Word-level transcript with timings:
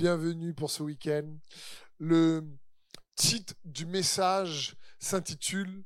bienvenue 0.00 0.54
pour 0.54 0.70
ce 0.70 0.82
week-end. 0.82 1.28
Le 1.98 2.42
titre 3.16 3.52
du 3.66 3.84
message 3.84 4.74
s'intitule 4.98 5.84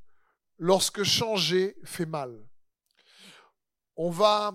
Lorsque 0.56 1.02
changer 1.02 1.75
fait 1.83 2.06
mal. 2.06 2.46
On 3.96 4.10
va 4.10 4.52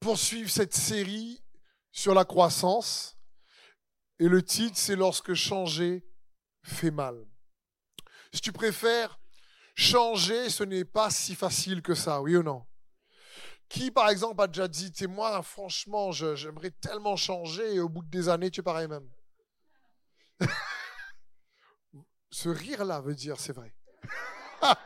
poursuivre 0.00 0.48
cette 0.48 0.74
série 0.74 1.44
sur 1.92 2.14
la 2.14 2.24
croissance 2.24 3.18
et 4.18 4.28
le 4.28 4.42
titre 4.42 4.78
c'est 4.78 4.96
Lorsque 4.96 5.34
changer 5.34 6.06
fait 6.62 6.90
mal. 6.90 7.22
Si 8.32 8.40
tu 8.40 8.52
préfères, 8.52 9.20
changer, 9.74 10.48
ce 10.48 10.64
n'est 10.64 10.86
pas 10.86 11.10
si 11.10 11.34
facile 11.34 11.82
que 11.82 11.94
ça, 11.94 12.22
oui 12.22 12.34
ou 12.34 12.42
non? 12.42 12.64
Qui, 13.68 13.90
par 13.90 14.08
exemple, 14.08 14.40
a 14.40 14.46
déjà 14.46 14.66
dit, 14.66 14.90
tu 14.90 15.06
moi, 15.06 15.42
franchement, 15.42 16.10
j'aimerais 16.12 16.70
tellement 16.70 17.16
changer 17.16 17.74
et 17.74 17.80
au 17.80 17.88
bout 17.88 18.02
de 18.02 18.08
des 18.08 18.28
années, 18.28 18.50
tu 18.50 18.60
es 18.60 18.62
pareil 18.62 18.88
même 18.88 19.08
Ce 22.30 22.48
rire-là 22.48 23.00
veut 23.00 23.14
dire, 23.14 23.38
c'est 23.38 23.52
vrai. 23.52 23.74
Parce 24.60 24.78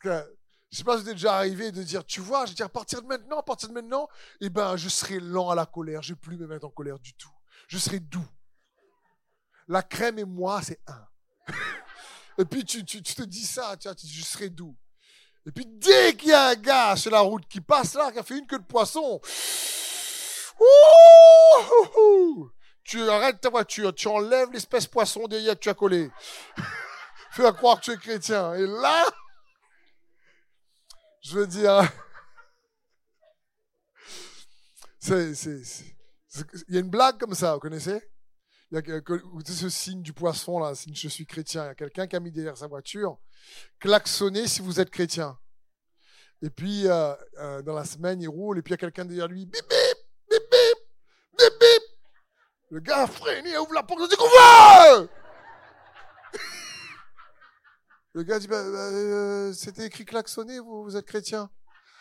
que, 0.00 0.36
je 0.70 0.78
sais 0.78 0.84
pas 0.84 0.98
si 0.98 1.04
vous 1.04 1.12
déjà 1.12 1.36
arrivé 1.36 1.72
de 1.72 1.82
dire, 1.82 2.04
tu 2.04 2.20
vois, 2.20 2.44
je 2.44 2.50
veux 2.50 2.56
dire, 2.56 2.66
à 2.66 2.70
partir 2.70 3.02
de 3.02 3.08
maintenant, 3.08 3.38
à 3.38 3.42
partir 3.42 3.68
de 3.68 3.74
maintenant, 3.74 4.08
eh 4.40 4.50
ben, 4.50 4.76
je 4.76 4.88
serai 4.88 5.18
lent 5.18 5.50
à 5.50 5.56
la 5.56 5.66
colère, 5.66 6.02
je 6.02 6.12
ne 6.12 6.16
vais 6.16 6.20
plus 6.20 6.36
me 6.36 6.46
mettre 6.46 6.66
en 6.66 6.70
colère 6.70 6.98
du 7.00 7.14
tout. 7.14 7.32
Je 7.66 7.78
serai 7.78 7.98
doux. 7.98 8.28
La 9.66 9.82
crème 9.82 10.18
et 10.18 10.24
moi, 10.24 10.62
c'est 10.62 10.80
un. 10.86 11.08
et 12.38 12.44
puis 12.44 12.64
tu, 12.64 12.84
tu, 12.84 13.02
te 13.02 13.22
dis 13.22 13.44
ça, 13.44 13.76
tu 13.76 13.88
vois, 13.88 13.96
je 13.98 14.22
serai 14.22 14.48
doux. 14.50 14.76
Et 15.46 15.52
puis 15.52 15.66
dès 15.66 16.14
qu'il 16.14 16.30
y 16.30 16.32
a 16.32 16.48
un 16.48 16.54
gars 16.54 16.96
sur 16.96 17.10
la 17.10 17.20
route 17.20 17.46
qui 17.48 17.60
passe 17.60 17.94
là, 17.94 18.12
qui 18.12 18.18
a 18.18 18.22
fait 18.22 18.38
une 18.38 18.46
queue 18.46 18.58
de 18.58 18.64
poisson, 18.64 19.20
tu 22.84 23.08
arrêtes 23.08 23.40
ta 23.40 23.50
voiture, 23.50 23.94
tu 23.94 24.08
enlèves 24.08 24.52
l'espèce 24.52 24.86
poisson 24.86 25.26
derrière 25.26 25.54
que 25.54 25.60
tu 25.60 25.68
as 25.68 25.74
collé. 25.74 26.10
Fais 27.32 27.52
croire 27.52 27.80
que 27.80 27.84
tu 27.84 27.92
es 27.92 27.96
chrétien. 27.96 28.54
Et 28.54 28.66
là, 28.66 29.04
je 31.22 31.38
veux 31.38 31.46
dire, 31.46 31.80
c'est, 34.98 35.32
il 36.68 36.74
y 36.74 36.76
a 36.76 36.80
une 36.80 36.90
blague 36.90 37.18
comme 37.18 37.34
ça, 37.34 37.54
vous 37.54 37.60
connaissez? 37.60 38.00
Il 38.70 38.82
y 38.86 38.92
a 38.92 39.00
ce 39.44 39.68
signe 39.70 40.02
du 40.02 40.12
poisson 40.12 40.58
là, 40.58 40.74
signe 40.74 40.94
je 40.94 41.08
suis 41.08 41.26
chrétien. 41.26 41.64
Il 41.64 41.68
y 41.68 41.70
a 41.70 41.74
quelqu'un 41.74 42.06
qui 42.06 42.16
a 42.16 42.20
mis 42.20 42.32
derrière 42.32 42.56
sa 42.56 42.66
voiture, 42.66 43.18
klaxonnez 43.78 44.46
si 44.46 44.60
vous 44.60 44.80
êtes 44.80 44.90
chrétien. 44.90 45.38
Et 46.42 46.50
puis 46.50 46.86
euh, 46.86 47.14
euh, 47.38 47.62
dans 47.62 47.74
la 47.74 47.84
semaine, 47.84 48.20
il 48.20 48.28
roule 48.28 48.58
et 48.58 48.62
puis 48.62 48.72
il 48.72 48.74
y 48.74 48.78
a 48.78 48.78
quelqu'un 48.78 49.04
derrière 49.04 49.28
lui, 49.28 49.44
bip 49.44 49.68
bip, 49.68 49.98
bip 50.30 50.42
bip, 50.50 50.78
bip 51.36 51.60
bip. 51.60 51.82
Le 52.70 52.80
gars 52.80 53.06
freine, 53.06 53.46
il 53.46 53.56
ouvre 53.58 53.72
la 53.72 53.82
porte, 53.82 54.00
il 54.02 54.08
dit 54.08 54.16
qu'on 54.16 54.28
va 54.28 55.06
Le 58.12 58.22
gars 58.22 58.38
dit, 58.38 58.46
bah, 58.46 58.62
bah, 58.62 58.78
euh, 58.78 59.52
c'était 59.52 59.86
écrit 59.86 60.04
klaxonner, 60.04 60.58
vous, 60.58 60.84
vous 60.84 60.96
êtes 60.96 61.06
chrétien. 61.06 61.50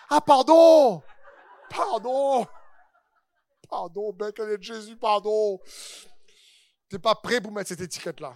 Ah, 0.10 0.22
pardon 0.22 1.02
Pardon 1.70 2.48
Pardon, 3.70 4.14
bête 4.14 4.38
de 4.38 4.58
Jésus, 4.62 4.98
pardon. 4.98 5.60
T'es 6.90 7.00
pas 7.00 7.16
prêt 7.16 7.42
pour 7.42 7.52
mettre 7.52 7.70
cette 7.70 7.82
étiquette-là. 7.82 8.34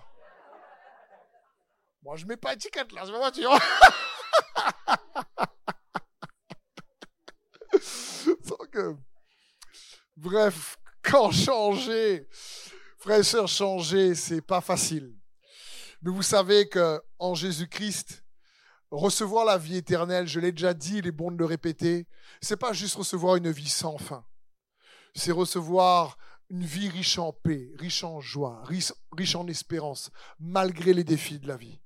Moi, 2.03 2.16
je 2.17 2.25
mets 2.25 2.38
pas 2.38 2.53
étiquette 2.53 2.91
là, 2.94 3.03
c'est 3.05 3.11
ma 3.11 3.19
voiture. 3.19 3.52
Bref, 10.17 10.77
quand 11.02 11.31
changer, 11.31 12.27
frère 12.97 13.19
et 13.19 13.23
sœurs, 13.23 13.47
changer, 13.47 14.16
c'est 14.16 14.41
pas 14.41 14.61
facile. 14.61 15.16
Mais 16.02 16.11
vous 16.11 16.23
savez 16.23 16.69
que 16.69 17.02
en 17.19 17.35
Jésus-Christ, 17.35 18.23
recevoir 18.91 19.45
la 19.45 19.57
vie 19.57 19.78
éternelle, 19.78 20.28
je 20.28 20.39
l'ai 20.39 20.51
déjà 20.51 20.73
dit, 20.73 20.97
il 20.97 21.07
est 21.07 21.12
bon 21.12 21.31
de 21.31 21.38
le 21.38 21.45
répéter, 21.45 22.07
c'est 22.41 22.57
pas 22.57 22.73
juste 22.73 22.95
recevoir 22.95 23.35
une 23.35 23.51
vie 23.51 23.69
sans 23.69 23.97
fin. 23.97 24.25
C'est 25.16 25.31
recevoir 25.31 26.18
une 26.50 26.66
vie 26.66 26.89
riche 26.89 27.18
en 27.18 27.33
paix, 27.33 27.72
riche 27.78 28.03
en 28.03 28.19
joie, 28.19 28.63
riche 28.63 29.35
en 29.35 29.47
espérance, 29.47 30.12
malgré 30.39 30.94
les 30.94 31.03
défis 31.03 31.39
de 31.39 31.47
la 31.47 31.57
vie. 31.57 31.79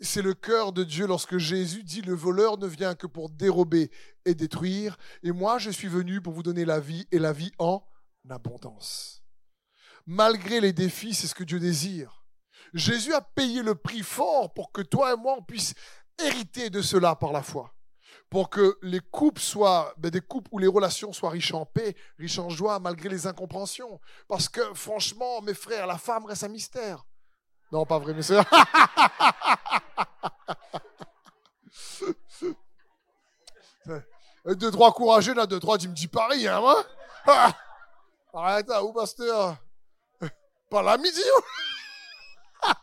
C'est 0.00 0.22
le 0.22 0.34
cœur 0.34 0.72
de 0.72 0.84
Dieu 0.84 1.06
lorsque 1.06 1.38
Jésus 1.38 1.82
dit 1.82 2.02
le 2.02 2.14
voleur 2.14 2.56
ne 2.56 2.68
vient 2.68 2.94
que 2.94 3.08
pour 3.08 3.30
dérober 3.30 3.90
et 4.24 4.34
détruire, 4.34 4.96
et 5.24 5.32
moi 5.32 5.58
je 5.58 5.70
suis 5.70 5.88
venu 5.88 6.20
pour 6.20 6.32
vous 6.32 6.44
donner 6.44 6.64
la 6.64 6.78
vie 6.78 7.08
et 7.10 7.18
la 7.18 7.32
vie 7.32 7.50
en 7.58 7.84
abondance. 8.30 9.24
Malgré 10.06 10.60
les 10.60 10.72
défis, 10.72 11.14
c'est 11.14 11.26
ce 11.26 11.34
que 11.34 11.44
Dieu 11.44 11.58
désire. 11.58 12.24
Jésus 12.74 13.12
a 13.12 13.20
payé 13.20 13.62
le 13.62 13.74
prix 13.74 14.02
fort 14.02 14.54
pour 14.54 14.72
que 14.72 14.82
toi 14.82 15.12
et 15.12 15.16
moi, 15.16 15.34
on 15.38 15.42
puisse 15.42 15.74
hériter 16.18 16.70
de 16.70 16.80
cela 16.80 17.16
par 17.16 17.32
la 17.32 17.42
foi. 17.42 17.74
Pour 18.30 18.50
que 18.50 18.78
les 18.82 19.00
couples 19.00 19.40
soient, 19.40 19.94
ben, 19.96 20.10
des 20.10 20.20
couples 20.20 20.50
où 20.52 20.58
les 20.58 20.66
relations 20.66 21.12
soient 21.12 21.30
riches 21.30 21.54
en 21.54 21.64
paix, 21.64 21.96
riches 22.18 22.38
en 22.38 22.50
joie, 22.50 22.78
malgré 22.78 23.08
les 23.08 23.26
incompréhensions. 23.26 24.00
Parce 24.28 24.48
que, 24.48 24.60
franchement, 24.74 25.40
mes 25.42 25.54
frères, 25.54 25.86
la 25.86 25.98
femme 25.98 26.26
reste 26.26 26.44
un 26.44 26.48
mystère. 26.48 27.04
Non, 27.72 27.84
pas 27.84 27.98
vrai, 27.98 28.14
mes 28.14 28.22
soeurs. 28.22 28.44
deux, 34.54 34.70
trois 34.70 34.92
courageux, 34.92 35.34
là, 35.34 35.46
deux, 35.46 35.60
trois, 35.60 35.78
tu 35.78 35.88
me 35.88 35.94
dis 35.94 36.08
Paris, 36.08 36.46
hein, 36.46 36.60
moi 36.60 36.84
Arrête, 38.32 38.70
où, 38.82 38.92
pasteur? 38.92 39.56
Pas 40.70 40.82
la 40.82 40.98
midi, 40.98 41.22
hein? 42.64 42.74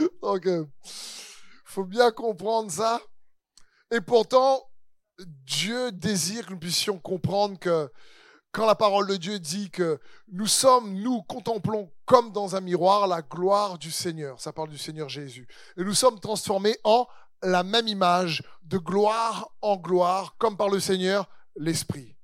Donc, 0.22 0.42
il 0.44 0.66
faut 1.64 1.84
bien 1.84 2.10
comprendre 2.10 2.70
ça. 2.70 3.00
Et 3.90 4.00
pourtant, 4.00 4.62
Dieu 5.18 5.92
désire 5.92 6.46
que 6.46 6.52
nous 6.52 6.58
puissions 6.58 6.98
comprendre 6.98 7.58
que 7.58 7.90
quand 8.54 8.66
la 8.66 8.76
parole 8.76 9.08
de 9.08 9.16
Dieu 9.16 9.40
dit 9.40 9.68
que 9.68 9.98
nous 10.30 10.46
sommes, 10.46 10.94
nous 10.94 11.22
contemplons 11.22 11.90
comme 12.04 12.30
dans 12.30 12.54
un 12.54 12.60
miroir 12.60 13.08
la 13.08 13.20
gloire 13.20 13.78
du 13.78 13.90
Seigneur, 13.90 14.40
ça 14.40 14.52
parle 14.52 14.68
du 14.68 14.78
Seigneur 14.78 15.08
Jésus, 15.08 15.48
et 15.76 15.82
nous 15.82 15.92
sommes 15.92 16.20
transformés 16.20 16.78
en 16.84 17.08
la 17.42 17.64
même 17.64 17.88
image, 17.88 18.44
de 18.62 18.78
gloire 18.78 19.50
en 19.60 19.76
gloire, 19.76 20.36
comme 20.38 20.56
par 20.56 20.68
le 20.68 20.78
Seigneur 20.78 21.28
l'Esprit. 21.56 22.16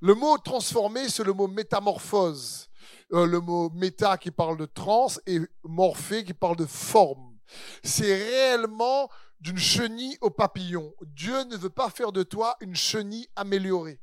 Le 0.00 0.14
mot 0.14 0.36
transformé, 0.38 1.08
c'est 1.08 1.24
le 1.24 1.32
mot 1.32 1.46
métamorphose. 1.46 2.68
Euh, 3.12 3.26
le 3.26 3.40
mot 3.40 3.70
méta 3.70 4.18
qui 4.18 4.30
parle 4.30 4.56
de 4.56 4.66
trans 4.66 5.08
et 5.26 5.38
morphé 5.62 6.24
qui 6.24 6.34
parle 6.34 6.56
de 6.56 6.66
forme. 6.66 7.38
C'est 7.84 8.14
réellement 8.14 9.08
d'une 9.40 9.58
chenille 9.58 10.18
au 10.20 10.30
papillon. 10.30 10.92
Dieu 11.02 11.44
ne 11.44 11.56
veut 11.56 11.70
pas 11.70 11.90
faire 11.90 12.12
de 12.12 12.22
toi 12.22 12.56
une 12.60 12.74
chenille 12.74 13.28
améliorée. 13.36 14.00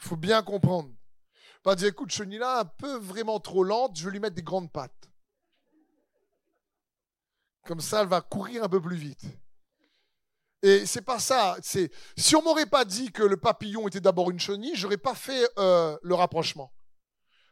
Il 0.00 0.08
faut 0.08 0.16
bien 0.16 0.42
comprendre. 0.42 0.90
Pas 1.62 1.76
dire, 1.76 1.88
écoute, 1.88 2.10
chenille 2.10 2.38
là, 2.38 2.60
un 2.60 2.64
peu 2.64 2.96
vraiment 2.96 3.38
trop 3.38 3.62
lente, 3.62 3.98
je 3.98 4.04
vais 4.04 4.12
lui 4.12 4.20
mettre 4.20 4.36
des 4.36 4.42
grandes 4.42 4.72
pattes. 4.72 5.10
Comme 7.66 7.80
ça, 7.80 8.00
elle 8.02 8.08
va 8.08 8.22
courir 8.22 8.64
un 8.64 8.68
peu 8.68 8.80
plus 8.80 8.96
vite. 8.96 9.24
Et 10.62 10.86
c'est 10.86 11.02
pas 11.02 11.18
ça. 11.18 11.56
Si 11.62 12.36
on 12.36 12.42
m'aurait 12.42 12.66
pas 12.66 12.84
dit 12.84 13.12
que 13.12 13.22
le 13.22 13.36
papillon 13.36 13.88
était 13.88 14.00
d'abord 14.00 14.30
une 14.30 14.40
chenille, 14.40 14.74
j'aurais 14.74 14.98
pas 14.98 15.14
fait 15.14 15.48
euh, 15.58 15.96
le 16.02 16.14
rapprochement. 16.14 16.72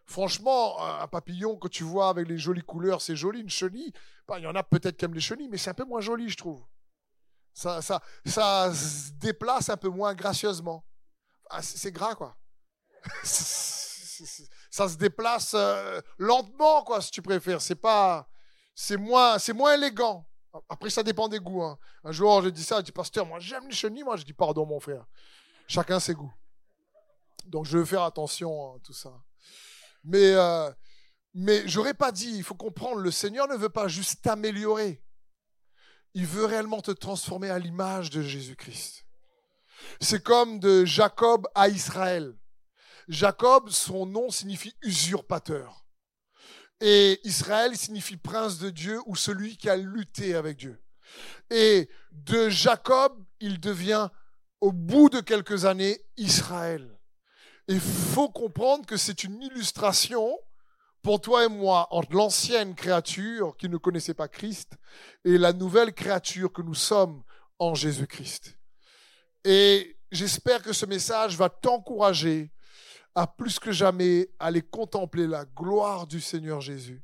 Franchement, 0.06 0.82
un 0.82 1.06
papillon 1.06 1.56
que 1.56 1.68
tu 1.68 1.84
vois 1.84 2.08
avec 2.08 2.26
les 2.28 2.38
jolies 2.38 2.62
couleurs, 2.62 3.02
c'est 3.02 3.16
joli. 3.16 3.40
Une 3.40 3.50
chenille, 3.50 3.92
bah, 4.26 4.38
il 4.38 4.44
y 4.44 4.46
en 4.46 4.54
a 4.54 4.62
peut-être 4.62 4.96
qui 4.96 5.04
aiment 5.04 5.14
les 5.14 5.20
chenilles, 5.20 5.48
mais 5.48 5.58
c'est 5.58 5.70
un 5.70 5.74
peu 5.74 5.84
moins 5.84 6.00
joli, 6.00 6.30
je 6.30 6.36
trouve. 6.36 6.64
Ça, 7.52 7.82
ça, 7.82 8.02
ça 8.24 8.72
se 8.72 9.12
déplace 9.12 9.68
un 9.68 9.76
peu 9.76 9.88
moins 9.88 10.14
gracieusement. 10.14 10.84
Ah, 11.50 11.62
c'est 11.62 11.92
gras, 11.92 12.14
quoi. 12.14 12.36
ça 13.24 14.88
se 14.88 14.96
déplace 14.96 15.52
euh, 15.54 16.00
lentement, 16.18 16.82
quoi, 16.84 17.00
si 17.00 17.10
tu 17.10 17.22
préfères. 17.22 17.60
C'est 17.60 17.74
pas, 17.74 18.28
c'est 18.74 18.96
moins, 18.96 19.38
c'est 19.38 19.52
moins 19.52 19.74
élégant. 19.74 20.28
Après, 20.68 20.90
ça 20.90 21.02
dépend 21.02 21.28
des 21.28 21.38
goûts. 21.38 21.62
Hein. 21.62 21.78
Un 22.04 22.12
jour, 22.12 22.42
je 22.42 22.48
dis 22.48 22.62
ça, 22.62 22.78
je 22.78 22.82
dis 22.82 22.92
pasteur, 22.92 23.26
moi 23.26 23.38
j'aime 23.38 23.66
les 23.66 23.74
chenilles, 23.74 24.04
moi 24.04 24.16
je 24.16 24.24
dis 24.24 24.32
pardon, 24.32 24.66
mon 24.66 24.80
frère. 24.80 25.04
Chacun 25.66 26.00
ses 26.00 26.14
goûts. 26.14 26.32
Donc 27.46 27.66
je 27.66 27.78
veux 27.78 27.84
faire 27.84 28.02
attention 28.02 28.76
à 28.76 28.78
tout 28.80 28.92
ça. 28.92 29.12
Mais, 30.04 30.32
euh, 30.32 30.70
mais 31.34 31.66
j'aurais 31.66 31.94
pas 31.94 32.12
dit, 32.12 32.30
il 32.36 32.42
faut 32.42 32.54
comprendre, 32.54 33.00
le 33.00 33.10
Seigneur 33.10 33.48
ne 33.48 33.56
veut 33.56 33.68
pas 33.68 33.88
juste 33.88 34.22
t'améliorer. 34.22 35.02
Il 36.14 36.26
veut 36.26 36.46
réellement 36.46 36.80
te 36.80 36.90
transformer 36.90 37.50
à 37.50 37.58
l'image 37.58 38.10
de 38.10 38.22
Jésus-Christ. 38.22 39.04
C'est 40.00 40.22
comme 40.22 40.60
de 40.60 40.84
Jacob 40.84 41.46
à 41.54 41.68
Israël. 41.68 42.34
Jacob, 43.08 43.70
son 43.70 44.06
nom 44.06 44.30
signifie 44.30 44.74
usurpateur. 44.82 45.86
Et 46.80 47.20
Israël 47.24 47.76
signifie 47.76 48.16
prince 48.16 48.58
de 48.58 48.70
Dieu 48.70 49.00
ou 49.06 49.16
celui 49.16 49.56
qui 49.56 49.68
a 49.68 49.76
lutté 49.76 50.34
avec 50.34 50.58
Dieu. 50.58 50.80
Et 51.50 51.88
de 52.12 52.48
Jacob, 52.48 53.24
il 53.40 53.58
devient, 53.58 54.08
au 54.60 54.72
bout 54.72 55.08
de 55.08 55.20
quelques 55.20 55.64
années, 55.64 55.98
Israël. 56.16 56.98
il 57.68 57.80
faut 57.80 58.28
comprendre 58.28 58.86
que 58.86 58.96
c'est 58.96 59.24
une 59.24 59.42
illustration 59.42 60.38
pour 61.02 61.20
toi 61.20 61.44
et 61.44 61.48
moi 61.48 61.86
entre 61.90 62.14
l'ancienne 62.14 62.74
créature 62.74 63.56
qui 63.56 63.68
ne 63.68 63.76
connaissait 63.76 64.14
pas 64.14 64.28
Christ 64.28 64.76
et 65.24 65.38
la 65.38 65.52
nouvelle 65.52 65.92
créature 65.92 66.52
que 66.52 66.62
nous 66.62 66.74
sommes 66.74 67.22
en 67.58 67.74
Jésus-Christ. 67.74 68.57
Et 69.44 69.98
j'espère 70.10 70.62
que 70.62 70.72
ce 70.72 70.86
message 70.86 71.36
va 71.36 71.48
t'encourager 71.48 72.50
à 73.14 73.26
plus 73.26 73.58
que 73.58 73.72
jamais 73.72 74.28
aller 74.38 74.62
contempler 74.62 75.26
la 75.26 75.44
gloire 75.44 76.06
du 76.06 76.20
Seigneur 76.20 76.60
Jésus 76.60 77.02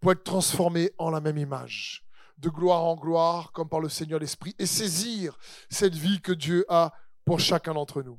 pour 0.00 0.12
être 0.12 0.24
transformé 0.24 0.92
en 0.98 1.10
la 1.10 1.20
même 1.20 1.38
image, 1.38 2.04
de 2.38 2.48
gloire 2.48 2.84
en 2.84 2.96
gloire, 2.96 3.52
comme 3.52 3.68
par 3.68 3.80
le 3.80 3.88
Seigneur 3.88 4.20
l'Esprit, 4.20 4.54
et 4.58 4.66
saisir 4.66 5.38
cette 5.70 5.94
vie 5.94 6.20
que 6.20 6.32
Dieu 6.32 6.64
a 6.68 6.92
pour 7.24 7.40
chacun 7.40 7.74
d'entre 7.74 8.02
nous. 8.02 8.18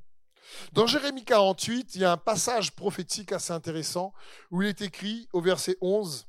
Dans 0.74 0.88
Jérémie 0.88 1.26
48, 1.26 1.96
il 1.96 2.02
y 2.02 2.06
a 2.06 2.12
un 2.12 2.18
passage 2.18 2.72
prophétique 2.72 3.32
assez 3.32 3.54
intéressant 3.54 4.14
où 4.52 4.62
il 4.62 4.70
est 4.70 4.82
écrit 4.82 5.28
au 5.32 5.42
verset 5.42 5.78
11, 5.82 6.28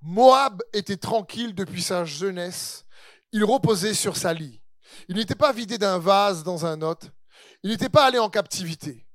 Moab 0.00 0.62
était 0.72 0.96
tranquille 0.96 1.54
depuis 1.54 1.82
sa 1.82 2.04
jeunesse, 2.04 2.84
il 3.32 3.44
reposait 3.44 3.94
sur 3.94 4.16
sa 4.16 4.34
lit. 4.34 4.61
Il 5.08 5.16
n'était 5.16 5.34
pas 5.34 5.52
vidé 5.52 5.78
d'un 5.78 5.98
vase 5.98 6.42
dans 6.44 6.66
un 6.66 6.80
autre, 6.82 7.08
il 7.62 7.70
n'était 7.70 7.88
pas 7.88 8.06
allé 8.06 8.18
en 8.18 8.30
captivité. 8.30 9.06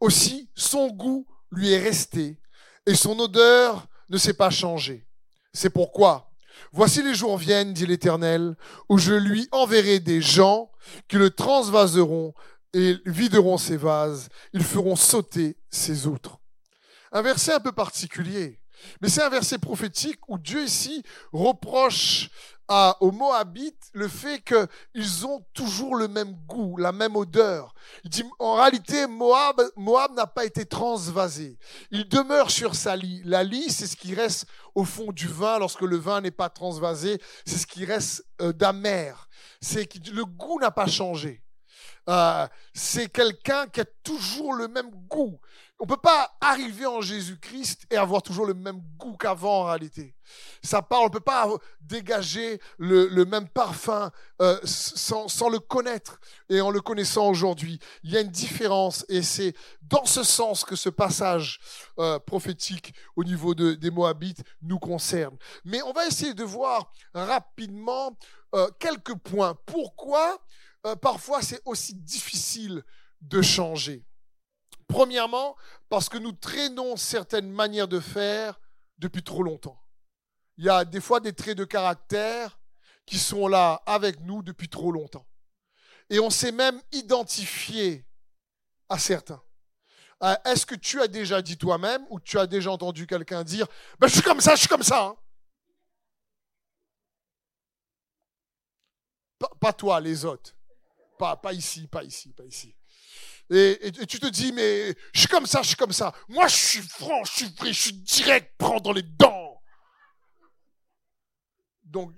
Aussi, 0.00 0.50
son 0.54 0.88
goût 0.88 1.26
lui 1.50 1.72
est 1.72 1.78
resté 1.78 2.40
et 2.86 2.94
son 2.94 3.18
odeur 3.18 3.86
ne 4.08 4.18
s'est 4.18 4.34
pas 4.34 4.50
changée. 4.50 5.06
C'est 5.52 5.70
pourquoi, 5.70 6.30
voici 6.72 7.02
les 7.02 7.14
jours 7.14 7.36
viennent, 7.36 7.72
dit 7.72 7.86
l'Éternel, 7.86 8.56
où 8.88 8.98
je 8.98 9.12
lui 9.12 9.48
enverrai 9.52 10.00
des 10.00 10.20
gens 10.20 10.70
qui 11.08 11.16
le 11.16 11.30
transvaseront 11.30 12.34
et 12.74 12.96
videront 13.04 13.58
ses 13.58 13.76
vases, 13.76 14.28
ils 14.52 14.64
feront 14.64 14.96
sauter 14.96 15.58
ses 15.70 16.06
outres. 16.06 16.38
Un 17.12 17.22
verset 17.22 17.52
un 17.52 17.60
peu 17.60 17.72
particulier, 17.72 18.61
mais 19.00 19.08
c'est 19.08 19.22
un 19.22 19.28
verset 19.28 19.58
prophétique 19.58 20.20
où 20.28 20.38
Dieu 20.38 20.64
ici 20.64 21.02
reproche 21.32 22.30
à, 22.68 22.96
aux 23.00 23.10
Moabites 23.10 23.90
le 23.92 24.08
fait 24.08 24.42
qu'ils 24.42 25.26
ont 25.26 25.44
toujours 25.52 25.96
le 25.96 26.08
même 26.08 26.34
goût, 26.46 26.76
la 26.76 26.92
même 26.92 27.16
odeur. 27.16 27.74
Il 28.04 28.10
dit, 28.10 28.24
en 28.38 28.54
réalité, 28.54 29.06
Moab, 29.06 29.60
Moab 29.76 30.14
n'a 30.14 30.26
pas 30.26 30.44
été 30.44 30.64
transvasé. 30.64 31.58
Il 31.90 32.08
demeure 32.08 32.50
sur 32.50 32.74
sa 32.74 32.96
lie. 32.96 33.20
La 33.24 33.44
lie, 33.44 33.70
c'est 33.70 33.86
ce 33.86 33.96
qui 33.96 34.14
reste 34.14 34.46
au 34.74 34.84
fond 34.84 35.12
du 35.12 35.28
vin 35.28 35.58
lorsque 35.58 35.82
le 35.82 35.96
vin 35.96 36.20
n'est 36.20 36.30
pas 36.30 36.48
transvasé. 36.48 37.20
C'est 37.44 37.58
ce 37.58 37.66
qui 37.66 37.84
reste 37.84 38.24
euh, 38.40 38.52
d'amer. 38.52 39.28
C'est 39.60 39.86
que 39.86 40.10
le 40.10 40.24
goût 40.24 40.58
n'a 40.58 40.70
pas 40.70 40.86
changé. 40.86 41.42
Euh, 42.08 42.48
c'est 42.74 43.08
quelqu'un 43.08 43.66
qui 43.68 43.80
a 43.80 43.84
toujours 44.02 44.54
le 44.54 44.68
même 44.68 44.90
goût. 45.08 45.38
On 45.82 45.84
ne 45.84 45.88
peut 45.88 45.96
pas 45.96 46.32
arriver 46.40 46.86
en 46.86 47.00
Jésus-Christ 47.00 47.86
et 47.90 47.96
avoir 47.96 48.22
toujours 48.22 48.46
le 48.46 48.54
même 48.54 48.80
goût 48.98 49.16
qu'avant 49.16 49.62
en 49.62 49.64
réalité. 49.64 50.14
On 50.72 50.76
ne 50.76 51.08
peut 51.08 51.18
pas 51.18 51.48
dégager 51.80 52.60
le, 52.78 53.24
même 53.24 53.48
parfum 53.48 54.12
euh, 54.40 54.60
sans, 54.62 55.48
le 55.48 55.58
connaître 55.58 56.20
et 56.48 56.60
en 56.60 56.70
le 56.70 56.80
connaissant 56.80 57.28
aujourd'hui. 57.28 57.80
Il 58.04 58.12
y 58.12 58.16
a 58.16 58.20
une 58.20 58.30
différence 58.30 59.04
et 59.08 59.22
c'est 59.22 59.54
dans 59.82 60.04
ce 60.04 60.22
sens 60.22 60.64
que 60.64 60.76
ce 60.76 60.88
passage 60.88 61.58
euh, 61.98 62.20
prophétique 62.20 62.94
au 63.16 63.24
niveau 63.24 63.52
de, 63.56 63.72
des 63.72 63.90
Moabites 63.90 64.44
nous 64.62 64.78
concerne. 64.78 65.36
Mais 65.64 65.82
on 65.82 65.92
va 65.92 66.06
essayer 66.06 66.34
de 66.34 66.44
voir 66.44 66.92
rapidement 67.12 68.16
quelques 68.78 69.16
points. 69.16 69.56
Pourquoi 69.66 70.38
euh, 70.86 70.94
parfois 70.94 71.42
c'est 71.42 71.60
aussi 71.64 71.94
difficile 71.96 72.84
de 73.20 73.42
changer? 73.42 74.04
Premièrement, 74.92 75.56
parce 75.88 76.10
que 76.10 76.18
nous 76.18 76.32
traînons 76.32 76.96
certaines 76.96 77.50
manières 77.50 77.88
de 77.88 77.98
faire 77.98 78.60
depuis 78.98 79.22
trop 79.22 79.42
longtemps. 79.42 79.82
Il 80.58 80.66
y 80.66 80.68
a 80.68 80.84
des 80.84 81.00
fois 81.00 81.18
des 81.18 81.32
traits 81.32 81.56
de 81.56 81.64
caractère 81.64 82.60
qui 83.06 83.18
sont 83.18 83.48
là 83.48 83.82
avec 83.86 84.20
nous 84.20 84.42
depuis 84.42 84.68
trop 84.68 84.92
longtemps. 84.92 85.26
Et 86.10 86.20
on 86.20 86.28
s'est 86.28 86.52
même 86.52 86.78
identifié 86.92 88.04
à 88.90 88.98
certains. 88.98 89.42
Euh, 90.22 90.34
est-ce 90.44 90.66
que 90.66 90.74
tu 90.74 91.00
as 91.00 91.08
déjà 91.08 91.40
dit 91.40 91.56
toi-même 91.56 92.06
ou 92.10 92.20
tu 92.20 92.38
as 92.38 92.46
déjà 92.46 92.70
entendu 92.70 93.06
quelqu'un 93.06 93.44
dire 93.44 93.66
ben, 93.98 94.08
Je 94.08 94.12
suis 94.12 94.22
comme 94.22 94.42
ça, 94.42 94.54
je 94.56 94.60
suis 94.60 94.68
comme 94.68 94.82
ça 94.82 95.06
hein. 95.06 95.16
pas 99.58 99.72
toi, 99.72 100.00
les 100.00 100.26
autres. 100.26 100.54
Pas, 101.18 101.52
ici, 101.52 101.86
pas 101.86 102.04
ici, 102.04 102.34
pas 102.34 102.44
ici. 102.44 102.74
Et, 103.54 103.92
tu 103.92 104.18
te 104.18 104.28
dis, 104.28 104.50
mais 104.50 104.94
je 105.12 105.20
suis 105.20 105.28
comme 105.28 105.44
ça, 105.44 105.60
je 105.60 105.68
suis 105.68 105.76
comme 105.76 105.92
ça. 105.92 106.14
Moi, 106.26 106.48
je 106.48 106.56
suis 106.56 106.80
franc, 106.80 107.22
je 107.24 107.32
suis 107.32 107.54
vrai, 107.54 107.72
je 107.72 107.82
suis 107.82 107.92
direct, 107.92 108.54
prends 108.56 108.80
dans 108.80 108.92
les 108.92 109.02
dents. 109.02 109.60
Donc, 111.84 112.14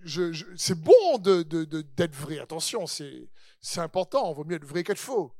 c'est 0.56 0.78
bon 0.78 1.18
d'être 1.18 2.14
vrai. 2.14 2.38
Attention, 2.38 2.86
c'est, 2.86 3.28
c'est 3.60 3.80
important. 3.80 4.30
Il 4.30 4.36
vaut 4.36 4.44
mieux 4.44 4.54
être 4.54 4.64
vrai 4.64 4.84
qu'être 4.84 4.98
faux. 4.98 5.34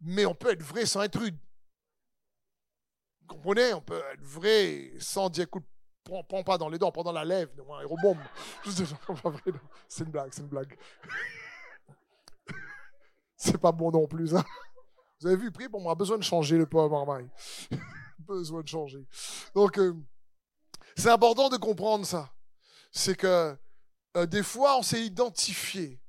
Mais 0.00 0.26
on 0.26 0.34
peut 0.34 0.50
être 0.50 0.62
vrai 0.62 0.84
sans 0.84 1.02
être 1.02 1.20
rude. 1.20 1.38
Vous 3.20 3.26
comprenez? 3.28 3.72
On 3.72 3.80
peut 3.80 4.02
être 4.14 4.24
vrai 4.24 4.94
sans 4.98 5.30
dire, 5.30 5.44
écoute, 5.44 5.64
prends, 6.02 6.24
prends 6.24 6.42
pas 6.42 6.58
dans 6.58 6.68
les 6.68 6.78
dents, 6.78 6.90
prends 6.90 7.04
dans 7.04 7.12
la 7.12 7.24
lèvre, 7.24 7.52
un 7.72 7.78
aérobombe. 7.78 8.18
C'est 9.88 10.04
une 10.04 10.10
blague, 10.10 10.32
c'est 10.32 10.42
une 10.42 10.48
blague 10.48 10.76
c'est 13.36 13.58
pas 13.58 13.70
bon 13.70 13.92
non 13.92 14.08
plus. 14.08 14.34
Hein. 14.34 14.44
Vous 15.20 15.28
avez 15.28 15.36
vu, 15.36 15.50
prier 15.50 15.68
on 15.72 15.88
a 15.90 15.94
besoin 15.94 16.18
de 16.18 16.22
changer 16.22 16.58
le 16.58 16.66
pauvre 16.66 16.90
marmaille. 16.90 17.28
besoin 18.18 18.62
de 18.62 18.68
changer. 18.68 19.06
Donc, 19.54 19.78
euh, 19.78 19.94
c'est 20.96 21.10
important 21.10 21.48
de 21.48 21.56
comprendre 21.56 22.04
ça. 22.04 22.32
C'est 22.90 23.16
que 23.16 23.56
euh, 24.16 24.26
des 24.26 24.42
fois, 24.42 24.78
on 24.78 24.82
s'est 24.82 25.02
identifié. 25.02 26.00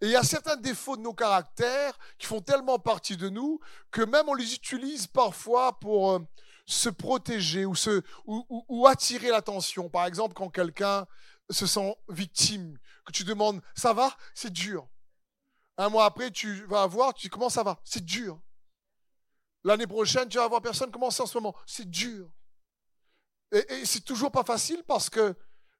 Et 0.00 0.06
il 0.06 0.10
y 0.10 0.16
a 0.16 0.22
certains 0.22 0.56
défauts 0.56 0.96
de 0.96 1.02
nos 1.02 1.14
caractères 1.14 1.98
qui 2.18 2.26
font 2.26 2.40
tellement 2.40 2.78
partie 2.78 3.16
de 3.16 3.28
nous 3.28 3.58
que 3.90 4.02
même 4.02 4.28
on 4.28 4.34
les 4.34 4.54
utilise 4.54 5.06
parfois 5.06 5.78
pour 5.80 6.12
euh, 6.12 6.18
se 6.66 6.88
protéger 6.88 7.64
ou, 7.64 7.74
ou 8.26 8.86
attirer 8.86 9.30
l'attention. 9.30 9.88
Par 9.88 10.06
exemple, 10.06 10.34
quand 10.34 10.50
quelqu'un 10.50 11.06
se 11.50 11.66
sent 11.66 11.96
victime, 12.08 12.78
que 13.08 13.12
tu 13.12 13.24
demandes, 13.24 13.62
ça 13.74 13.92
va, 13.92 14.14
c'est 14.34 14.52
dur. 14.52 14.86
Un 15.78 15.88
mois 15.88 16.04
après, 16.04 16.30
tu 16.30 16.66
vas 16.66 16.86
voir, 16.86 17.14
tu 17.14 17.26
dis 17.26 17.30
comment 17.30 17.48
ça 17.48 17.62
va? 17.62 17.80
C'est 17.84 18.04
dur. 18.04 18.40
L'année 19.64 19.86
prochaine, 19.86 20.28
tu 20.28 20.38
vas 20.38 20.48
voir 20.48 20.62
personne. 20.62 20.90
Comment 20.90 21.10
c'est 21.10 21.22
en 21.22 21.26
ce 21.26 21.36
moment? 21.36 21.54
C'est 21.66 21.88
dur. 21.88 22.30
Et, 23.52 23.84
c'est 23.84 24.04
toujours 24.04 24.30
pas 24.30 24.44
facile 24.44 24.82
parce 24.86 25.08
que 25.08 25.34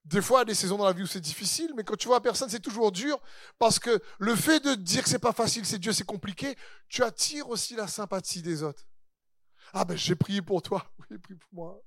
des 0.04 0.22
fois, 0.22 0.38
il 0.38 0.40
y 0.40 0.42
a 0.42 0.44
des 0.46 0.54
saisons 0.54 0.78
dans 0.78 0.86
la 0.86 0.92
vie 0.92 1.02
où 1.02 1.06
c'est 1.06 1.20
difficile, 1.20 1.72
mais 1.76 1.84
quand 1.84 1.96
tu 1.96 2.08
vois 2.08 2.22
personne, 2.22 2.48
c'est 2.48 2.60
toujours 2.60 2.92
dur 2.92 3.20
parce 3.58 3.78
que 3.78 4.00
le 4.18 4.34
fait 4.34 4.60
de 4.60 4.74
dire 4.74 5.02
que 5.02 5.08
c'est 5.08 5.18
pas 5.18 5.32
facile, 5.32 5.66
c'est 5.66 5.78
dur, 5.78 5.94
c'est 5.94 6.04
compliqué, 6.06 6.56
tu 6.88 7.02
attires 7.02 7.48
aussi 7.50 7.74
la 7.74 7.86
sympathie 7.86 8.40
des 8.40 8.62
autres. 8.62 8.86
Ah 9.74 9.84
ben 9.84 9.96
j'ai 9.98 10.14
prié 10.14 10.40
pour 10.40 10.62
toi, 10.62 10.90
oui, 11.10 11.18
prie 11.18 11.34
pour 11.34 11.50
moi. 11.52 11.82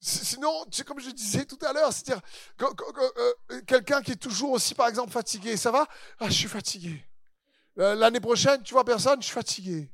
Sinon, 0.00 0.64
c'est 0.72 0.84
comme 0.84 0.98
je 0.98 1.10
disais 1.10 1.44
tout 1.44 1.58
à 1.64 1.72
l'heure, 1.72 1.92
c'est-à-dire 1.92 2.22
euh, 2.60 3.60
quelqu'un 3.66 4.02
qui 4.02 4.12
est 4.12 4.16
toujours 4.16 4.50
aussi, 4.50 4.74
par 4.74 4.88
exemple, 4.88 5.12
fatigué. 5.12 5.56
Ça 5.56 5.70
va? 5.70 5.86
Ah, 6.18 6.28
je 6.28 6.34
suis 6.34 6.48
fatigué. 6.48 7.06
Euh, 7.78 7.94
l'année 7.94 8.18
prochaine, 8.18 8.62
tu 8.64 8.74
vois 8.74 8.84
personne, 8.84 9.20
je 9.20 9.26
suis 9.26 9.34
fatigué. 9.34 9.88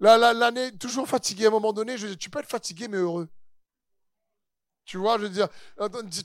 L'année, 0.00 0.76
toujours 0.76 1.08
fatigué. 1.08 1.44
À 1.44 1.48
un 1.48 1.52
moment 1.52 1.72
donné, 1.72 1.96
je 1.96 2.06
dis, 2.06 2.18
tu 2.18 2.30
peux 2.30 2.40
être 2.40 2.48
fatigué, 2.48 2.88
mais 2.88 2.98
heureux. 2.98 3.28
Tu 4.84 4.98
vois, 4.98 5.18
je 5.18 5.22
veux 5.22 5.28
dire, 5.28 5.48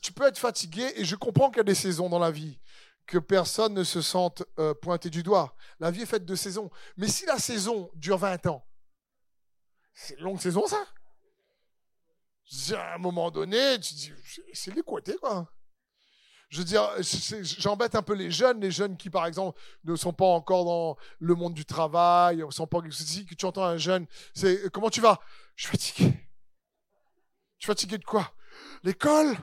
tu 0.01 0.13
peux 0.13 0.28
être 0.28 0.38
fatigué, 0.38 0.92
et 0.96 1.06
je 1.06 1.16
comprends 1.16 1.50
qu'il 1.50 1.58
y 1.58 1.62
a 1.62 1.63
des 1.63 1.75
saisons 1.75 2.10
dans 2.10 2.20
la 2.20 2.30
vie, 2.30 2.60
que 3.08 3.18
personne 3.18 3.74
ne 3.74 3.84
se 3.84 4.01
sente 4.01 4.44
euh, 4.60 4.74
pointé 4.75 5.10
du 5.10 5.24
doigt. 5.24 5.56
La 5.80 5.90
vie 5.90 6.04
est 6.04 6.06
faite 6.06 6.25
de 6.25 6.36
saisons. 6.36 6.70
Mais 6.98 7.08
si 7.08 7.25
la 7.25 7.40
saison 7.40 7.90
dure 7.96 8.18
20 8.18 8.46
ans, 8.48 8.63
c'est 9.94 10.16
une 10.16 10.25
longue 10.25 10.40
saison, 10.40 10.68
ça 10.68 10.78
à 12.75 12.96
un 12.96 12.98
moment 12.98 13.32
donné, 13.32 13.80
tu 13.80 13.94
dis, 13.94 14.13
c'est 14.54 14.75
l'équité, 14.75 15.16
quoi. 15.18 15.50
Je 16.51 16.58
veux 16.58 16.65
dire, 16.65 16.86
j'embête 17.41 17.96
un 17.96 18.01
peu 18.01 18.13
les 18.13 18.29
jeunes, 18.29 18.60
les 18.60 18.72
jeunes 18.72 18.98
qui, 18.98 19.10
par 19.10 19.25
exemple, 19.25 19.58
ne 19.86 19.96
sont 19.96 20.12
pas 20.12 20.25
encore 20.25 20.65
dans 20.65 20.98
le 21.20 21.34
monde 21.34 21.53
du 21.53 21.63
travail, 21.63 22.43
ne 22.46 22.51
sont 22.51 22.67
pas 22.67 22.79
si 22.91 23.25
que 23.25 23.34
tu 23.36 23.46
entends 23.46 23.63
un 23.63 23.77
jeune, 23.77 24.05
c'est 24.34 24.70
comment 24.70 24.89
tu 24.89 25.00
vas? 25.00 25.22
Je 25.55 25.67
suis 25.67 25.72
fatigué. 25.72 26.13
Je 27.58 27.63
suis 27.63 27.67
fatigué 27.67 27.98
de 27.98 28.03
quoi? 28.03 28.34
L'école! 28.84 29.38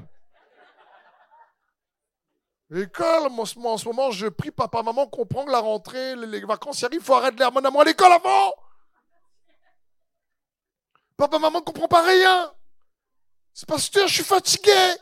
L'école, 2.69 3.33
en 3.33 3.47
ce 3.47 3.87
moment, 3.87 4.11
je 4.11 4.27
prie 4.27 4.51
papa, 4.51 4.83
maman, 4.83 5.07
comprend 5.07 5.47
que 5.47 5.51
la 5.51 5.61
rentrée, 5.61 6.15
les 6.15 6.45
vacances 6.45 6.83
y 6.83 6.85
arrivent, 6.85 7.01
faut 7.01 7.15
arrêter 7.15 7.39
l'air 7.39 7.51
mon 7.51 7.65
amour 7.65 7.81
à 7.81 7.85
l'école 7.85 8.13
avant! 8.13 8.53
Papa, 11.17 11.39
maman, 11.39 11.63
comprend 11.63 11.89
pas 11.89 12.03
rien. 12.03 12.53
C'est 13.55 13.67
parce 13.67 13.89
que 13.89 14.07
je 14.07 14.13
suis 14.13 14.25
fatigué. 14.25 14.95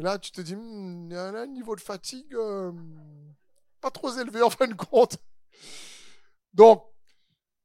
Et 0.00 0.02
là, 0.02 0.18
tu 0.18 0.32
te 0.32 0.40
dis, 0.40 0.56
hmm, 0.56 1.08
il 1.10 1.12
y 1.12 1.16
a 1.16 1.26
un 1.26 1.46
niveau 1.46 1.76
de 1.76 1.80
fatigue. 1.82 2.34
Euh, 2.34 2.72
pas 3.82 3.90
trop 3.90 4.10
élevé 4.16 4.40
en 4.42 4.48
fin 4.48 4.66
de 4.66 4.72
compte. 4.72 5.18
Donc, 6.54 6.86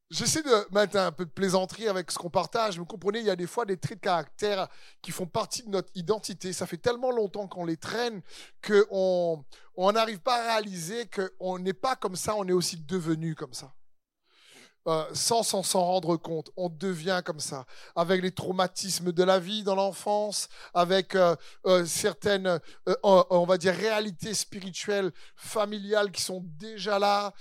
j'essaie 0.09 0.43
de 0.43 0.73
mettre 0.73 0.97
un 0.97 1.13
peu 1.13 1.23
de 1.23 1.29
plaisanterie 1.29 1.87
avec 1.87 2.11
ce 2.11 2.17
qu'on 2.17 2.29
partage. 2.29 2.77
Vous 2.77 2.85
comprenez, 2.85 3.19
il 3.19 3.25
y 3.25 3.29
a 3.29 3.37
des 3.37 3.47
fois 3.47 3.63
des 3.63 3.77
traits 3.77 3.99
de 3.99 4.03
caractère 4.03 4.67
qui 5.01 5.11
font 5.11 5.27
partie 5.27 5.63
de 5.63 5.69
notre 5.69 5.89
identité. 5.95 6.51
Ça 6.51 6.67
fait 6.67 6.75
tellement 6.75 7.11
longtemps 7.11 7.47
qu'on 7.47 7.63
les 7.63 7.77
traîne 7.77 8.21
qu'on 8.61 9.45
n'arrive 9.93 10.19
pas 10.19 10.35
à 10.35 10.47
réaliser 10.55 11.09
qu'on 11.39 11.57
n'est 11.57 11.71
pas 11.71 11.95
comme 11.95 12.17
ça, 12.17 12.35
on 12.35 12.45
est 12.49 12.51
aussi 12.51 12.75
devenu 12.75 13.33
comme 13.35 13.53
ça. 13.53 13.73
Euh, 14.87 15.03
sans 15.13 15.41
s'en 15.41 15.83
rendre 15.83 16.15
compte. 16.15 16.51
On 16.55 16.69
devient 16.69 17.21
comme 17.25 17.39
ça, 17.39 17.65
avec 17.95 18.21
les 18.21 18.31
traumatismes 18.31 19.11
de 19.11 19.23
la 19.23 19.39
vie 19.39 19.63
dans 19.63 19.73
l'enfance, 19.73 20.47
avec 20.75 21.15
euh, 21.15 21.35
euh, 21.65 21.85
certaines, 21.85 22.59
on 23.01 23.45
va 23.47 23.57
dire, 23.57 23.73
réalités 23.73 24.35
spirituelles, 24.35 25.11
familiales 25.35 26.11
qui 26.11 26.21
sont 26.21 26.43
déjà 26.59 26.99
là, 26.99 27.33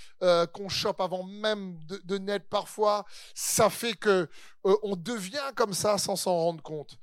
qu'on 0.55 0.71
chope 0.71 1.03
avant 1.03 1.23
même 1.23 1.79
de, 1.85 2.01
de, 2.05 2.17
naître 2.17 2.47
parfois. 2.49 3.05
Ça 3.35 3.69
fait 3.69 3.95
que 3.95 4.27
on 4.65 4.97
devient 4.97 5.53
comme 5.55 5.75
ça 5.75 5.99
sans 5.99 6.17
s'en 6.17 6.37
rendre 6.37 6.63
compte. 6.63 6.99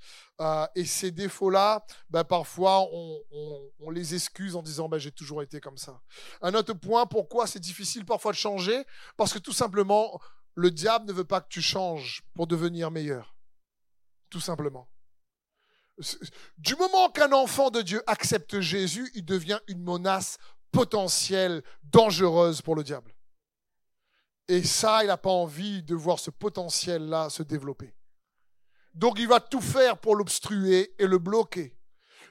et 0.76 0.86
ces 0.86 1.12
défauts-là, 1.12 1.86
ben, 2.10 2.24
parfois, 2.24 2.88
on, 2.92 3.90
les 3.92 4.16
excuse 4.16 4.56
en 4.56 4.62
disant 4.62 4.90
ben, 4.90 4.98
j'ai 4.98 5.12
toujours 5.12 5.44
été 5.44 5.60
comme 5.60 5.78
ça. 5.78 6.02
Un 6.42 6.54
autre 6.54 6.74
point, 6.74 7.06
pourquoi 7.06 7.48
c'est 7.48 7.60
difficile 7.60 8.06
parfois 8.06 8.32
de 8.32 8.38
changer? 8.38 8.86
Parce 9.18 9.34
que 9.34 9.40
tout 9.40 9.54
simplement, 9.54 10.20
le 10.56 10.72
diable 10.72 11.08
ne 11.08 11.14
veut 11.14 11.24
pas 11.24 11.42
que 11.42 11.50
tu 11.50 11.62
changes 11.62 12.24
pour 12.34 12.48
devenir 12.48 12.92
meilleur. 12.92 13.36
Tout 14.30 14.40
simplement. 14.40 14.88
Du 16.58 16.76
moment 16.76 17.10
qu'un 17.10 17.32
enfant 17.32 17.70
de 17.70 17.82
Dieu 17.82 18.02
accepte 18.08 18.60
Jésus, 18.60 19.12
il 19.14 19.26
devient 19.26 19.60
une 19.68 19.84
menace 19.84 20.38
potentielle, 20.72 21.62
dangereuse 21.84 22.62
pour 22.62 22.76
le 22.76 22.84
diable. 22.84 23.14
Et 24.48 24.64
ça, 24.64 25.04
il 25.04 25.08
n'a 25.08 25.18
pas 25.18 25.30
envie 25.30 25.84
de 25.84 25.96
voir 25.96 26.20
ce 26.20 26.30
potentiel-là 26.30 27.30
se 27.30 27.44
développer. 27.44 27.94
Donc 28.94 29.20
il 29.20 29.28
va 29.28 29.40
tout 29.40 29.62
faire 29.62 29.98
pour 29.98 30.16
l'obstruer 30.16 30.94
et 31.00 31.08
le 31.08 31.18
bloquer 31.18 31.78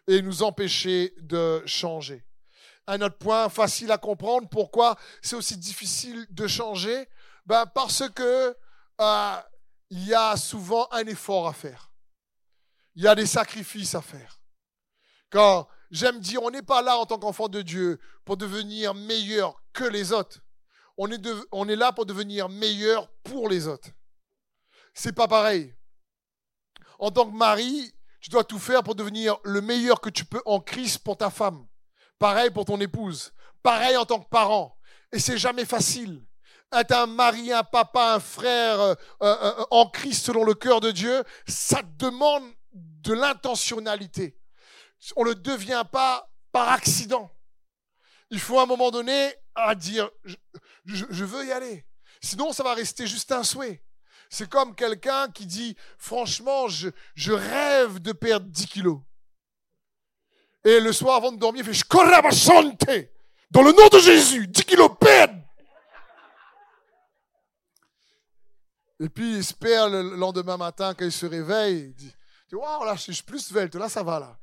et 0.07 0.23
nous 0.23 0.43
empêcher 0.43 1.15
de 1.21 1.63
changer. 1.67 2.25
Un 2.87 3.01
autre 3.03 3.19
point 3.19 3.49
facile 3.49 3.93
à 3.93 3.99
comprendre, 3.99 4.49
pourquoi 4.49 4.97
c'est 5.23 5.37
aussi 5.37 5.57
difficile 5.57 6.27
de 6.31 6.47
changer, 6.47 7.09
ben 7.47 7.65
Parce 7.67 8.09
que 8.11 8.57
euh, 9.01 9.37
il 9.91 10.07
y 10.07 10.15
a 10.15 10.37
souvent 10.37 10.89
un 10.91 11.07
effort 11.07 11.49
à 11.49 11.53
faire. 11.53 11.91
Il 12.95 13.05
y 13.05 13.09
a 13.09 13.15
des 13.15 13.27
sacrifices 13.27 13.95
à 13.95 14.03
faire. 14.03 14.41
Quand 15.31 15.69
j'aime 15.91 16.21
dire, 16.21 16.43
on 16.43 16.51
n'est 16.51 16.63
pas 16.63 16.83
là 16.83 16.99
en 16.99 17.07
tant 17.07 17.19
qu'enfant 17.19 17.49
de 17.49 17.63
Dieu 17.63 18.01
pour 18.25 18.37
devenir 18.37 18.95
meilleur 18.95 19.63
que 19.73 19.85
les 19.85 20.13
autres. 20.13 20.41
On 21.03 21.69
est, 21.69 21.77
là 21.77 21.93
pour 21.93 22.05
devenir 22.05 22.49
meilleur 22.49 23.09
pour 23.23 23.49
les 23.49 23.67
autres. 23.67 23.89
C'est 24.93 25.15
pas 25.15 25.27
pareil. 25.27 25.75
En 26.99 27.11
tant 27.11 27.31
que 27.31 27.35
mari, 27.35 27.95
tu 28.21 28.29
dois 28.29 28.45
tout 28.45 28.59
faire 28.59 28.83
pour 28.83 28.95
devenir 28.95 29.39
le 29.45 29.63
meilleur 29.63 30.01
que 30.01 30.11
tu 30.11 30.27
peux 30.27 30.43
en 30.45 30.61
Christ 30.61 30.99
pour 30.99 31.17
ta 31.17 31.31
femme. 31.31 31.67
Pareil 32.19 32.51
pour 32.51 32.67
ton 32.67 32.79
épouse. 32.81 33.33
Pareil 33.63 33.97
en 33.97 34.05
tant 34.05 34.21
que 34.21 34.29
parent. 34.29 34.77
Et 35.13 35.19
c'est 35.19 35.39
jamais 35.39 35.65
facile 35.65 36.23
être 36.73 36.93
un 36.93 37.07
mari, 37.07 37.53
un 37.53 37.65
papa, 37.65 38.15
un 38.15 38.21
frère 38.21 38.81
euh, 38.81 38.95
euh, 39.23 39.37
euh, 39.43 39.65
en 39.71 39.87
Christ 39.89 40.27
selon 40.27 40.45
le 40.45 40.55
cœur 40.55 40.81
de 40.81 40.91
Dieu, 40.91 41.25
ça 41.47 41.83
demande 41.99 42.45
de 42.73 43.13
l'intentionnalité. 43.13 44.39
On 45.17 45.25
ne 45.25 45.33
devient 45.33 45.85
pas 45.91 46.31
par 46.53 46.69
accident. 46.69 47.31
Il 48.31 48.39
faut 48.39 48.59
à 48.61 48.63
un 48.63 48.67
moment 48.67 48.91
donné 48.91 49.35
à 49.67 49.75
dire 49.75 50.11
je, 50.85 51.25
veux 51.25 51.47
y 51.47 51.53
aller. 51.53 51.85
Sinon, 52.21 52.53
ça 52.53 52.63
va 52.63 52.75
rester 52.75 53.07
juste 53.07 53.31
un 53.33 53.43
souhait. 53.43 53.83
C'est 54.29 54.49
comme 54.49 54.75
quelqu'un 54.75 55.29
qui 55.31 55.47
dit 55.47 55.77
franchement, 55.99 56.69
je, 56.69 57.33
rêve 57.33 57.99
de 57.99 58.13
perdre 58.13 58.47
10 58.47 58.67
kilos. 58.67 59.01
Et 60.65 60.79
le 60.81 60.93
soir 60.93 61.17
avant 61.17 61.33
de 61.33 61.39
dormir, 61.39 61.65
il 61.67 61.75
fait 61.75 61.75
je. 61.75 63.09
Dans 63.51 63.63
le 63.63 63.73
nom 63.73 63.89
de 63.89 63.99
Jésus, 63.99 64.47
10 64.47 64.65
kilos 64.65 64.91
perdent. 65.01 65.43
Et 69.01 69.09
puis, 69.09 69.33
il 69.33 69.39
espère 69.39 69.89
le 69.89 70.15
lendemain 70.15 70.59
matin, 70.59 70.95
quand 70.95 71.07
il 71.07 71.13
se 71.13 71.25
réveille, 71.25 71.87
il 71.89 71.95
dit 71.95 72.15
Waouh, 72.53 72.85
là, 72.85 72.95
je 72.97 73.13
suis 73.13 73.23
plus 73.23 73.51
velte, 73.51 73.75
là, 73.77 73.89
ça 73.89 74.03
va, 74.03 74.21
là. 74.21 74.40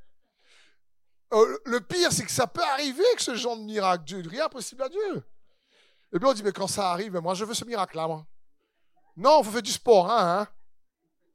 Euh, 1.34 1.58
le 1.66 1.82
pire, 1.82 2.12
c'est 2.12 2.26
que 2.26 2.32
ça 2.32 2.48
peut 2.48 2.64
arriver 2.64 3.04
que 3.16 3.22
ce 3.22 3.36
genre 3.36 3.58
de 3.58 3.64
miracle, 3.64 4.28
rien 4.28 4.48
possible 4.48 4.84
à 4.84 4.90
Dieu. 4.90 5.24
Et 6.14 6.20
puis 6.20 6.28
on 6.28 6.34
dit 6.34 6.44
Mais 6.44 6.54
quand 6.54 6.68
ça 6.68 6.92
arrive, 6.92 7.18
moi, 7.18 7.34
je 7.34 7.46
veux 7.46 7.54
ce 7.54 7.66
miracle-là, 7.66 8.08
moi. 8.08 8.26
Non, 9.16 9.44
faut 9.44 9.52
faire 9.52 9.62
du 9.62 9.72
sport, 9.72 10.10
hein, 10.10 10.42
hein. 10.42 10.48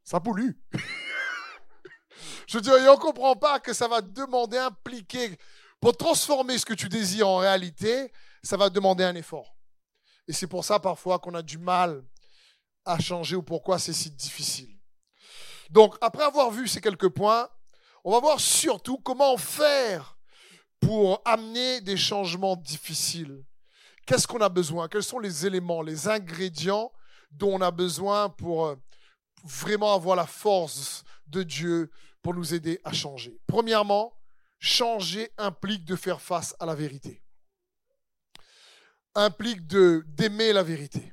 Ça 0.04 0.20
pollue. 0.20 0.52
je 2.46 2.56
veux 2.56 2.62
dire, 2.62 2.74
on 2.74 2.92
ne 2.92 2.96
comprend 2.96 3.36
pas 3.36 3.60
que 3.60 3.72
ça 3.72 3.88
va 3.88 4.00
demander, 4.00 4.58
impliquer, 4.58 5.36
pour 5.80 5.96
transformer 5.96 6.58
ce 6.58 6.64
que 6.64 6.74
tu 6.74 6.88
désires 6.88 7.28
en 7.28 7.38
réalité, 7.38 8.12
ça 8.42 8.56
va 8.56 8.70
demander 8.70 9.04
un 9.04 9.14
effort. 9.14 9.56
Et 10.28 10.32
c'est 10.32 10.46
pour 10.46 10.64
ça 10.64 10.78
parfois 10.78 11.18
qu'on 11.18 11.34
a 11.34 11.42
du 11.42 11.58
mal 11.58 12.04
à 12.84 12.98
changer 12.98 13.36
ou 13.36 13.42
pourquoi 13.42 13.78
c'est 13.78 13.92
si 13.92 14.10
difficile. 14.10 14.78
Donc, 15.70 15.96
après 16.00 16.24
avoir 16.24 16.50
vu 16.50 16.68
ces 16.68 16.80
quelques 16.80 17.08
points, 17.08 17.48
on 18.04 18.12
va 18.12 18.20
voir 18.20 18.40
surtout 18.40 18.98
comment 18.98 19.36
faire 19.36 20.16
pour 20.80 21.22
amener 21.24 21.80
des 21.80 21.96
changements 21.96 22.56
difficiles. 22.56 23.44
Qu'est-ce 24.06 24.26
qu'on 24.26 24.40
a 24.40 24.48
besoin? 24.48 24.88
Quels 24.88 25.04
sont 25.04 25.20
les 25.20 25.46
éléments, 25.46 25.82
les 25.82 26.08
ingrédients 26.08 26.92
dont 27.30 27.54
on 27.54 27.60
a 27.60 27.70
besoin 27.70 28.28
pour 28.28 28.66
euh, 28.66 28.76
vraiment 29.44 29.94
avoir 29.94 30.16
la 30.16 30.26
force 30.26 31.04
de 31.26 31.44
Dieu 31.44 31.90
pour 32.20 32.34
nous 32.34 32.52
aider 32.52 32.80
à 32.82 32.92
changer? 32.92 33.38
Premièrement, 33.46 34.12
changer 34.58 35.30
implique 35.38 35.84
de 35.84 35.94
faire 35.94 36.20
face 36.20 36.56
à 36.58 36.66
la 36.66 36.74
vérité. 36.74 37.22
Implique 39.14 39.66
d'aimer 39.66 40.52
la 40.52 40.64
vérité. 40.64 41.12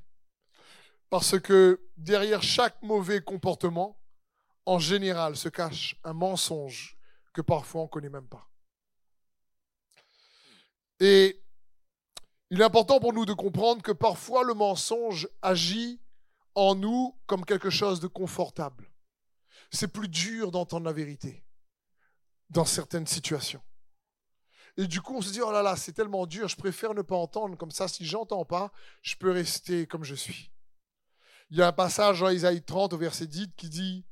Parce 1.09 1.39
que 1.39 1.79
derrière 1.97 2.41
chaque 2.41 2.81
mauvais 2.81 3.21
comportement, 3.21 3.98
en 4.69 4.77
général, 4.77 5.35
se 5.35 5.49
cache 5.49 5.95
un 6.03 6.13
mensonge 6.13 6.95
que 7.33 7.41
parfois 7.41 7.81
on 7.81 7.83
ne 7.85 7.89
connaît 7.89 8.09
même 8.09 8.27
pas. 8.27 8.47
Et 10.99 11.41
il 12.51 12.61
est 12.61 12.63
important 12.63 12.99
pour 12.99 13.11
nous 13.11 13.25
de 13.25 13.33
comprendre 13.33 13.81
que 13.81 13.91
parfois 13.91 14.43
le 14.43 14.53
mensonge 14.53 15.27
agit 15.41 15.99
en 16.53 16.75
nous 16.75 17.17
comme 17.25 17.45
quelque 17.45 17.71
chose 17.71 17.99
de 17.99 18.05
confortable. 18.05 18.91
C'est 19.71 19.87
plus 19.87 20.07
dur 20.07 20.51
d'entendre 20.51 20.85
la 20.85 20.93
vérité 20.93 21.43
dans 22.51 22.65
certaines 22.65 23.07
situations. 23.07 23.63
Et 24.77 24.85
du 24.85 25.01
coup, 25.01 25.15
on 25.15 25.21
se 25.23 25.31
dit, 25.31 25.41
oh 25.41 25.51
là 25.51 25.63
là, 25.63 25.77
c'est 25.77 25.93
tellement 25.93 26.27
dur, 26.27 26.47
je 26.47 26.55
préfère 26.55 26.93
ne 26.93 27.01
pas 27.01 27.15
entendre, 27.15 27.57
comme 27.57 27.71
ça, 27.71 27.87
si 27.87 28.05
j'entends 28.05 28.45
pas, 28.45 28.71
je 29.01 29.15
peux 29.15 29.31
rester 29.31 29.87
comme 29.87 30.03
je 30.03 30.13
suis. 30.13 30.51
Il 31.49 31.57
y 31.57 31.63
a 31.63 31.67
un 31.67 31.71
passage 31.71 32.19
dans 32.19 32.29
Isaïe 32.29 32.61
30 32.61 32.93
au 32.93 32.97
verset 32.99 33.25
10 33.25 33.53
qui 33.57 33.67
dit, 33.67 34.05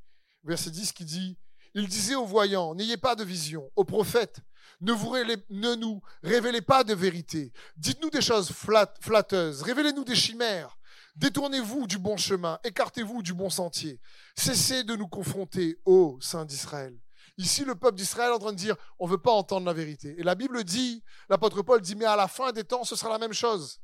verset 0.48 0.72
10 0.72 0.92
qui 0.94 1.06
dit, 1.06 1.38
il 1.74 1.88
disait 1.88 2.16
aux 2.16 2.26
voyants, 2.26 2.74
n'ayez 2.74 2.98
pas 2.98 3.16
de 3.16 3.24
vision, 3.24 3.70
aux 3.76 3.84
prophètes, 3.84 4.40
ne, 4.82 5.76
nous 5.76 6.02
révélez 6.24 6.62
pas 6.62 6.84
de 6.84 6.94
vérité, 6.94 7.52
dites-nous 7.76 8.10
des 8.10 8.22
choses 8.22 8.52
flatteuses, 9.00 9.62
révélez-nous 9.62 10.04
des 10.04 10.16
chimères, 10.16 10.78
détournez-vous 11.16 11.88
du 11.88 11.98
bon 11.98 12.18
chemin, 12.18 12.60
écartez-vous 12.64 13.22
du 13.22 13.34
bon 13.34 13.50
sentier, 13.50 14.00
cessez 14.36 14.84
de 14.84 14.96
nous 14.96 15.08
confronter, 15.08 15.78
ô 15.86 16.18
Saint 16.22 16.46
d'Israël. 16.46 16.98
Ici, 17.40 17.64
le 17.64 17.76
peuple 17.76 17.98
d'Israël 17.98 18.32
est 18.32 18.36
en 18.36 18.40
train 18.40 18.52
de 18.52 18.58
dire, 18.58 18.76
on 18.98 19.06
ne 19.06 19.12
veut 19.12 19.20
pas 19.20 19.32
entendre 19.32 19.68
la 19.68 19.74
vérité. 19.74 20.16
Et 20.18 20.24
la 20.24 20.34
Bible 20.34 20.64
dit, 20.64 21.04
l'apôtre 21.30 21.62
Paul 21.62 21.80
dit, 21.82 21.96
mais 21.96 22.06
à 22.06 22.16
la 22.16 22.28
fin 22.28 22.52
des 22.52 22.64
temps, 22.64 22.84
ce 22.84 22.96
sera 22.96 23.12
la 23.12 23.20
même 23.20 23.34
chose. 23.34 23.80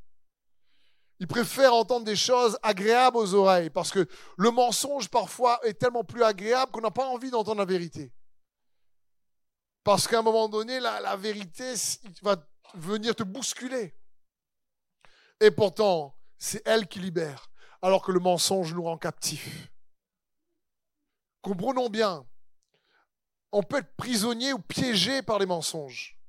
Ils 1.24 1.28
préfèrent 1.28 1.74
entendre 1.74 2.04
des 2.04 2.18
choses 2.18 2.60
agréables 2.62 3.16
aux 3.16 3.34
oreilles 3.34 3.70
parce 3.70 3.92
que 3.92 4.10
le 4.36 4.52
mensonge 4.52 5.08
parfois 5.08 5.58
est 5.66 5.76
tellement 5.76 6.04
plus 6.04 6.22
agréable 6.22 6.70
qu'on 6.74 6.82
n'a 6.82 6.92
pas 6.92 7.06
envie 7.06 7.32
d'entendre 7.32 7.60
la 7.60 7.66
vérité. 7.66 8.12
Parce 9.86 10.06
qu'à 10.06 10.20
un 10.20 10.22
moment 10.22 10.50
donné, 10.50 10.82
la, 10.82 11.16
vérité 11.16 11.76
va 12.24 12.36
venir 12.74 13.16
te 13.16 13.24
bousculer. 13.24 13.96
Et 15.40 15.50
pourtant, 15.50 16.14
c'est 16.38 16.62
elle 16.68 16.90
qui 16.90 17.00
libère, 17.00 17.50
alors 17.82 18.02
que 18.02 18.12
le 18.12 18.20
mensonge 18.20 18.74
nous 18.74 18.84
rend 18.84 18.98
captifs. 18.98 19.72
Comprenons 21.42 21.88
bien, 21.88 22.28
on 23.54 23.64
peut 23.64 23.78
être 23.78 23.96
prisonnier 23.96 24.52
ou 24.52 24.60
piégé 24.60 25.22
par 25.22 25.40
les 25.40 25.46
mensonges. 25.46 26.20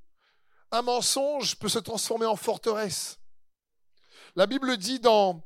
Un 0.71 0.83
mensonge 0.83 1.57
peut 1.57 1.67
se 1.67 1.79
transformer 1.79 2.27
en 2.27 2.37
forteresse. 2.37 3.19
La 4.37 4.47
Bible 4.47 4.75
dit 4.75 4.99
dans, 4.99 5.41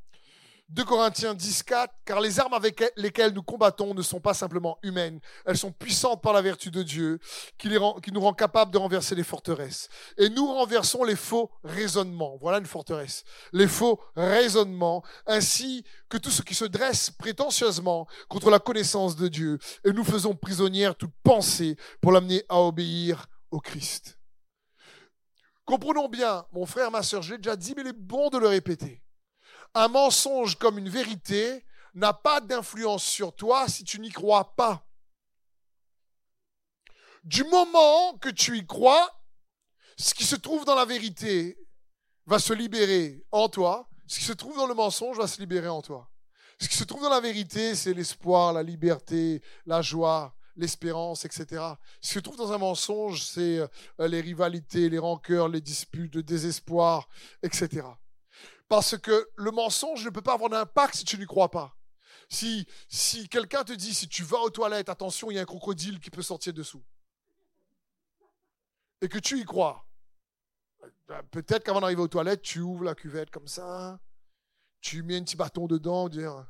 2 0.70 0.84
Corinthiens 0.84 1.36
10, 1.36 1.62
4, 1.62 1.94
car 2.06 2.20
les 2.20 2.40
armes 2.40 2.54
avec 2.54 2.84
lesquelles 2.96 3.34
nous 3.34 3.42
combattons 3.44 3.94
ne 3.94 4.02
sont 4.02 4.20
pas 4.20 4.34
simplement 4.34 4.80
humaines, 4.82 5.20
elles 5.46 5.58
sont 5.58 5.72
puissantes 5.72 6.24
par 6.24 6.34
la 6.34 6.42
vertu 6.42 6.72
de 6.72 6.82
Dieu, 6.82 7.20
qui, 7.58 7.70
nous 7.70 8.20
rend 8.20 8.34
capables 8.34 8.72
de 8.72 8.78
renverser 8.78 9.14
les 9.14 9.24
forteresses. 9.24 9.90
Et 10.18 10.30
nous 10.30 10.46
renversons 10.46 11.04
les 11.04 11.16
faux 11.16 11.52
raisonnements. 11.64 12.38
Voilà 12.42 12.60
une 12.60 12.68
forteresse. 12.68 13.24
Les 13.52 13.68
faux 13.68 14.00
raisonnements, 14.16 15.04
ainsi 15.26 15.84
que 16.08 16.18
tout 16.18 16.32
ce 16.32 16.42
qui 16.44 16.54
se 16.54 16.66
dresse 16.66 17.10
prétentieusement 17.10 18.08
contre 18.28 18.52
la 18.52 18.60
connaissance 18.60 19.16
de 19.16 19.28
Dieu. 19.28 19.58
Et 19.84 19.92
nous 19.92 20.04
faisons 20.04 20.36
prisonnière 20.36 20.96
toute 20.96 21.14
pensée 21.24 21.78
pour 22.02 22.12
l'amener 22.12 22.44
à 22.48 22.60
obéir 22.62 23.28
au 23.50 23.60
Christ. 23.60 24.19
Comprenons 25.70 26.10
bien, 26.10 26.46
mon 26.52 26.66
frère, 26.66 26.90
ma 26.90 27.04
soeur, 27.04 27.22
je 27.22 27.34
l'ai 27.34 27.38
déjà 27.38 27.56
dit, 27.56 27.74
mais 27.76 27.84
il 27.84 27.88
est 27.90 27.94
bon 27.94 28.30
de 28.30 28.38
le 28.38 28.48
répéter 28.48 29.04
un 29.74 29.88
mensonge 29.88 30.56
comme 30.56 30.78
une 30.78 30.90
vérité 30.90 31.66
n'a 31.94 32.14
pas 32.14 32.42
d'influence 32.42 33.04
sur 33.04 33.36
toi 33.36 33.68
si 33.68 33.84
tu 33.84 34.00
n'y 34.00 34.10
crois 34.10 34.56
pas. 34.56 34.86
Du 37.24 37.44
moment 37.44 38.18
que 38.18 38.30
tu 38.30 38.58
y 38.58 38.66
crois, 38.66 39.10
ce 39.98 40.14
qui 40.14 40.24
se 40.24 40.36
trouve 40.36 40.66
dans 40.66 40.76
la 40.76 40.86
vérité 40.86 41.58
va 42.26 42.40
se 42.40 42.54
libérer 42.54 43.26
en 43.32 43.50
toi. 43.50 43.90
Ce 44.08 44.20
qui 44.20 44.26
se 44.26 44.34
trouve 44.34 44.56
dans 44.56 44.68
le 44.68 44.74
mensonge 44.74 45.18
va 45.18 45.28
se 45.28 45.40
libérer 45.40 45.68
en 45.68 45.82
toi. 45.82 46.10
Ce 46.60 46.68
qui 46.68 46.76
se 46.76 46.84
trouve 46.84 47.04
dans 47.04 47.10
la 47.10 47.20
vérité, 47.20 47.76
c'est 47.76 47.94
l'espoir, 47.94 48.54
la 48.54 48.64
liberté, 48.64 49.42
la 49.66 49.82
joie, 49.82 50.36
l'espérance, 50.60 51.26
etc. 51.26 51.64
Ce 52.02 52.10
qui 52.10 52.14
se 52.16 52.20
trouve 52.20 52.38
dans 52.38 52.52
un 52.52 52.58
mensonge, 52.58 53.24
c'est 53.24 53.60
euh, 53.60 54.08
les 54.08 54.22
rivalités, 54.22 54.90
les 54.90 55.00
rancœurs, 55.00 55.48
les 55.48 55.62
disputes, 55.62 56.16
le 56.16 56.24
désespoir, 56.24 57.08
etc. 57.42 57.88
Parce 58.68 58.98
que 58.98 59.30
le 59.36 59.52
mensonge 59.52 60.06
ne 60.06 60.10
peut 60.10 60.22
pas 60.22 60.34
avoir 60.34 60.50
d'impact 60.50 60.96
si 60.96 61.06
tu 61.06 61.18
n'y 61.18 61.26
crois 61.26 61.50
pas. 61.50 61.76
Si, 62.30 62.68
si 62.88 63.28
quelqu'un 63.28 63.64
te 63.64 63.74
dit, 63.74 63.94
si 63.94 64.08
tu 64.08 64.24
vas 64.24 64.40
aux 64.40 64.52
toilettes, 64.52 64.90
attention, 64.90 65.32
il 65.32 65.36
y 65.36 65.40
a 65.40 65.42
un 65.42 65.46
crocodile 65.46 66.00
qui 66.00 66.12
peut 66.12 66.22
sortir 66.22 66.54
dessous. 66.54 66.84
Et 69.02 69.10
que 69.10 69.18
tu 69.18 69.40
y 69.40 69.46
crois. 69.46 69.86
Ben, 71.08 71.24
peut-être 71.32 71.64
qu'avant 71.64 71.82
d'arriver 71.82 72.02
aux 72.02 72.08
toilettes, 72.08 72.44
tu 72.44 72.60
ouvres 72.60 72.84
la 72.84 72.94
cuvette 72.94 73.32
comme 73.32 73.48
ça, 73.48 74.00
tu 74.82 75.02
mets 75.02 75.18
un 75.18 75.24
petit 75.24 75.36
bâton 75.36 75.66
dedans, 75.66 76.08
dire, 76.08 76.46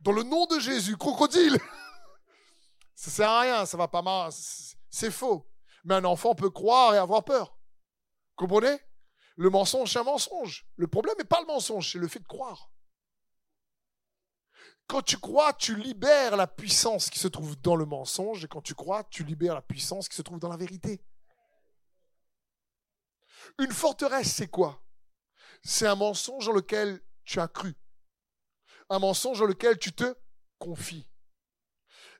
dans 0.00 0.12
le 0.12 0.22
nom 0.22 0.46
de 0.46 0.58
Jésus, 0.58 0.96
crocodile. 0.96 1.58
ça 3.00 3.10
sert 3.10 3.30
à 3.30 3.40
rien, 3.40 3.64
ça 3.64 3.78
va 3.78 3.88
pas 3.88 4.02
mal, 4.02 4.30
c'est 4.90 5.10
faux. 5.10 5.50
Mais 5.84 5.94
un 5.94 6.04
enfant 6.04 6.34
peut 6.34 6.50
croire 6.50 6.94
et 6.94 6.98
avoir 6.98 7.24
peur. 7.24 7.56
Comprenez? 8.36 8.78
Le 9.36 9.48
mensonge, 9.48 9.90
c'est 9.90 10.00
un 10.00 10.04
mensonge. 10.04 10.68
Le 10.76 10.86
problème 10.86 11.14
n'est 11.16 11.24
pas 11.24 11.40
le 11.40 11.46
mensonge, 11.46 11.92
c'est 11.92 11.98
le 11.98 12.08
fait 12.08 12.18
de 12.18 12.26
croire. 12.26 12.70
Quand 14.86 15.00
tu 15.00 15.16
crois, 15.16 15.54
tu 15.54 15.76
libères 15.76 16.36
la 16.36 16.46
puissance 16.46 17.08
qui 17.08 17.18
se 17.18 17.28
trouve 17.28 17.58
dans 17.62 17.74
le 17.74 17.86
mensonge, 17.86 18.44
et 18.44 18.48
quand 18.48 18.60
tu 18.60 18.74
crois, 18.74 19.02
tu 19.04 19.24
libères 19.24 19.54
la 19.54 19.62
puissance 19.62 20.06
qui 20.06 20.16
se 20.16 20.20
trouve 20.20 20.38
dans 20.38 20.50
la 20.50 20.58
vérité. 20.58 21.02
Une 23.58 23.72
forteresse, 23.72 24.30
c'est 24.30 24.48
quoi? 24.48 24.84
C'est 25.62 25.86
un 25.86 25.94
mensonge 25.94 26.44
dans 26.44 26.52
lequel 26.52 27.00
tu 27.24 27.40
as 27.40 27.48
cru. 27.48 27.74
Un 28.90 28.98
mensonge 28.98 29.38
dans 29.38 29.46
lequel 29.46 29.78
tu 29.78 29.94
te 29.94 30.14
confies. 30.58 31.08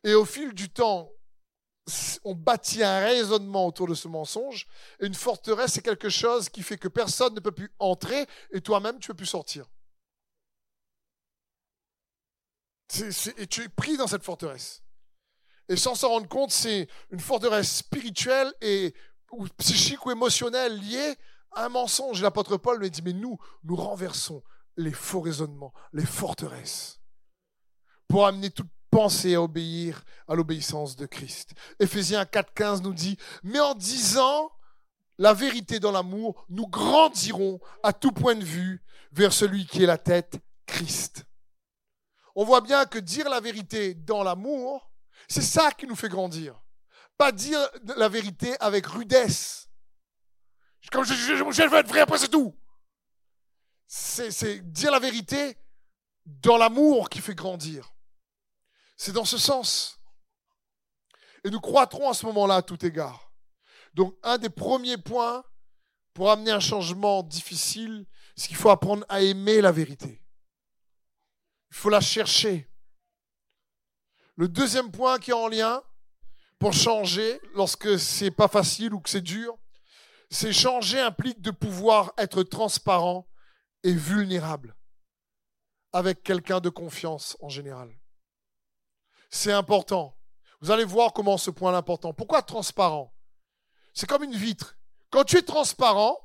Et 0.04 0.14
au 0.14 0.24
fil 0.24 0.52
du 0.54 0.70
temps, 0.70 1.10
on 2.24 2.34
bâtit 2.34 2.82
un 2.82 3.00
raisonnement 3.00 3.66
autour 3.66 3.88
de 3.88 3.94
ce 3.94 4.08
mensonge. 4.08 4.66
Et 5.00 5.06
une 5.06 5.14
forteresse, 5.14 5.72
c'est 5.72 5.82
quelque 5.82 6.08
chose 6.08 6.48
qui 6.48 6.62
fait 6.62 6.78
que 6.78 6.88
personne 6.88 7.34
ne 7.34 7.40
peut 7.40 7.52
plus 7.52 7.72
entrer 7.78 8.26
et 8.52 8.60
toi-même, 8.60 8.98
tu 8.98 9.10
ne 9.10 9.12
peux 9.12 9.18
plus 9.18 9.26
sortir. 9.26 9.66
et 13.36 13.46
tu 13.46 13.62
es 13.62 13.68
pris 13.68 13.96
dans 13.96 14.08
cette 14.08 14.24
forteresse. 14.24 14.82
Et 15.68 15.76
sans 15.76 15.94
s'en 15.94 16.08
rendre 16.08 16.28
compte, 16.28 16.50
c'est 16.50 16.88
une 17.10 17.20
forteresse 17.20 17.76
spirituelle 17.76 18.52
et 18.60 18.92
ou 19.30 19.46
psychique 19.58 20.04
ou 20.06 20.10
émotionnelle 20.10 20.76
liée 20.76 21.14
à 21.52 21.66
un 21.66 21.68
mensonge. 21.68 22.20
L'apôtre 22.22 22.56
Paul 22.56 22.80
me 22.80 22.90
dit, 22.90 23.02
mais 23.02 23.12
nous, 23.12 23.38
nous 23.62 23.76
renversons 23.76 24.42
les 24.76 24.92
faux 24.92 25.20
raisonnements, 25.20 25.72
les 25.92 26.06
forteresses, 26.06 27.00
pour 28.08 28.26
amener 28.26 28.50
toute 28.50 28.70
penser 28.90 29.34
à 29.34 29.42
obéir 29.42 30.04
à 30.28 30.34
l'obéissance 30.34 30.96
de 30.96 31.06
Christ. 31.06 31.52
Éphésiens 31.78 32.24
4.15 32.24 32.82
nous 32.82 32.94
dit, 32.94 33.16
mais 33.42 33.60
en 33.60 33.74
disant 33.74 34.50
la 35.18 35.34
vérité 35.34 35.80
dans 35.80 35.92
l'amour, 35.92 36.44
nous 36.48 36.66
grandirons 36.66 37.60
à 37.82 37.92
tout 37.92 38.12
point 38.12 38.34
de 38.34 38.44
vue 38.44 38.82
vers 39.12 39.32
celui 39.32 39.66
qui 39.66 39.82
est 39.82 39.86
la 39.86 39.98
tête, 39.98 40.38
Christ. 40.66 41.24
On 42.34 42.44
voit 42.44 42.60
bien 42.60 42.86
que 42.86 42.98
dire 42.98 43.28
la 43.28 43.40
vérité 43.40 43.94
dans 43.94 44.22
l'amour, 44.22 44.90
c'est 45.28 45.42
ça 45.42 45.72
qui 45.72 45.86
nous 45.86 45.96
fait 45.96 46.08
grandir. 46.08 46.60
Pas 47.16 47.32
dire 47.32 47.60
la 47.96 48.08
vérité 48.08 48.56
avec 48.60 48.86
rudesse. 48.86 49.68
Comme 50.90 51.04
je, 51.04 51.12
je, 51.12 51.34
je 51.36 51.68
veux 51.68 51.78
être 51.78 51.88
vrai, 51.88 52.00
après 52.00 52.18
c'est 52.18 52.28
tout. 52.28 52.56
C'est 53.86 54.60
dire 54.72 54.90
la 54.90 54.98
vérité 54.98 55.58
dans 56.24 56.56
l'amour 56.56 57.10
qui 57.10 57.20
fait 57.20 57.34
grandir. 57.34 57.92
C'est 59.02 59.12
dans 59.12 59.24
ce 59.24 59.38
sens. 59.38 59.98
Et 61.42 61.48
nous 61.48 61.58
croîtrons 61.58 62.10
à 62.10 62.12
ce 62.12 62.26
moment-là 62.26 62.56
à 62.56 62.62
tout 62.62 62.84
égard. 62.84 63.32
Donc, 63.94 64.14
un 64.22 64.36
des 64.36 64.50
premiers 64.50 64.98
points 64.98 65.42
pour 66.12 66.30
amener 66.30 66.50
un 66.50 66.60
changement 66.60 67.22
difficile, 67.22 68.04
c'est 68.36 68.48
qu'il 68.48 68.58
faut 68.58 68.68
apprendre 68.68 69.06
à 69.08 69.22
aimer 69.22 69.62
la 69.62 69.72
vérité. 69.72 70.22
Il 71.70 71.76
faut 71.76 71.88
la 71.88 72.02
chercher. 72.02 72.70
Le 74.36 74.48
deuxième 74.48 74.90
point 74.90 75.18
qui 75.18 75.30
est 75.30 75.32
en 75.32 75.48
lien 75.48 75.82
pour 76.58 76.74
changer 76.74 77.40
lorsque 77.54 77.98
c'est 77.98 78.30
pas 78.30 78.48
facile 78.48 78.92
ou 78.92 79.00
que 79.00 79.08
c'est 79.08 79.22
dur, 79.22 79.56
c'est 80.28 80.52
changer 80.52 81.00
implique 81.00 81.40
de 81.40 81.52
pouvoir 81.52 82.12
être 82.18 82.42
transparent 82.42 83.26
et 83.82 83.94
vulnérable 83.94 84.76
avec 85.90 86.22
quelqu'un 86.22 86.60
de 86.60 86.68
confiance 86.68 87.38
en 87.40 87.48
général. 87.48 87.99
C'est 89.30 89.52
important. 89.52 90.16
Vous 90.60 90.70
allez 90.70 90.84
voir 90.84 91.12
comment 91.12 91.38
ce 91.38 91.50
point 91.50 91.72
est 91.72 91.76
important. 91.76 92.12
Pourquoi 92.12 92.42
transparent? 92.42 93.14
C'est 93.94 94.08
comme 94.08 94.24
une 94.24 94.36
vitre. 94.36 94.76
Quand 95.10 95.24
tu 95.24 95.36
es 95.38 95.42
transparent, 95.42 96.18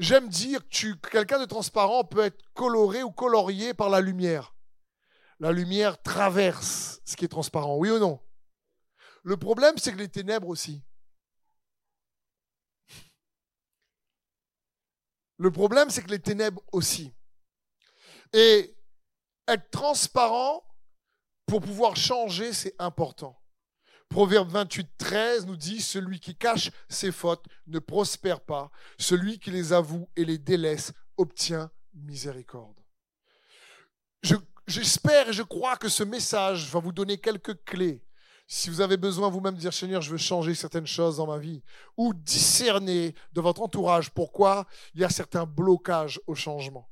j'aime 0.00 0.28
dire 0.28 0.66
que 0.68 0.94
quelqu'un 1.08 1.38
de 1.38 1.44
transparent 1.44 2.04
peut 2.04 2.24
être 2.24 2.42
coloré 2.54 3.02
ou 3.02 3.12
colorié 3.12 3.74
par 3.74 3.90
la 3.90 4.00
lumière. 4.00 4.54
La 5.40 5.52
lumière 5.52 6.00
traverse 6.02 7.00
ce 7.04 7.16
qui 7.16 7.24
est 7.24 7.28
transparent, 7.28 7.76
oui 7.76 7.90
ou 7.90 7.98
non? 7.98 8.20
Le 9.22 9.36
problème, 9.36 9.78
c'est 9.78 9.92
que 9.92 9.98
les 9.98 10.08
ténèbres 10.08 10.48
aussi. 10.48 10.82
Le 15.36 15.50
problème, 15.50 15.90
c'est 15.90 16.02
que 16.02 16.10
les 16.10 16.20
ténèbres 16.20 16.62
aussi. 16.72 17.14
Et 18.32 18.76
être 19.48 19.70
transparent, 19.70 20.63
pour 21.46 21.60
pouvoir 21.60 21.96
changer, 21.96 22.52
c'est 22.52 22.74
important. 22.78 23.38
Proverbe 24.08 24.48
28, 24.50 24.88
13 24.96 25.46
nous 25.46 25.56
dit, 25.56 25.80
celui 25.80 26.20
qui 26.20 26.36
cache 26.36 26.70
ses 26.88 27.10
fautes 27.10 27.44
ne 27.66 27.78
prospère 27.78 28.40
pas, 28.40 28.70
celui 28.98 29.38
qui 29.38 29.50
les 29.50 29.72
avoue 29.72 30.08
et 30.16 30.24
les 30.24 30.38
délaisse 30.38 30.92
obtient 31.16 31.70
miséricorde. 31.94 32.78
J'espère 34.66 35.28
et 35.28 35.32
je 35.32 35.42
crois 35.42 35.76
que 35.76 35.88
ce 35.88 36.04
message 36.04 36.70
va 36.70 36.80
vous 36.80 36.92
donner 36.92 37.18
quelques 37.18 37.62
clés. 37.64 38.02
Si 38.46 38.70
vous 38.70 38.80
avez 38.80 38.96
besoin 38.96 39.28
vous-même 39.30 39.54
de 39.54 39.60
dire, 39.60 39.72
Seigneur, 39.72 40.02
je 40.02 40.10
veux 40.10 40.18
changer 40.18 40.54
certaines 40.54 40.86
choses 40.86 41.16
dans 41.16 41.26
ma 41.26 41.38
vie, 41.38 41.62
ou 41.96 42.14
discerner 42.14 43.14
de 43.32 43.40
votre 43.40 43.62
entourage 43.62 44.10
pourquoi 44.10 44.66
il 44.94 45.00
y 45.00 45.04
a 45.04 45.08
certains 45.08 45.46
blocages 45.46 46.20
au 46.26 46.34
changement. 46.34 46.88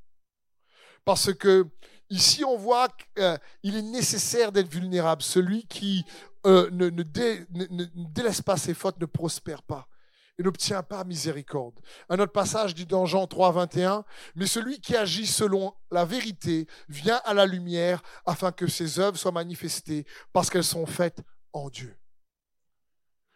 Parce 1.05 1.33
que 1.33 1.67
Ici, 2.13 2.45
on 2.45 2.59
voit 2.59 2.89
qu'il 2.89 3.75
est 3.75 3.83
nécessaire 3.83 4.53
d'être 4.53 4.69
vulnérable. 4.69 5.23
Celui 5.23 5.67
qui 5.67 6.05
euh, 6.45 6.69
ne, 6.71 6.91
délaisse 6.91 8.43
pas 8.43 8.59
ses 8.59 8.75
fautes 8.75 9.01
ne 9.01 9.07
prospère 9.07 9.63
pas 9.63 9.89
et 10.39 10.43
n'obtient 10.43 10.83
pas 10.83 11.05
miséricorde. 11.05 11.81
Un 12.11 12.19
autre 12.19 12.33
passage 12.33 12.75
dit 12.75 12.85
dans 12.85 13.07
Jean 13.07 13.27
3, 13.27 13.53
21, 13.53 14.05
Mais 14.35 14.45
celui 14.45 14.79
qui 14.79 14.95
agit 14.95 15.27
selon 15.27 15.73
la 15.91 16.05
vérité 16.05 16.67
vient 16.87 17.23
à 17.25 17.33
la 17.33 17.47
lumière 17.47 18.03
afin 18.27 18.53
que 18.53 18.67
ses 18.67 18.99
œuvres 18.99 19.17
soient 19.17 19.33
manifestées 19.33 20.05
parce 20.35 20.51
qu'elles 20.51 20.65
sont 20.65 20.85
faites 20.85 21.23
en 21.55 21.71
Dieu. 21.71 21.97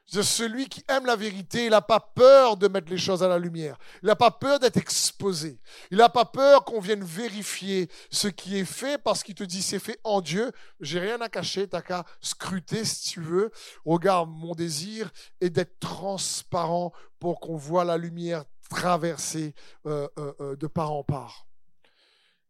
Celui 0.09 0.69
qui 0.69 0.85
aime 0.89 1.05
la 1.05 1.17
vérité, 1.17 1.65
il 1.65 1.71
n'a 1.71 1.83
pas 1.83 1.99
peur 1.99 2.57
de 2.57 2.69
mettre 2.69 2.91
les 2.91 2.99
choses 2.99 3.25
à 3.25 3.29
la 3.29 3.41
lumière. 3.41 3.77
Il 4.03 4.07
n'a 4.07 4.15
pas 4.15 4.31
peur 4.31 4.61
d'être 4.61 4.77
exposé. 4.77 5.61
Il 5.91 5.99
n'a 5.99 6.09
pas 6.09 6.25
peur 6.25 6.65
qu'on 6.65 6.79
vienne 6.79 7.03
vérifier 7.03 7.91
ce 8.11 8.29
qui 8.29 8.57
est 8.57 8.65
fait 8.65 8.99
parce 8.99 9.25
qu'il 9.25 9.35
te 9.35 9.43
dit 9.43 9.63
c'est 9.63 9.81
fait 9.81 9.99
en 10.05 10.21
Dieu. 10.21 10.53
J'ai 10.81 11.01
rien 11.01 11.21
à 11.21 11.29
cacher, 11.29 11.67
t'as 11.67 11.83
qu'à 11.83 12.05
scruter 12.21 12.85
si 12.85 13.11
tu 13.11 13.21
veux. 13.21 13.51
Regarde, 13.85 14.31
mon 14.31 14.55
désir 14.55 15.11
est 15.41 15.51
d'être 15.51 15.81
transparent 15.81 16.93
pour 17.19 17.41
qu'on 17.41 17.57
voit 17.57 17.85
la 17.85 17.97
lumière 17.97 18.45
traverser 18.71 19.55
euh, 19.87 20.09
euh, 20.19 20.33
euh, 20.41 20.57
de 20.57 20.69
part 20.69 20.93
en 20.93 21.03
part. 21.03 21.47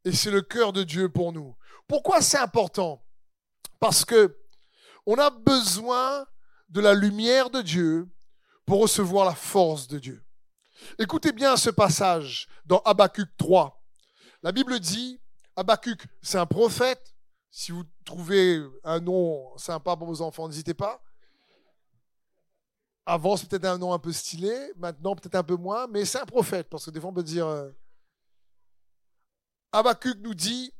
Et 0.05 0.13
c'est 0.13 0.31
le 0.31 0.43
cœur 0.43 0.75
de 0.75 0.83
Dieu 0.83 1.09
pour 1.09 1.33
nous. 1.33 1.57
Pourquoi 1.89 2.21
c'est 2.21 2.39
important? 2.39 3.03
Parce 3.81 4.05
que 4.05 4.37
on 5.07 5.17
a 5.17 5.31
besoin 5.31 6.27
de 6.69 6.81
la 6.81 6.95
lumière 6.95 7.51
de 7.51 7.63
Dieu 7.63 8.09
pour 8.65 8.81
recevoir 8.81 9.25
la 9.25 9.35
force 9.35 9.87
de 9.89 9.99
Dieu. 9.99 10.25
Écoutez 10.99 11.33
bien 11.33 11.57
ce 11.57 11.71
passage 11.71 12.49
dans 12.65 12.81
Habakkuk 12.81 13.29
3. 13.37 13.83
La 14.43 14.53
Bible 14.53 14.79
dit, 14.79 15.21
Habakkuk, 15.57 16.07
c'est 16.23 16.39
un 16.39 16.47
prophète. 16.47 17.15
Si 17.51 17.73
vous 17.73 17.85
trouvez 18.05 18.63
un 18.85 19.01
nom 19.01 19.57
sympa 19.57 19.97
pour 19.97 20.07
vos 20.07 20.21
enfants, 20.21 20.49
n'hésitez 20.49 20.75
pas. 20.75 21.03
Avant, 23.07 23.37
c'est 23.37 23.49
peut-être 23.49 23.65
un 23.67 23.79
nom 23.79 23.93
un 23.93 23.99
peu 23.99 24.13
stylé, 24.13 24.73
maintenant 24.77 25.15
peut-être 25.15 25.37
un 25.37 25.45
peu 25.45 25.55
moins, 25.55 25.87
mais 25.87 26.05
c'est 26.05 26.19
un 26.19 26.27
prophète, 26.27 26.69
parce 26.69 26.85
que 26.85 26.91
des 26.91 27.01
fois 27.01 27.11
on 27.11 27.15
peut 27.15 27.23
dire... 27.23 27.47
Euh... 27.47 27.71
Habakkuk 29.73 30.19
nous 30.19 30.35
dit, 30.35 30.73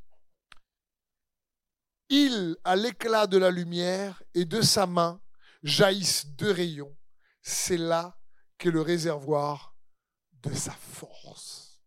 il 2.09 2.57
a 2.63 2.75
l'éclat 2.75 3.27
de 3.27 3.37
la 3.37 3.49
lumière 3.49 4.21
et 4.33 4.45
de 4.45 4.61
sa 4.61 4.85
main 4.85 5.19
jaillissent 5.63 6.27
deux 6.27 6.51
rayons. 6.51 6.95
C'est 7.41 7.77
là 7.77 8.17
qu'est 8.57 8.71
le 8.71 8.81
réservoir 8.81 9.75
de 10.33 10.53
sa 10.53 10.71
force. 10.71 11.81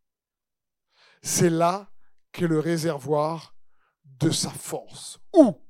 C'est 1.23 1.51
là 1.51 1.91
qu'est 2.33 2.47
le 2.47 2.61
réservoir 2.61 3.55
de 4.05 4.31
sa 4.31 4.51
force. 4.51 5.19
Où? 5.35 5.67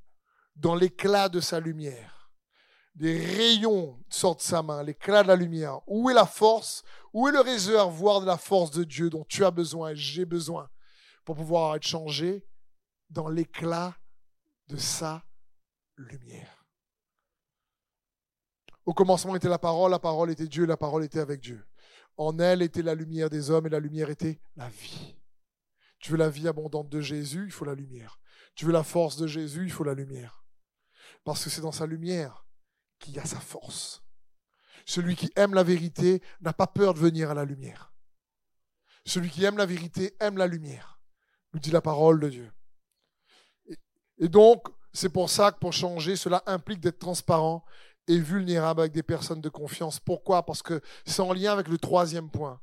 Dans 0.56 0.74
l'éclat 0.74 1.28
de 1.28 1.40
sa 1.40 1.60
lumière. 1.60 2.30
Des 2.94 3.18
rayons 3.18 4.02
sortent 4.10 4.40
de 4.40 4.44
sa 4.44 4.62
main, 4.62 4.82
l'éclat 4.82 5.22
de 5.22 5.28
la 5.28 5.36
lumière. 5.36 5.80
Où 5.86 6.10
est 6.10 6.14
la 6.14 6.26
force? 6.26 6.82
Où 7.12 7.28
est 7.28 7.32
le 7.32 7.40
réservoir 7.40 8.20
de 8.20 8.26
la 8.26 8.36
force 8.36 8.70
de 8.72 8.84
Dieu 8.84 9.10
dont 9.10 9.24
tu 9.24 9.44
as 9.44 9.50
besoin 9.50 9.94
j'ai 9.94 10.24
besoin 10.24 10.68
pour 11.24 11.36
pouvoir 11.36 11.76
être 11.76 11.86
changé 11.86 12.46
dans 13.08 13.28
l'éclat 13.28 13.96
de 14.68 14.76
sa 14.76 15.24
lumière? 15.96 16.59
Au 18.86 18.94
commencement 18.94 19.36
était 19.36 19.48
la 19.48 19.58
parole, 19.58 19.90
la 19.90 19.98
parole 19.98 20.30
était 20.30 20.46
Dieu, 20.46 20.66
la 20.66 20.76
parole 20.76 21.04
était 21.04 21.20
avec 21.20 21.40
Dieu. 21.40 21.64
En 22.16 22.38
elle 22.38 22.62
était 22.62 22.82
la 22.82 22.94
lumière 22.94 23.30
des 23.30 23.50
hommes 23.50 23.66
et 23.66 23.70
la 23.70 23.80
lumière 23.80 24.10
était 24.10 24.40
la 24.56 24.68
vie. 24.68 25.16
Tu 25.98 26.12
veux 26.12 26.18
la 26.18 26.30
vie 26.30 26.48
abondante 26.48 26.88
de 26.88 27.00
Jésus, 27.00 27.44
il 27.44 27.52
faut 27.52 27.64
la 27.64 27.74
lumière. 27.74 28.18
Tu 28.54 28.64
veux 28.64 28.72
la 28.72 28.82
force 28.82 29.16
de 29.16 29.26
Jésus, 29.26 29.64
il 29.64 29.72
faut 29.72 29.84
la 29.84 29.94
lumière. 29.94 30.44
Parce 31.24 31.44
que 31.44 31.50
c'est 31.50 31.60
dans 31.60 31.72
sa 31.72 31.86
lumière 31.86 32.46
qu'il 32.98 33.14
y 33.14 33.18
a 33.18 33.24
sa 33.24 33.40
force. 33.40 34.02
Celui 34.86 35.14
qui 35.14 35.30
aime 35.36 35.54
la 35.54 35.62
vérité 35.62 36.22
n'a 36.40 36.52
pas 36.52 36.66
peur 36.66 36.94
de 36.94 36.98
venir 36.98 37.30
à 37.30 37.34
la 37.34 37.44
lumière. 37.44 37.92
Celui 39.04 39.30
qui 39.30 39.44
aime 39.44 39.56
la 39.56 39.66
vérité 39.66 40.14
aime 40.20 40.36
la 40.36 40.46
lumière, 40.46 41.00
nous 41.52 41.60
dit 41.60 41.70
la 41.70 41.80
parole 41.80 42.20
de 42.20 42.28
Dieu. 42.28 42.52
Et 44.18 44.28
donc, 44.28 44.68
c'est 44.92 45.08
pour 45.08 45.30
ça 45.30 45.52
que 45.52 45.58
pour 45.58 45.72
changer, 45.72 46.16
cela 46.16 46.42
implique 46.46 46.80
d'être 46.80 46.98
transparent 46.98 47.64
vulnérable 48.18 48.80
avec 48.80 48.92
des 48.92 49.02
personnes 49.02 49.40
de 49.40 49.48
confiance. 49.48 50.00
Pourquoi? 50.00 50.44
Parce 50.44 50.62
que 50.62 50.80
c'est 51.06 51.22
en 51.22 51.32
lien 51.32 51.52
avec 51.52 51.68
le 51.68 51.78
troisième 51.78 52.30
point. 52.30 52.60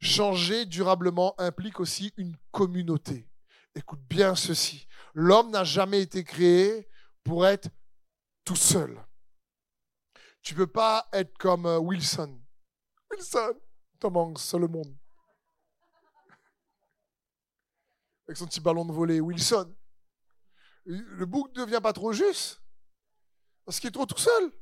Changer 0.00 0.64
durablement 0.64 1.34
implique 1.38 1.80
aussi 1.80 2.12
une 2.16 2.36
communauté. 2.52 3.28
Écoute 3.74 4.00
bien 4.08 4.34
ceci. 4.34 4.86
L'homme 5.14 5.50
n'a 5.50 5.64
jamais 5.64 6.00
été 6.00 6.24
créé 6.24 6.88
pour 7.24 7.46
être 7.46 7.68
tout 8.44 8.56
seul. 8.56 9.04
Tu 10.42 10.54
peux 10.54 10.66
pas 10.66 11.08
être 11.12 11.36
comme 11.38 11.66
euh, 11.66 11.78
Wilson. 11.78 12.40
Wilson, 13.10 13.54
Tom 13.98 14.16
Hanks, 14.16 14.52
le 14.54 14.68
monde. 14.68 14.96
Avec 18.26 18.36
son 18.36 18.46
petit 18.46 18.60
ballon 18.60 18.84
de 18.84 18.92
volée. 18.92 19.20
Wilson. 19.20 19.74
Le 20.84 21.26
bouc 21.26 21.54
ne 21.54 21.64
devient 21.64 21.80
pas 21.82 21.92
trop 21.92 22.12
juste. 22.12 22.62
Parce 23.64 23.80
qu'il 23.80 23.88
est 23.88 23.92
trop 23.92 24.06
tout 24.06 24.18
seul. 24.18 24.52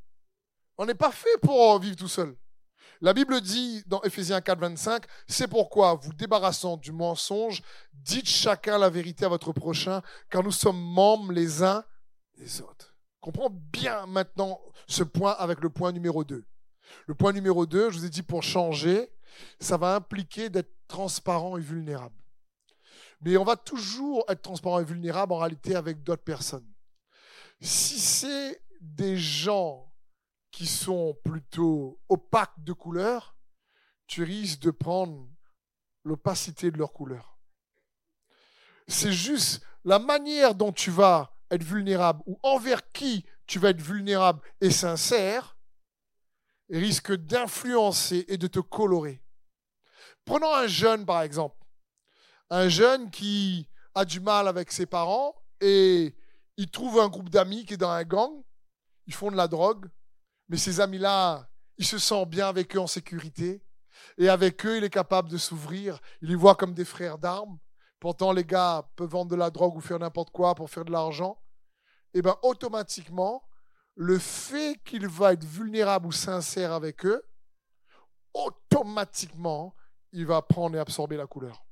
On 0.78 0.86
n'est 0.86 0.94
pas 0.94 1.12
fait 1.12 1.38
pour 1.42 1.78
vivre 1.78 1.96
tout 1.96 2.08
seul. 2.08 2.36
La 3.00 3.12
Bible 3.12 3.40
dit 3.40 3.82
dans 3.86 4.02
Ephésiens 4.02 4.40
4, 4.40 4.58
25, 4.58 5.04
c'est 5.26 5.48
pourquoi, 5.48 5.94
vous 5.94 6.12
débarrassant 6.14 6.76
du 6.76 6.92
mensonge, 6.92 7.62
dites 7.92 8.28
chacun 8.28 8.78
la 8.78 8.88
vérité 8.88 9.26
à 9.26 9.28
votre 9.28 9.52
prochain, 9.52 10.02
car 10.30 10.42
nous 10.42 10.52
sommes 10.52 10.80
membres 10.80 11.32
les 11.32 11.62
uns 11.62 11.84
des 12.38 12.62
autres. 12.62 12.96
Comprends 13.20 13.50
bien 13.50 14.06
maintenant 14.06 14.60
ce 14.86 15.02
point 15.02 15.32
avec 15.32 15.60
le 15.60 15.68
point 15.68 15.92
numéro 15.92 16.24
2. 16.24 16.44
Le 17.06 17.14
point 17.14 17.32
numéro 17.32 17.66
2, 17.66 17.90
je 17.90 17.98
vous 17.98 18.04
ai 18.04 18.10
dit 18.10 18.22
pour 18.22 18.42
changer, 18.42 19.10
ça 19.60 19.76
va 19.76 19.96
impliquer 19.96 20.48
d'être 20.48 20.72
transparent 20.88 21.58
et 21.58 21.60
vulnérable. 21.60 22.14
Mais 23.20 23.36
on 23.36 23.44
va 23.44 23.56
toujours 23.56 24.24
être 24.28 24.42
transparent 24.42 24.80
et 24.80 24.84
vulnérable 24.84 25.32
en 25.32 25.38
réalité 25.38 25.74
avec 25.74 26.02
d'autres 26.02 26.22
personnes. 26.22 26.66
Si 27.60 27.98
c'est 27.98 28.62
des 28.80 29.16
gens 29.16 29.86
qui 30.57 30.66
sont 30.66 31.19
plutôt 31.23 32.01
opaques 32.09 32.64
de 32.64 32.73
couleur, 32.73 33.37
tu 34.07 34.23
risques 34.23 34.61
de 34.61 34.71
prendre 34.71 35.29
l'opacité 36.03 36.71
de 36.71 36.79
leur 36.79 36.95
couleur. 36.95 37.38
C'est 38.88 39.12
juste 39.12 39.62
la 39.85 39.99
manière 39.99 40.55
dont 40.55 40.73
tu 40.73 40.90
vas 40.90 41.37
être 41.51 41.62
vulnérable 41.62 42.23
ou 42.25 42.38
envers 42.42 42.90
qui 42.92 43.27
tu 43.47 43.59
vas 43.59 43.69
être 43.69 43.83
vulnérable 43.83 44.40
et 44.62 44.71
sincère 44.71 45.59
risque 46.71 47.12
d'influencer 47.12 48.25
et 48.27 48.38
de 48.38 48.47
te 48.47 48.61
colorer. 48.61 49.23
Prenons 50.25 50.55
un 50.55 50.69
jeune 50.69 51.05
par 51.05 51.21
exemple. 51.21 51.62
Un 52.49 52.71
jeune 52.71 53.11
qui 53.11 53.69
a 53.95 54.07
du 54.07 54.21
mal 54.21 54.49
avec 54.49 54.73
ses 54.73 54.87
parents 54.87 55.35
et 55.61 56.16
il 56.57 56.71
trouve 56.71 56.99
un 56.99 57.09
groupe 57.09 57.29
d'amis 57.29 57.66
qui 57.66 57.75
est 57.75 57.77
dans 57.77 57.90
un 57.90 58.05
gang, 58.05 58.33
ils 59.07 59.12
font 59.12 59.31
de 59.31 59.37
la 59.37 59.49
drogue, 59.49 59.90
mais 60.48 60.56
ces 60.56 60.80
amis-là, 60.80 61.48
il 61.76 61.87
se 61.87 61.98
sent 61.98 62.26
bien 62.26 62.48
avec 62.48 62.76
eux 62.76 62.80
en 62.80 62.87
sécurité. 62.87 63.62
Et 64.18 64.28
avec 64.28 64.64
eux, 64.64 64.78
il 64.78 64.85
est 64.85 64.90
capable 64.90 65.28
de 65.28 65.37
s'ouvrir. 65.37 66.00
Il 66.22 66.28
les 66.28 66.35
voit 66.35 66.54
comme 66.54 66.74
des 66.74 66.85
frères 66.85 67.18
d'armes. 67.18 67.59
Pourtant, 68.00 68.32
les 68.32 68.44
gars 68.44 68.88
peuvent 68.96 69.11
vendre 69.11 69.30
de 69.30 69.37
la 69.37 69.50
drogue 69.50 69.76
ou 69.76 69.80
faire 69.80 69.98
n'importe 69.98 70.30
quoi 70.30 70.54
pour 70.54 70.70
faire 70.70 70.85
de 70.85 70.92
l'argent. 70.92 71.42
Et 72.14 72.22
bien, 72.22 72.37
automatiquement, 72.42 73.42
le 73.94 74.18
fait 74.18 74.80
qu'il 74.85 75.09
va 75.09 75.32
être 75.32 75.44
vulnérable 75.44 76.06
ou 76.06 76.12
sincère 76.12 76.72
avec 76.72 77.04
eux, 77.04 77.22
automatiquement, 78.32 79.74
il 80.12 80.26
va 80.26 80.42
prendre 80.42 80.76
et 80.76 80.78
absorber 80.78 81.16
la 81.16 81.26
couleur. 81.26 81.64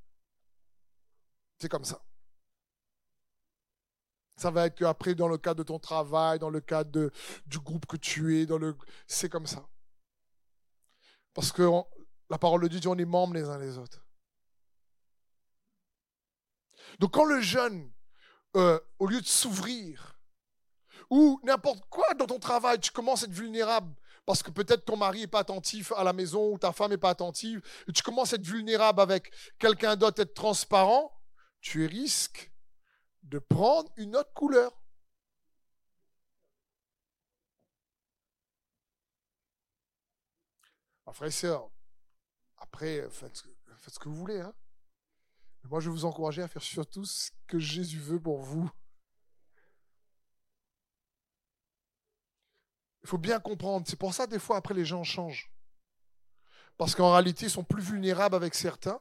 C'est 1.58 1.68
comme 1.68 1.84
ça. 1.84 2.02
Ça 4.36 4.50
va 4.50 4.66
être 4.66 4.82
après 4.84 5.14
dans 5.14 5.28
le 5.28 5.38
cadre 5.38 5.58
de 5.58 5.62
ton 5.62 5.78
travail, 5.78 6.38
dans 6.38 6.50
le 6.50 6.60
cadre 6.60 7.10
du 7.46 7.58
groupe 7.60 7.86
que 7.86 7.96
tu 7.96 8.40
es, 8.40 8.46
dans 8.46 8.58
le, 8.58 8.76
c'est 9.06 9.28
comme 9.28 9.46
ça. 9.46 9.64
Parce 11.32 11.52
que 11.52 11.68
la 12.30 12.38
parole 12.38 12.62
de 12.62 12.68
Dieu 12.68 12.80
dit 12.80 12.88
on 12.88 12.98
est 12.98 13.04
membres 13.04 13.34
les 13.34 13.48
uns 13.48 13.58
les 13.58 13.78
autres. 13.78 14.04
Donc 16.98 17.12
quand 17.12 17.24
le 17.24 17.40
jeune, 17.40 17.92
euh, 18.56 18.78
au 18.98 19.06
lieu 19.06 19.20
de 19.20 19.26
s'ouvrir, 19.26 20.18
ou 21.10 21.40
n'importe 21.44 21.84
quoi 21.90 22.14
dans 22.14 22.26
ton 22.26 22.38
travail, 22.38 22.80
tu 22.80 22.90
commences 22.90 23.22
à 23.22 23.26
être 23.26 23.32
vulnérable 23.32 23.94
parce 24.26 24.42
que 24.42 24.50
peut-être 24.50 24.84
ton 24.84 24.96
mari 24.96 25.20
n'est 25.20 25.26
pas 25.26 25.40
attentif 25.40 25.92
à 25.92 26.04
la 26.04 26.12
maison 26.12 26.52
ou 26.52 26.58
ta 26.58 26.72
femme 26.72 26.90
n'est 26.90 26.96
pas 26.96 27.10
attentive, 27.10 27.60
tu 27.94 28.02
commences 28.02 28.32
à 28.32 28.36
être 28.36 28.46
vulnérable 28.46 29.00
avec 29.00 29.30
quelqu'un 29.58 29.96
d'autre, 29.96 30.22
être 30.22 30.34
transparent, 30.34 31.12
tu 31.60 31.86
risques 31.86 32.50
de 33.24 33.38
prendre 33.38 33.90
une 33.96 34.16
autre 34.16 34.32
couleur. 34.32 34.72
Ah, 41.06 41.12
frères 41.12 41.28
et 41.28 41.32
sœurs, 41.32 41.70
après, 42.58 43.08
faites, 43.10 43.44
ce 43.88 43.98
que 43.98 44.08
vous 44.08 44.16
voulez. 44.16 44.40
Hein. 44.40 44.54
moi, 45.64 45.80
je 45.80 45.88
vais 45.88 45.94
vous 45.94 46.04
encourager 46.04 46.42
à 46.42 46.48
faire 46.48 46.62
surtout 46.62 47.04
ce 47.04 47.30
que 47.46 47.58
Jésus 47.58 47.98
veut 47.98 48.20
pour 48.20 48.40
vous. 48.40 48.70
Il 53.02 53.08
faut 53.08 53.18
bien 53.18 53.38
comprendre. 53.38 53.86
C'est 53.86 53.98
pour 53.98 54.14
ça, 54.14 54.26
des 54.26 54.38
fois, 54.38 54.56
après, 54.56 54.72
les 54.74 54.86
gens 54.86 55.04
changent. 55.04 55.50
Parce 56.78 56.94
qu'en 56.94 57.12
réalité, 57.12 57.46
ils 57.46 57.50
sont 57.50 57.64
plus 57.64 57.82
vulnérables 57.82 58.34
avec 58.34 58.54
certains. 58.54 59.00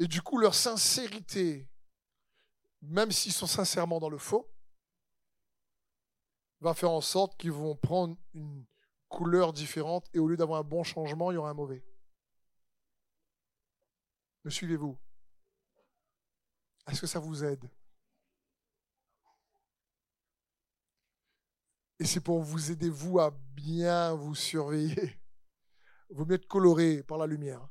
Et 0.00 0.06
du 0.06 0.20
coup, 0.20 0.38
leur 0.38 0.54
sincérité 0.54 1.68
même 2.82 3.10
s'ils 3.10 3.32
sont 3.32 3.46
sincèrement 3.46 4.00
dans 4.00 4.08
le 4.08 4.18
faux, 4.18 4.50
va 6.60 6.74
faire 6.74 6.90
en 6.90 7.00
sorte 7.00 7.36
qu'ils 7.36 7.52
vont 7.52 7.76
prendre 7.76 8.16
une 8.34 8.66
couleur 9.08 9.52
différente 9.52 10.08
et 10.12 10.18
au 10.18 10.28
lieu 10.28 10.36
d'avoir 10.36 10.60
un 10.60 10.64
bon 10.64 10.82
changement, 10.82 11.30
il 11.30 11.34
y 11.34 11.36
aura 11.38 11.50
un 11.50 11.54
mauvais. 11.54 11.84
Me 14.44 14.50
suivez-vous? 14.50 14.96
Est-ce 16.88 17.00
que 17.00 17.06
ça 17.06 17.18
vous 17.18 17.44
aide? 17.44 17.70
Et 22.00 22.04
c'est 22.04 22.20
pour 22.20 22.40
vous 22.40 22.70
aider, 22.70 22.88
vous, 22.88 23.18
à 23.18 23.30
bien 23.30 24.14
vous 24.14 24.34
surveiller. 24.34 25.20
Vous 26.10 26.24
mieux 26.24 26.36
être 26.36 26.46
coloré 26.46 27.02
par 27.02 27.18
la 27.18 27.26
lumière. 27.26 27.68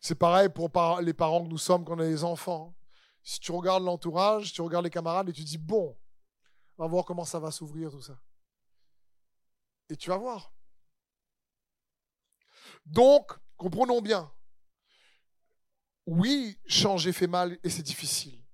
C'est 0.00 0.14
pareil 0.14 0.48
pour 0.48 0.70
les 1.00 1.14
parents 1.14 1.42
que 1.42 1.48
nous 1.48 1.58
sommes 1.58 1.84
quand 1.84 1.96
on 1.96 2.00
a 2.00 2.04
des 2.04 2.24
enfants. 2.24 2.74
Si 3.22 3.38
tu 3.40 3.52
regardes 3.52 3.84
l'entourage, 3.84 4.52
tu 4.52 4.62
regardes 4.62 4.84
les 4.84 4.90
camarades 4.90 5.28
et 5.28 5.32
tu 5.32 5.44
dis, 5.44 5.58
bon, 5.58 5.96
on 6.76 6.82
va 6.82 6.88
voir 6.88 7.04
comment 7.04 7.24
ça 7.24 7.38
va 7.38 7.50
s'ouvrir 7.50 7.90
tout 7.90 8.02
ça. 8.02 8.18
Et 9.88 9.96
tu 9.96 10.10
vas 10.10 10.16
voir. 10.16 10.52
Donc, 12.86 13.32
comprenons 13.56 14.00
bien. 14.00 14.32
Oui, 16.06 16.58
changer 16.66 17.12
fait 17.12 17.26
mal 17.28 17.58
et 17.62 17.70
c'est 17.70 17.82
difficile. 17.82 18.44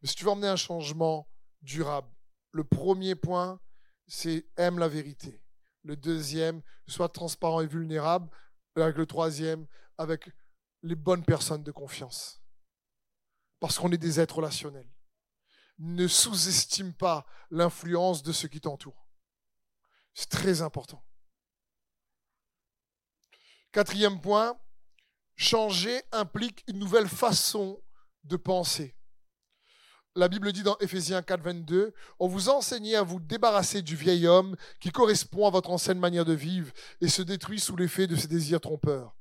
Mais 0.00 0.08
si 0.08 0.16
tu 0.16 0.24
veux 0.24 0.30
emmener 0.30 0.48
un 0.48 0.56
changement 0.56 1.28
durable, 1.62 2.08
le 2.50 2.64
premier 2.64 3.14
point, 3.14 3.60
c'est 4.06 4.46
aime 4.56 4.78
la 4.78 4.88
vérité. 4.88 5.42
Le 5.82 5.96
deuxième, 5.96 6.62
sois 6.88 7.08
transparent 7.08 7.60
et 7.60 7.66
vulnérable. 7.66 8.28
Avec 8.74 8.96
le 8.96 9.06
troisième, 9.06 9.66
avec 9.96 10.28
les 10.86 10.94
bonnes 10.94 11.24
personnes 11.24 11.62
de 11.62 11.72
confiance. 11.72 12.42
Parce 13.60 13.78
qu'on 13.78 13.92
est 13.92 13.98
des 13.98 14.20
êtres 14.20 14.36
relationnels. 14.36 14.90
Ne 15.78 16.08
sous-estime 16.08 16.94
pas 16.94 17.26
l'influence 17.50 18.22
de 18.22 18.32
ceux 18.32 18.48
qui 18.48 18.60
t'entourent. 18.60 19.06
C'est 20.14 20.30
très 20.30 20.62
important. 20.62 21.04
Quatrième 23.72 24.20
point, 24.20 24.58
changer 25.34 26.02
implique 26.12 26.64
une 26.66 26.78
nouvelle 26.78 27.08
façon 27.08 27.82
de 28.24 28.36
penser. 28.36 28.96
La 30.14 30.28
Bible 30.28 30.50
dit 30.52 30.62
dans 30.62 30.78
Éphésiens 30.78 31.20
4, 31.20 31.42
22, 31.42 31.92
On 32.18 32.26
vous 32.26 32.48
enseignait 32.48 32.94
à 32.94 33.02
vous 33.02 33.20
débarrasser 33.20 33.82
du 33.82 33.96
vieil 33.96 34.26
homme 34.26 34.56
qui 34.80 34.90
correspond 34.90 35.46
à 35.46 35.50
votre 35.50 35.70
ancienne 35.70 35.98
manière 35.98 36.24
de 36.24 36.32
vivre 36.32 36.72
et 37.02 37.08
se 37.08 37.20
détruit 37.20 37.60
sous 37.60 37.76
l'effet 37.76 38.06
de 38.06 38.16
ses 38.16 38.28
désirs 38.28 38.62
trompeurs. 38.62 39.15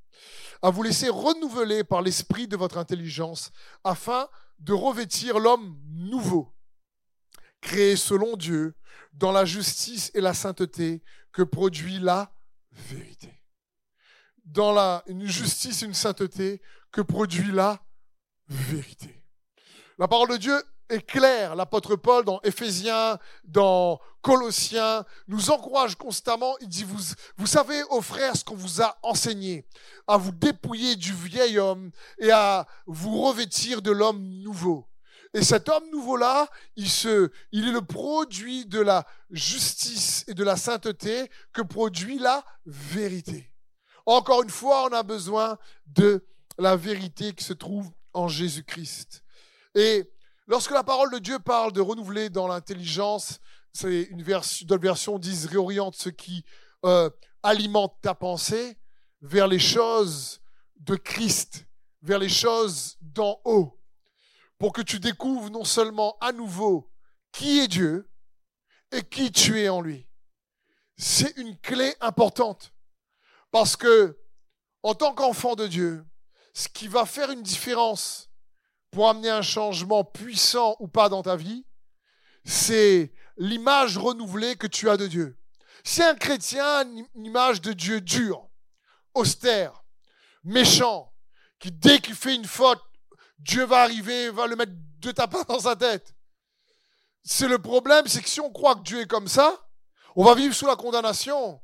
À 0.61 0.69
vous 0.69 0.83
laisser 0.83 1.09
renouveler 1.09 1.83
par 1.83 2.01
l'esprit 2.01 2.47
de 2.47 2.57
votre 2.57 2.77
intelligence 2.77 3.51
afin 3.83 4.27
de 4.59 4.73
revêtir 4.73 5.39
l'homme 5.39 5.79
nouveau, 5.87 6.53
créé 7.61 7.95
selon 7.95 8.37
Dieu, 8.37 8.75
dans 9.13 9.31
la 9.31 9.45
justice 9.45 10.11
et 10.13 10.21
la 10.21 10.33
sainteté 10.33 11.03
que 11.31 11.43
produit 11.43 11.99
la 11.99 12.33
vérité. 12.71 13.41
Dans 14.45 14.71
la 14.71 15.03
une 15.07 15.25
justice 15.25 15.81
une 15.81 15.93
sainteté 15.93 16.61
que 16.91 17.01
produit 17.01 17.51
la 17.51 17.81
vérité. 18.47 19.23
La 19.97 20.07
parole 20.07 20.29
de 20.29 20.37
Dieu 20.37 20.63
est 20.89 21.05
claire. 21.05 21.55
L'apôtre 21.55 21.95
Paul, 21.95 22.25
dans 22.25 22.39
Éphésiens, 22.43 23.17
dans 23.43 23.99
Colossiens, 24.21 25.05
nous 25.27 25.49
encourage 25.51 25.95
constamment. 25.95 26.55
Il 26.61 26.67
dit, 26.67 26.83
vous, 26.83 27.01
vous 27.37 27.47
savez, 27.47 27.81
aux 27.89 28.01
frères, 28.01 28.35
ce 28.35 28.43
qu'on 28.43 28.55
vous 28.55 28.81
a 28.81 28.97
enseigné, 29.03 29.65
à 30.07 30.17
vous 30.17 30.31
dépouiller 30.31 30.95
du 30.95 31.13
vieil 31.13 31.59
homme 31.59 31.91
et 32.19 32.31
à 32.31 32.67
vous 32.85 33.21
revêtir 33.21 33.81
de 33.81 33.91
l'homme 33.91 34.23
nouveau. 34.41 34.87
Et 35.33 35.43
cet 35.43 35.67
homme 35.67 35.83
nouveau-là, 35.91 36.47
il, 36.77 36.89
se, 36.89 37.29
il 37.51 37.67
est 37.67 37.73
le 37.73 37.81
produit 37.81 38.65
de 38.65 38.79
la 38.79 39.05
justice 39.31 40.23
et 40.27 40.33
de 40.33 40.43
la 40.45 40.55
sainteté 40.55 41.29
que 41.51 41.61
produit 41.61 42.19
la 42.19 42.45
vérité. 42.65 43.51
Encore 44.05 44.43
une 44.43 44.49
fois, 44.49 44.87
on 44.89 44.93
a 44.93 45.03
besoin 45.03 45.57
de 45.87 46.25
la 46.57 46.77
vérité 46.77 47.33
qui 47.33 47.43
se 47.43 47.51
trouve 47.51 47.91
en 48.13 48.29
Jésus-Christ. 48.29 49.23
Et 49.75 50.09
Lorsque 50.47 50.71
la 50.71 50.83
parole 50.83 51.11
de 51.11 51.17
Dieu 51.17 51.39
parle 51.39 51.73
de 51.73 51.81
renouveler 51.81 52.29
dans 52.29 52.47
l'intelligence, 52.47 53.39
c'est 53.73 54.03
une 54.03 54.21
version, 54.21 54.65
d'autres 54.67 54.83
versions 54.83 55.17
disent 55.17 55.47
réoriente 55.47 55.95
ce 55.95 56.09
qui 56.09 56.45
euh, 56.85 57.09
alimente 57.41 57.97
ta 58.01 58.13
pensée 58.13 58.77
vers 59.21 59.47
les 59.47 59.59
choses 59.59 60.39
de 60.75 60.95
Christ, 60.95 61.65
vers 62.03 62.19
les 62.19 62.29
choses 62.29 62.97
d'en 63.01 63.41
haut, 63.43 63.81
pour 64.59 64.71
que 64.71 64.83
tu 64.83 64.99
découvres 64.99 65.49
non 65.49 65.63
seulement 65.63 66.15
à 66.21 66.31
nouveau 66.31 66.91
qui 67.31 67.59
est 67.59 67.67
Dieu 67.67 68.07
et 68.91 69.01
qui 69.01 69.31
tu 69.31 69.59
es 69.59 69.67
en 69.67 69.81
lui. 69.81 70.07
C'est 70.95 71.35
une 71.37 71.57
clé 71.57 71.95
importante 72.01 72.71
parce 73.49 73.75
que 73.75 74.17
en 74.83 74.93
tant 74.93 75.15
qu'enfant 75.15 75.55
de 75.55 75.65
Dieu, 75.65 76.05
ce 76.53 76.69
qui 76.69 76.87
va 76.87 77.05
faire 77.05 77.31
une 77.31 77.41
différence 77.41 78.29
pour 78.95 79.09
amener 79.09 79.29
un 79.29 79.41
changement 79.41 80.05
puissant 80.05 80.77
ou 80.79 80.87
pas 80.87 81.09
dans 81.09 81.21
ta 81.21 81.35
vie, 81.35 81.65
c'est 82.45 83.11
l'image 83.35 83.97
renouvelée 83.97 84.55
que 84.55 84.67
tu 84.67 84.89
as 84.89 84.95
de 84.95 85.05
Dieu. 85.05 85.37
Si 85.83 86.01
un 86.01 86.15
chrétien 86.15 86.63
a 86.63 86.83
une 86.83 87.25
image 87.25 87.59
de 87.59 87.73
Dieu 87.73 87.99
dur, 87.99 88.47
austère, 89.13 89.83
méchant, 90.45 91.11
qui 91.59 91.73
dès 91.73 91.99
qu'il 91.99 92.15
fait 92.15 92.35
une 92.35 92.45
faute, 92.45 92.81
Dieu 93.37 93.65
va 93.65 93.81
arriver, 93.81 94.29
va 94.29 94.47
le 94.47 94.55
mettre 94.55 94.71
de 95.01 95.11
tapin 95.11 95.43
dans 95.45 95.59
sa 95.59 95.75
tête. 95.75 96.15
C'est 97.21 97.49
le 97.49 97.59
problème, 97.59 98.07
c'est 98.07 98.21
que 98.21 98.29
si 98.29 98.39
on 98.39 98.49
croit 98.49 98.75
que 98.75 98.83
Dieu 98.83 99.01
est 99.01 99.07
comme 99.07 99.27
ça, 99.27 99.67
on 100.15 100.23
va 100.23 100.35
vivre 100.35 100.55
sous 100.55 100.67
la 100.67 100.77
condamnation 100.77 101.61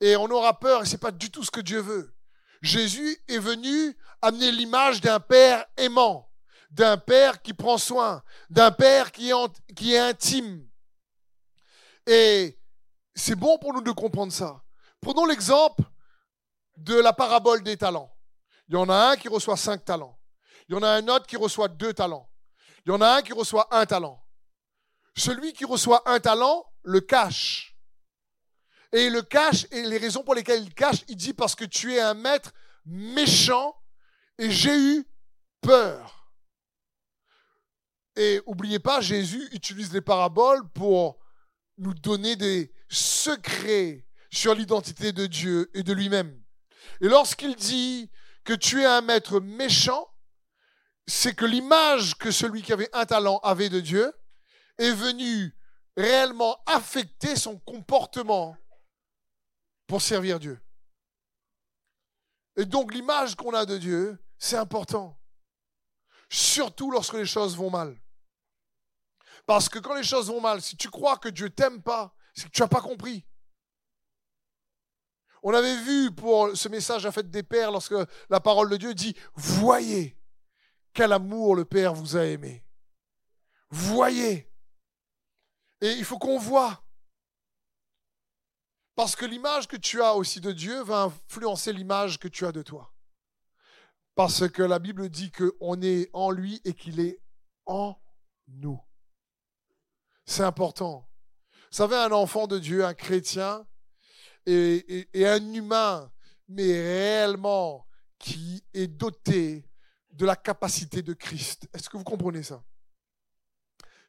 et 0.00 0.16
on 0.16 0.28
aura 0.32 0.58
peur 0.58 0.82
et 0.82 0.86
c'est 0.86 0.98
pas 0.98 1.12
du 1.12 1.30
tout 1.30 1.44
ce 1.44 1.52
que 1.52 1.60
Dieu 1.60 1.78
veut. 1.78 2.12
Jésus 2.60 3.22
est 3.28 3.38
venu 3.38 3.96
amener 4.20 4.50
l'image 4.50 5.00
d'un 5.00 5.20
père 5.20 5.64
aimant 5.76 6.28
d'un 6.72 6.96
père 6.96 7.42
qui 7.42 7.52
prend 7.52 7.76
soin, 7.76 8.22
d'un 8.48 8.70
père 8.70 9.12
qui 9.12 9.30
est, 9.30 9.98
intime. 9.98 10.66
Et 12.06 12.58
c'est 13.14 13.36
bon 13.36 13.58
pour 13.58 13.74
nous 13.74 13.82
de 13.82 13.90
comprendre 13.90 14.32
ça. 14.32 14.62
Prenons 15.00 15.26
l'exemple 15.26 15.82
de 16.78 16.94
la 16.94 17.12
parabole 17.12 17.62
des 17.62 17.76
talents. 17.76 18.10
Il 18.68 18.74
y 18.74 18.78
en 18.78 18.88
a 18.88 19.10
un 19.10 19.16
qui 19.16 19.28
reçoit 19.28 19.56
cinq 19.56 19.84
talents. 19.84 20.18
Il 20.68 20.74
y 20.74 20.78
en 20.78 20.82
a 20.82 20.88
un 20.88 21.06
autre 21.08 21.26
qui 21.26 21.36
reçoit 21.36 21.68
deux 21.68 21.92
talents. 21.92 22.28
Il 22.86 22.88
y 22.88 22.92
en 22.92 23.02
a 23.02 23.16
un 23.16 23.22
qui 23.22 23.34
reçoit 23.34 23.68
un 23.70 23.84
talent. 23.84 24.24
Celui 25.14 25.52
qui 25.52 25.66
reçoit 25.66 26.02
un 26.10 26.20
talent 26.20 26.64
le 26.82 27.00
cache. 27.00 27.76
Et 28.92 29.10
le 29.10 29.20
cache, 29.22 29.66
et 29.70 29.82
les 29.82 29.98
raisons 29.98 30.22
pour 30.22 30.34
lesquelles 30.34 30.62
il 30.62 30.74
cache, 30.74 31.04
il 31.08 31.16
dit 31.16 31.34
parce 31.34 31.54
que 31.54 31.64
tu 31.64 31.94
es 31.94 32.00
un 32.00 32.14
maître 32.14 32.52
méchant 32.86 33.76
et 34.38 34.50
j'ai 34.50 34.76
eu 34.76 35.06
peur. 35.60 36.21
Et 38.16 38.42
oubliez 38.46 38.78
pas, 38.78 39.00
Jésus 39.00 39.48
utilise 39.52 39.92
les 39.92 40.00
paraboles 40.00 40.68
pour 40.70 41.18
nous 41.78 41.94
donner 41.94 42.36
des 42.36 42.72
secrets 42.88 44.06
sur 44.30 44.54
l'identité 44.54 45.12
de 45.12 45.26
Dieu 45.26 45.70
et 45.74 45.82
de 45.82 45.92
lui-même. 45.92 46.42
Et 47.00 47.08
lorsqu'il 47.08 47.54
dit 47.56 48.10
que 48.44 48.52
tu 48.52 48.82
es 48.82 48.86
un 48.86 49.00
maître 49.00 49.40
méchant, 49.40 50.08
c'est 51.06 51.34
que 51.34 51.44
l'image 51.44 52.16
que 52.16 52.30
celui 52.30 52.62
qui 52.62 52.72
avait 52.72 52.90
un 52.92 53.06
talent 53.06 53.38
avait 53.38 53.68
de 53.68 53.80
Dieu 53.80 54.12
est 54.78 54.92
venue 54.92 55.56
réellement 55.96 56.58
affecter 56.66 57.36
son 57.36 57.58
comportement 57.58 58.56
pour 59.86 60.00
servir 60.00 60.38
Dieu. 60.38 60.60
Et 62.56 62.64
donc 62.64 62.94
l'image 62.94 63.34
qu'on 63.34 63.54
a 63.54 63.66
de 63.66 63.78
Dieu, 63.78 64.18
c'est 64.38 64.56
important. 64.56 65.18
Surtout 66.32 66.90
lorsque 66.90 67.12
les 67.12 67.26
choses 67.26 67.54
vont 67.54 67.68
mal. 67.68 68.00
Parce 69.44 69.68
que 69.68 69.78
quand 69.78 69.94
les 69.94 70.02
choses 70.02 70.28
vont 70.28 70.40
mal, 70.40 70.62
si 70.62 70.78
tu 70.78 70.88
crois 70.88 71.18
que 71.18 71.28
Dieu 71.28 71.50
t'aime 71.50 71.82
pas, 71.82 72.14
c'est 72.32 72.46
que 72.46 72.50
tu 72.50 72.62
n'as 72.62 72.68
pas 72.68 72.80
compris. 72.80 73.26
On 75.42 75.52
avait 75.52 75.76
vu 75.82 76.10
pour 76.10 76.56
ce 76.56 76.70
message 76.70 77.04
à 77.04 77.12
fête 77.12 77.30
des 77.30 77.42
pères 77.42 77.70
lorsque 77.70 77.94
la 78.30 78.40
parole 78.40 78.70
de 78.70 78.78
Dieu 78.78 78.94
dit 78.94 79.14
Voyez 79.34 80.16
quel 80.94 81.12
amour 81.12 81.54
le 81.54 81.66
Père 81.66 81.92
vous 81.92 82.16
a 82.16 82.24
aimé. 82.24 82.64
Voyez. 83.68 84.50
Et 85.82 85.92
il 85.92 86.04
faut 86.04 86.18
qu'on 86.18 86.38
voit. 86.38 86.82
Parce 88.94 89.16
que 89.16 89.26
l'image 89.26 89.68
que 89.68 89.76
tu 89.76 90.00
as 90.00 90.14
aussi 90.14 90.40
de 90.40 90.52
Dieu 90.52 90.82
va 90.82 91.02
influencer 91.02 91.74
l'image 91.74 92.18
que 92.18 92.28
tu 92.28 92.46
as 92.46 92.52
de 92.52 92.62
toi. 92.62 92.90
Parce 94.14 94.48
que 94.48 94.62
la 94.62 94.78
Bible 94.78 95.08
dit 95.08 95.32
qu'on 95.32 95.80
est 95.80 96.10
en 96.12 96.30
lui 96.30 96.60
et 96.64 96.74
qu'il 96.74 97.00
est 97.00 97.20
en 97.66 97.98
nous. 98.48 98.80
C'est 100.26 100.42
important. 100.42 101.08
Vous 101.70 101.76
savez, 101.76 101.96
un 101.96 102.12
enfant 102.12 102.46
de 102.46 102.58
Dieu, 102.58 102.84
un 102.84 102.94
chrétien, 102.94 103.66
et, 104.46 105.08
un 105.14 105.52
humain, 105.52 106.12
mais 106.48 106.64
réellement 106.64 107.86
qui 108.18 108.64
est 108.74 108.86
doté 108.86 109.68
de 110.10 110.26
la 110.26 110.36
capacité 110.36 111.02
de 111.02 111.14
Christ. 111.14 111.68
Est-ce 111.72 111.88
que 111.88 111.96
vous 111.96 112.04
comprenez 112.04 112.42
ça? 112.42 112.62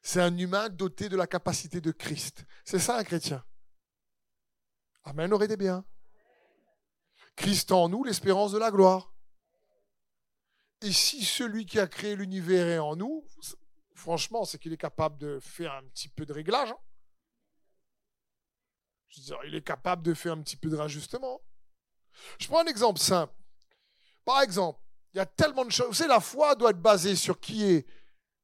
C'est 0.02 0.20
un 0.20 0.36
humain 0.36 0.68
doté 0.68 1.08
de 1.08 1.16
la 1.16 1.26
capacité 1.26 1.80
de 1.80 1.90
Christ. 1.90 2.44
C'est 2.64 2.78
ça 2.78 2.98
un 2.98 3.04
chrétien. 3.04 3.42
Amen, 5.04 5.32
aurait 5.32 5.46
été 5.46 5.56
bien. 5.56 5.84
Christ 7.36 7.72
en 7.72 7.88
nous, 7.88 8.04
l'espérance 8.04 8.52
de 8.52 8.58
la 8.58 8.70
gloire. 8.70 9.13
Et 10.84 10.92
si 10.92 11.24
celui 11.24 11.64
qui 11.64 11.80
a 11.80 11.86
créé 11.86 12.14
l'univers 12.14 12.66
est 12.66 12.78
en 12.78 12.94
nous, 12.94 13.26
franchement, 13.94 14.44
c'est 14.44 14.58
qu'il 14.58 14.74
est 14.74 14.76
capable 14.76 15.16
de 15.16 15.40
faire 15.40 15.72
un 15.72 15.82
petit 15.84 16.10
peu 16.10 16.26
de 16.26 16.32
réglage. 16.34 16.72
Hein. 16.72 16.78
Il 19.46 19.54
est 19.54 19.62
capable 19.62 20.02
de 20.02 20.12
faire 20.12 20.34
un 20.34 20.42
petit 20.42 20.58
peu 20.58 20.68
de 20.68 20.76
rajustement. 20.76 21.40
Je 22.38 22.48
prends 22.48 22.60
un 22.60 22.66
exemple 22.66 23.00
simple. 23.00 23.34
Par 24.26 24.42
exemple, 24.42 24.78
Il 25.14 25.18
y 25.18 25.20
a 25.20 25.26
tellement 25.26 25.64
de 25.64 25.70
choses. 25.70 25.86
Vous 25.86 25.94
savez, 25.94 26.08
la 26.08 26.20
foi 26.20 26.54
doit 26.54 26.70
être 26.70 26.82
basée 26.82 27.14
sur 27.14 27.38
qui 27.40 27.64
est 27.64 27.86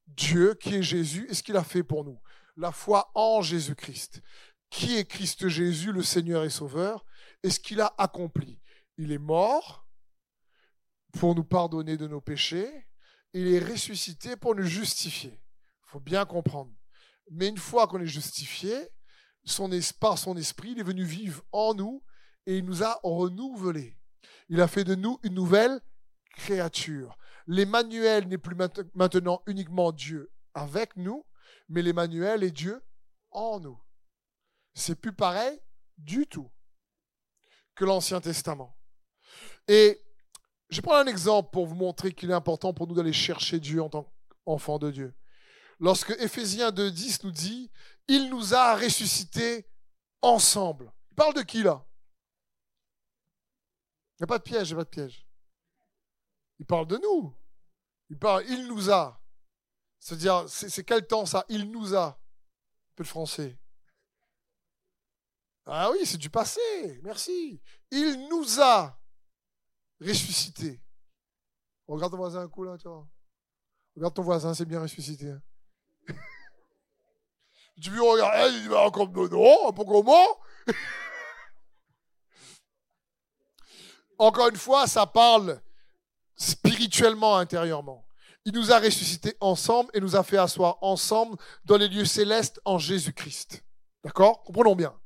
Dieu, 0.06 0.54
qui 0.54 0.76
est 0.76 0.82
Jésus 0.82 1.26
et 1.28 1.34
ce 1.34 1.42
qu'il 1.42 1.56
a 1.56 1.64
fait 1.64 1.82
pour 1.82 2.04
nous. 2.04 2.18
La 2.56 2.70
foi 2.72 3.10
en 3.14 3.42
Jésus-Christ. 3.42 4.22
Qui 4.70 4.96
est 4.96 5.04
Christ 5.04 5.48
Jésus, 5.48 5.92
le 5.92 6.04
Seigneur 6.04 6.44
et 6.44 6.50
Sauveur, 6.50 7.04
et 7.42 7.50
ce 7.50 7.58
qu'il 7.58 7.80
a 7.80 7.92
accompli. 7.98 8.60
Il 8.98 9.10
est 9.10 9.18
mort 9.18 9.89
pour 11.12 11.34
nous 11.34 11.44
pardonner 11.44 11.96
de 11.96 12.06
nos 12.06 12.20
péchés. 12.20 12.86
Il 13.32 13.48
est 13.48 13.64
ressuscité 13.64 14.36
pour 14.36 14.54
nous 14.54 14.64
justifier. 14.64 15.32
Il 15.32 15.90
faut 15.90 16.00
bien 16.00 16.24
comprendre. 16.24 16.72
Mais 17.30 17.48
une 17.48 17.58
fois 17.58 17.86
qu'on 17.86 18.00
est 18.00 18.06
justifié, 18.06 18.74
son, 19.44 19.70
par 20.00 20.18
son 20.18 20.36
esprit, 20.36 20.72
il 20.72 20.80
est 20.80 20.84
venu 20.84 21.04
vivre 21.04 21.42
en 21.52 21.74
nous 21.74 22.02
et 22.46 22.58
il 22.58 22.64
nous 22.64 22.82
a 22.82 22.98
renouvelés. 23.02 23.96
Il 24.48 24.60
a 24.60 24.68
fait 24.68 24.84
de 24.84 24.94
nous 24.94 25.18
une 25.22 25.34
nouvelle 25.34 25.80
créature. 26.36 27.16
L'Emmanuel 27.46 28.28
n'est 28.28 28.38
plus 28.38 28.56
maintenant 28.94 29.42
uniquement 29.46 29.92
Dieu 29.92 30.32
avec 30.54 30.96
nous, 30.96 31.24
mais 31.68 31.82
l'Emmanuel 31.82 32.42
est 32.42 32.50
Dieu 32.50 32.82
en 33.30 33.60
nous. 33.60 33.80
C'est 34.74 34.96
plus 34.96 35.12
pareil 35.12 35.60
du 35.98 36.26
tout 36.26 36.50
que 37.74 37.84
l'Ancien 37.84 38.20
Testament. 38.20 38.76
Et 39.68 40.02
je 40.70 40.80
prends 40.80 40.96
un 40.96 41.06
exemple 41.06 41.50
pour 41.50 41.66
vous 41.66 41.74
montrer 41.74 42.12
qu'il 42.12 42.30
est 42.30 42.34
important 42.34 42.72
pour 42.72 42.86
nous 42.86 42.94
d'aller 42.94 43.12
chercher 43.12 43.58
Dieu 43.58 43.82
en 43.82 43.88
tant 43.88 44.12
qu'enfant 44.44 44.78
de 44.78 44.90
Dieu. 44.90 45.14
Lorsque 45.80 46.10
Éphésiens 46.18 46.70
2.10 46.70 47.24
nous 47.24 47.32
dit, 47.32 47.70
il 48.06 48.28
nous 48.30 48.54
a 48.54 48.76
ressuscités 48.76 49.66
ensemble. 50.22 50.92
Il 51.10 51.14
parle 51.16 51.34
de 51.34 51.42
qui 51.42 51.62
là? 51.62 51.84
Il 54.18 54.22
n'y 54.22 54.24
a 54.24 54.26
pas 54.26 54.38
de 54.38 54.42
piège, 54.42 54.70
il 54.70 54.74
n'y 54.74 54.80
a 54.80 54.84
pas 54.84 54.84
de 54.84 54.90
piège. 54.90 55.26
Il 56.58 56.66
parle 56.66 56.86
de 56.86 56.98
nous. 56.98 57.34
Il 58.10 58.18
parle, 58.18 58.44
il 58.48 58.66
nous 58.66 58.90
a. 58.90 59.20
C'est-à-dire, 59.98 60.48
c'est 60.48 60.84
quel 60.84 61.06
temps 61.06 61.26
ça 61.26 61.44
Il 61.48 61.70
nous 61.70 61.94
a. 61.94 62.08
Un 62.08 62.94
peu 62.94 63.04
de 63.04 63.08
français. 63.08 63.58
Ah 65.64 65.90
oui, 65.90 66.04
c'est 66.04 66.18
du 66.18 66.28
passé. 66.28 66.60
Merci. 67.02 67.62
Il 67.90 68.28
nous 68.28 68.60
a 68.60 68.99
ressuscités. 70.00 70.82
Regarde 71.86 72.12
ton 72.12 72.18
voisin 72.18 72.40
un 72.42 72.48
coup 72.48 72.64
là, 72.64 72.76
tu 72.78 72.88
vois. 72.88 73.06
Regarde 73.96 74.14
ton 74.14 74.22
voisin, 74.22 74.54
c'est 74.54 74.64
bien 74.64 74.80
ressuscité. 74.80 75.30
Hein. 75.30 75.42
tu 77.82 77.90
lui 77.90 78.00
regardes, 78.00 78.52
il 78.52 78.62
dit, 78.62 78.68
bah, 78.68 78.90
comme 78.92 79.12
non, 79.12 79.72
pour 79.72 79.86
comment? 79.86 80.38
Encore 84.18 84.48
une 84.48 84.56
fois, 84.56 84.86
ça 84.86 85.06
parle 85.06 85.60
spirituellement, 86.36 87.36
intérieurement. 87.36 88.06
Il 88.44 88.54
nous 88.54 88.72
a 88.72 88.78
ressuscités 88.78 89.36
ensemble 89.40 89.90
et 89.92 90.00
nous 90.00 90.16
a 90.16 90.22
fait 90.22 90.38
asseoir 90.38 90.78
ensemble 90.82 91.36
dans 91.64 91.76
les 91.76 91.88
lieux 91.88 92.04
célestes 92.04 92.60
en 92.64 92.78
Jésus-Christ. 92.78 93.62
D'accord? 94.04 94.42
Comprenons 94.44 94.74
bien. 94.74 94.98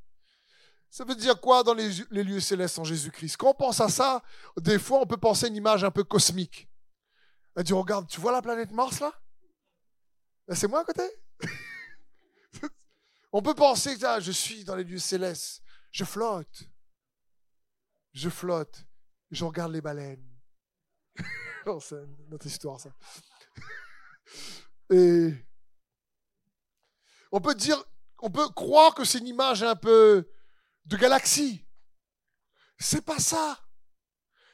Ça 0.94 1.04
veut 1.04 1.16
dire 1.16 1.40
quoi 1.40 1.64
dans 1.64 1.74
les, 1.74 1.90
lieux 2.22 2.38
célestes 2.38 2.78
en 2.78 2.84
Jésus-Christ? 2.84 3.36
Quand 3.36 3.48
on 3.48 3.54
pense 3.54 3.80
à 3.80 3.88
ça, 3.88 4.22
des 4.56 4.78
fois, 4.78 5.00
on 5.00 5.06
peut 5.06 5.16
penser 5.16 5.46
à 5.46 5.48
une 5.48 5.56
image 5.56 5.82
un 5.82 5.90
peu 5.90 6.04
cosmique. 6.04 6.68
On 7.56 7.62
dit, 7.62 7.72
regarde, 7.72 8.06
tu 8.06 8.20
vois 8.20 8.30
la 8.30 8.40
planète 8.40 8.70
Mars 8.70 9.00
là? 9.00 9.12
Ben, 10.46 10.54
C'est 10.54 10.68
moi 10.68 10.82
à 10.82 10.84
côté 10.84 11.02
On 13.32 13.42
peut 13.42 13.56
penser 13.56 13.96
ah, 14.04 14.20
je 14.20 14.30
suis 14.30 14.62
dans 14.62 14.76
les 14.76 14.84
lieux 14.84 15.00
célestes. 15.00 15.64
Je 15.90 16.04
flotte. 16.04 16.62
Je 18.12 18.28
flotte. 18.28 18.86
Je 19.32 19.44
regarde 19.44 19.72
les 19.72 19.80
baleines. 19.80 20.24
Oh, 21.66 21.80
c'est 21.80 22.06
notre 22.28 22.46
histoire, 22.46 22.78
ça. 22.78 22.90
Et 24.90 25.34
on 27.32 27.40
peut 27.40 27.56
dire, 27.56 27.82
on 28.20 28.30
peut 28.30 28.48
croire 28.50 28.94
que 28.94 29.04
c'est 29.04 29.18
une 29.18 29.26
image 29.26 29.64
un 29.64 29.74
peu 29.74 30.28
de 30.84 30.96
galaxie. 30.96 31.64
C'est 32.78 33.04
pas 33.04 33.18
ça. 33.18 33.60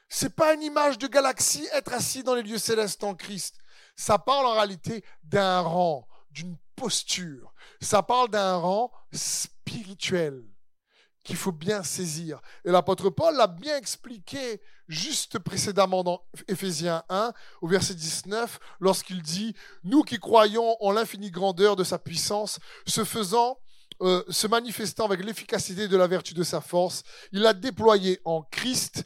C'est 0.09 0.35
pas 0.35 0.53
une 0.53 0.61
image 0.61 0.97
de 0.97 1.07
galaxie 1.07 1.67
être 1.73 1.93
assis 1.93 2.23
dans 2.23 2.35
les 2.35 2.43
lieux 2.43 2.57
célestes 2.57 3.03
en 3.03 3.15
Christ. 3.15 3.57
Ça 3.95 4.17
parle 4.19 4.45
en 4.45 4.53
réalité 4.53 5.03
d'un 5.23 5.61
rang, 5.61 6.07
d'une 6.31 6.57
posture. 6.75 7.53
Ça 7.81 8.03
parle 8.03 8.29
d'un 8.29 8.55
rang 8.55 8.91
spirituel 9.13 10.43
qu'il 11.23 11.35
faut 11.35 11.51
bien 11.51 11.83
saisir. 11.83 12.41
Et 12.65 12.71
l'apôtre 12.71 13.09
Paul 13.09 13.35
l'a 13.35 13.47
bien 13.47 13.77
expliqué 13.77 14.61
juste 14.87 15.39
précédemment 15.39 16.03
dans 16.03 16.23
Éphésiens 16.47 17.03
1, 17.09 17.31
au 17.61 17.67
verset 17.67 17.93
19, 17.93 18.59
lorsqu'il 18.79 19.21
dit, 19.21 19.55
Nous 19.83 20.01
qui 20.03 20.19
croyons 20.19 20.75
en 20.83 20.91
l'infinie 20.91 21.31
grandeur 21.31 21.75
de 21.75 21.83
sa 21.83 21.99
puissance, 21.99 22.59
se 22.87 23.03
faisant, 23.03 23.59
euh, 24.01 24.23
se 24.29 24.47
manifestant 24.47 25.05
avec 25.05 25.23
l'efficacité 25.23 25.87
de 25.87 25.97
la 25.97 26.07
vertu 26.07 26.33
de 26.33 26.43
sa 26.43 26.61
force, 26.61 27.03
il 27.31 27.45
a 27.45 27.53
déployé 27.53 28.19
en 28.25 28.41
Christ 28.41 29.03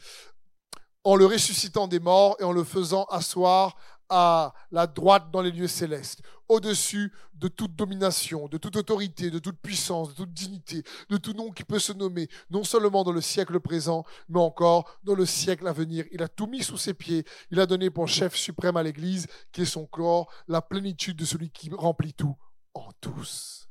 en 1.04 1.14
le 1.14 1.26
ressuscitant 1.26 1.86
des 1.86 2.00
morts 2.00 2.36
et 2.40 2.44
en 2.44 2.52
le 2.52 2.64
faisant 2.64 3.04
asseoir 3.04 3.76
à 4.08 4.54
la 4.70 4.86
droite 4.86 5.30
dans 5.30 5.42
les 5.42 5.50
lieux 5.50 5.68
célestes, 5.68 6.22
au-dessus 6.48 7.12
de 7.34 7.48
toute 7.48 7.74
domination, 7.74 8.48
de 8.48 8.56
toute 8.56 8.76
autorité, 8.76 9.30
de 9.30 9.38
toute 9.38 9.60
puissance, 9.60 10.10
de 10.10 10.14
toute 10.14 10.32
dignité, 10.32 10.82
de 11.08 11.16
tout 11.16 11.32
nom 11.32 11.50
qui 11.50 11.64
peut 11.64 11.78
se 11.78 11.92
nommer, 11.92 12.28
non 12.50 12.64
seulement 12.64 13.04
dans 13.04 13.12
le 13.12 13.20
siècle 13.20 13.60
présent, 13.60 14.04
mais 14.28 14.40
encore 14.40 14.98
dans 15.02 15.14
le 15.14 15.26
siècle 15.26 15.66
à 15.66 15.72
venir. 15.72 16.04
Il 16.12 16.22
a 16.22 16.28
tout 16.28 16.46
mis 16.46 16.62
sous 16.62 16.78
ses 16.78 16.94
pieds. 16.94 17.24
Il 17.50 17.60
a 17.60 17.66
donné 17.66 17.90
pour 17.90 18.08
chef 18.08 18.34
suprême 18.34 18.76
à 18.76 18.82
l'Église, 18.82 19.26
qui 19.52 19.62
est 19.62 19.66
son 19.66 19.86
corps, 19.86 20.30
la 20.48 20.62
plénitude 20.62 21.16
de 21.16 21.24
celui 21.24 21.50
qui 21.50 21.70
remplit 21.72 22.14
tout 22.14 22.36
en 22.74 22.90
tous. 23.00 23.68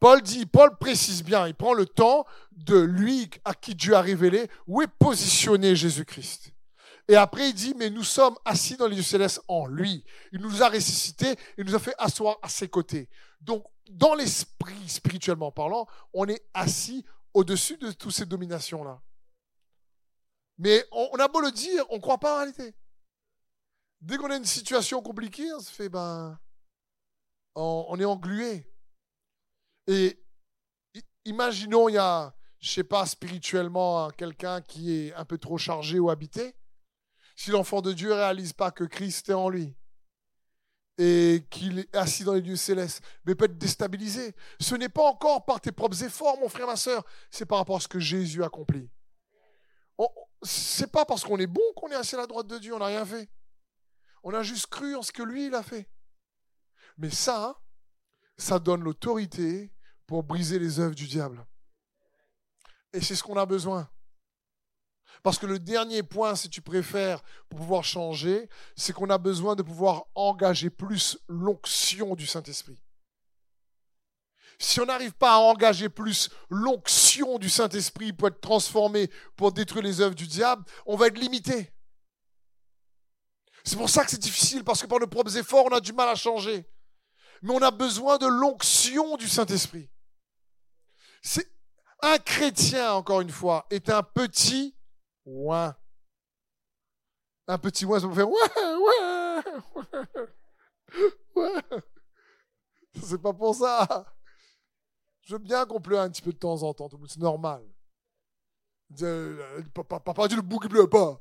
Paul 0.00 0.22
dit, 0.22 0.46
Paul 0.46 0.76
précise 0.78 1.22
bien, 1.22 1.46
il 1.46 1.54
prend 1.54 1.74
le 1.74 1.86
temps 1.86 2.24
de 2.52 2.78
lui 2.78 3.30
à 3.44 3.54
qui 3.54 3.74
Dieu 3.74 3.94
a 3.94 4.00
révélé 4.00 4.50
où 4.66 4.82
est 4.82 4.88
positionné 4.98 5.76
Jésus-Christ. 5.76 6.52
Et 7.08 7.16
après, 7.16 7.50
il 7.50 7.54
dit, 7.54 7.74
mais 7.76 7.90
nous 7.90 8.04
sommes 8.04 8.36
assis 8.44 8.76
dans 8.76 8.86
les 8.86 8.96
lieux 8.96 9.02
célestes 9.02 9.42
en 9.48 9.66
lui. 9.66 10.04
Il 10.32 10.40
nous 10.40 10.62
a 10.62 10.68
ressuscités, 10.68 11.36
il 11.58 11.64
nous 11.64 11.74
a 11.74 11.78
fait 11.78 11.94
asseoir 11.98 12.38
à 12.40 12.48
ses 12.48 12.68
côtés. 12.68 13.08
Donc, 13.40 13.64
dans 13.90 14.14
l'esprit, 14.14 14.88
spirituellement 14.88 15.50
parlant, 15.50 15.86
on 16.14 16.26
est 16.28 16.46
assis 16.54 17.04
au-dessus 17.34 17.76
de 17.76 17.92
toutes 17.92 18.12
ces 18.12 18.26
dominations-là. 18.26 19.00
Mais 20.58 20.84
on, 20.92 21.16
a 21.16 21.26
beau 21.26 21.40
le 21.40 21.50
dire, 21.50 21.84
on 21.90 21.96
ne 21.96 22.00
croit 22.00 22.18
pas 22.18 22.34
en 22.34 22.36
réalité. 22.38 22.74
Dès 24.00 24.16
qu'on 24.16 24.30
a 24.30 24.36
une 24.36 24.44
situation 24.44 25.02
compliquée, 25.02 25.52
on 25.52 25.60
se 25.60 25.70
fait, 25.70 25.88
ben, 25.88 26.38
on, 27.54 27.98
est 27.98 28.04
englué. 28.04 28.70
Et 29.86 30.22
imaginons, 31.24 31.88
il 31.88 31.94
y 31.94 31.98
a, 31.98 32.34
je 32.60 32.70
sais 32.70 32.84
pas, 32.84 33.06
spirituellement, 33.06 34.10
quelqu'un 34.10 34.60
qui 34.60 34.92
est 34.92 35.14
un 35.14 35.24
peu 35.24 35.38
trop 35.38 35.58
chargé 35.58 35.98
ou 35.98 36.10
habité 36.10 36.54
si 37.36 37.50
l'enfant 37.50 37.80
de 37.80 37.94
Dieu 37.94 38.12
réalise 38.12 38.52
pas 38.52 38.70
que 38.70 38.84
Christ 38.84 39.30
est 39.30 39.34
en 39.34 39.48
lui 39.48 39.74
et 40.98 41.46
qu'il 41.48 41.78
est 41.78 41.96
assis 41.96 42.24
dans 42.24 42.34
les 42.34 42.42
lieux 42.42 42.56
célestes, 42.56 43.02
mais 43.24 43.34
peut 43.34 43.46
être 43.46 43.56
déstabilisé. 43.56 44.34
Ce 44.60 44.74
n'est 44.74 44.90
pas 44.90 45.04
encore 45.04 45.46
par 45.46 45.58
tes 45.58 45.72
propres 45.72 46.04
efforts, 46.04 46.38
mon 46.38 46.50
frère, 46.50 46.66
ma 46.66 46.76
soeur, 46.76 47.02
c'est 47.30 47.46
par 47.46 47.56
rapport 47.56 47.76
à 47.76 47.80
ce 47.80 47.88
que 47.88 47.98
Jésus 47.98 48.42
a 48.42 48.46
accompli. 48.46 48.90
C'est 50.42 50.92
pas 50.92 51.06
parce 51.06 51.24
qu'on 51.24 51.38
est 51.38 51.46
bon 51.46 51.62
qu'on 51.74 51.88
est 51.88 51.94
assis 51.94 52.14
à 52.14 52.18
la 52.18 52.26
droite 52.26 52.46
de 52.46 52.58
Dieu, 52.58 52.74
on 52.74 52.78
n'a 52.78 52.86
rien 52.86 53.06
fait. 53.06 53.30
On 54.22 54.34
a 54.34 54.42
juste 54.42 54.66
cru 54.66 54.94
en 54.94 55.02
ce 55.02 55.12
que 55.12 55.22
lui, 55.22 55.46
il 55.46 55.54
a 55.54 55.62
fait. 55.62 55.90
Mais 56.98 57.08
ça, 57.08 57.58
ça 58.40 58.58
donne 58.58 58.82
l'autorité 58.82 59.70
pour 60.06 60.22
briser 60.22 60.58
les 60.58 60.80
œuvres 60.80 60.94
du 60.94 61.06
diable. 61.06 61.44
Et 62.92 63.00
c'est 63.00 63.14
ce 63.14 63.22
qu'on 63.22 63.36
a 63.36 63.46
besoin. 63.46 63.88
Parce 65.22 65.38
que 65.38 65.46
le 65.46 65.58
dernier 65.58 66.02
point, 66.02 66.34
si 66.34 66.48
tu 66.48 66.62
préfères, 66.62 67.22
pour 67.48 67.60
pouvoir 67.60 67.84
changer, 67.84 68.48
c'est 68.74 68.92
qu'on 68.92 69.10
a 69.10 69.18
besoin 69.18 69.54
de 69.54 69.62
pouvoir 69.62 70.06
engager 70.14 70.70
plus 70.70 71.18
l'onction 71.28 72.14
du 72.14 72.26
Saint-Esprit. 72.26 72.80
Si 74.58 74.80
on 74.80 74.86
n'arrive 74.86 75.12
pas 75.12 75.34
à 75.34 75.38
engager 75.38 75.88
plus 75.88 76.30
l'onction 76.48 77.38
du 77.38 77.50
Saint-Esprit 77.50 78.12
pour 78.12 78.28
être 78.28 78.40
transformé, 78.40 79.10
pour 79.36 79.52
détruire 79.52 79.84
les 79.84 80.00
œuvres 80.00 80.14
du 80.14 80.26
diable, 80.26 80.64
on 80.86 80.96
va 80.96 81.08
être 81.08 81.18
limité. 81.18 81.72
C'est 83.64 83.76
pour 83.76 83.90
ça 83.90 84.04
que 84.04 84.10
c'est 84.10 84.18
difficile, 84.18 84.64
parce 84.64 84.80
que 84.80 84.86
par 84.86 84.98
nos 84.98 85.06
propres 85.06 85.36
efforts, 85.36 85.66
on 85.66 85.76
a 85.76 85.80
du 85.80 85.92
mal 85.92 86.08
à 86.08 86.14
changer. 86.14 86.66
Mais 87.42 87.52
on 87.52 87.62
a 87.62 87.70
besoin 87.70 88.18
de 88.18 88.26
l'onction 88.26 89.16
du 89.16 89.28
Saint-Esprit. 89.28 89.88
Un 92.02 92.18
chrétien, 92.18 92.94
encore 92.94 93.20
une 93.20 93.30
fois, 93.30 93.66
est 93.70 93.90
un 93.90 94.02
petit 94.02 94.74
Ouin. 95.24 95.76
Un 97.46 97.58
petit 97.58 97.84
ouin, 97.84 98.00
ça 98.00 98.06
me 98.06 98.14
faire 98.14 98.28
ouin, 98.28 98.38
ouin, 98.78 99.42
ouin. 101.34 101.62
C'est 103.02 103.20
pas 103.20 103.32
pour 103.32 103.54
ça. 103.54 104.06
Je 105.22 105.34
veux 105.34 105.38
bien 105.38 105.64
qu'on 105.66 105.80
pleure 105.80 106.02
un 106.02 106.10
petit 106.10 106.22
peu 106.22 106.32
de 106.32 106.38
temps 106.38 106.62
en 106.62 106.74
temps, 106.74 106.88
c'est 107.06 107.20
normal. 107.20 107.64
Papa 109.72 110.26
dit 110.26 110.34
le 110.34 110.42
bouc 110.42 110.64
ne 110.64 110.68
pleure 110.68 110.90
pas. 110.90 111.20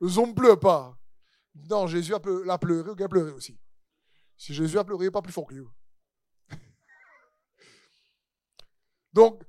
Le 0.00 0.06
ne 0.08 0.32
pleure 0.32 0.60
pas. 0.60 0.96
Non, 1.68 1.88
Jésus 1.88 2.14
a 2.14 2.20
pleuré, 2.20 2.44
il 2.44 2.50
a 2.50 3.08
pleuré 3.08 3.32
aussi. 3.32 3.58
Si 4.38 4.54
Jésus 4.54 4.78
a 4.78 4.84
pleuré, 4.84 5.10
pas 5.10 5.20
plus 5.20 5.32
fort 5.32 5.46
que 5.46 5.54
lui. 5.54 5.66
Donc, 9.12 9.42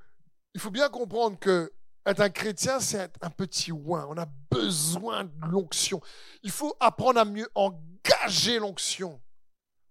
il 0.54 0.60
faut 0.60 0.72
bien 0.72 0.90
comprendre 0.90 1.40
que 1.40 1.72
être 2.06 2.22
un 2.22 2.30
chrétien, 2.30 2.80
c'est 2.80 3.12
un 3.22 3.30
petit 3.30 3.72
oin. 3.72 4.08
On 4.10 4.18
a 4.18 4.26
besoin 4.50 5.26
de 5.26 5.46
l'onction. 5.46 6.02
Il 6.42 6.50
faut 6.50 6.76
apprendre 6.80 7.20
à 7.20 7.26
mieux 7.26 7.48
engager 7.54 8.58
l'onction. 8.58 9.22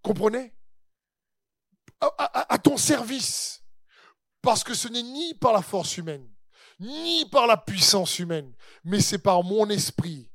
Comprenez? 0.03 0.53
À, 2.01 2.59
ton 2.59 2.77
service. 2.77 3.63
Parce 4.43 4.65
que 4.65 4.75
ce 4.75 4.89
n'est 4.89 5.03
ni 5.03 5.35
par 5.35 5.53
la 5.53 5.63
force 5.63 5.97
humaine, 5.97 6.29
ni 6.81 7.25
par 7.27 7.47
la 7.47 7.57
puissance 7.57 8.19
humaine, 8.19 8.55
mais 8.85 9.01
c'est 9.01 9.19
par 9.19 9.43
mon 9.43 9.69
esprit 9.69 10.31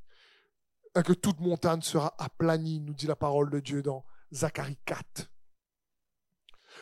que 0.93 1.13
toute 1.13 1.39
montagne 1.39 1.81
sera 1.81 2.13
aplanie, 2.17 2.79
nous 2.81 2.93
dit 2.93 3.07
la 3.07 3.15
parole 3.15 3.49
de 3.49 3.59
Dieu 3.59 3.81
dans 3.81 4.05
Zacharie 4.33 4.77
4. 4.85 5.29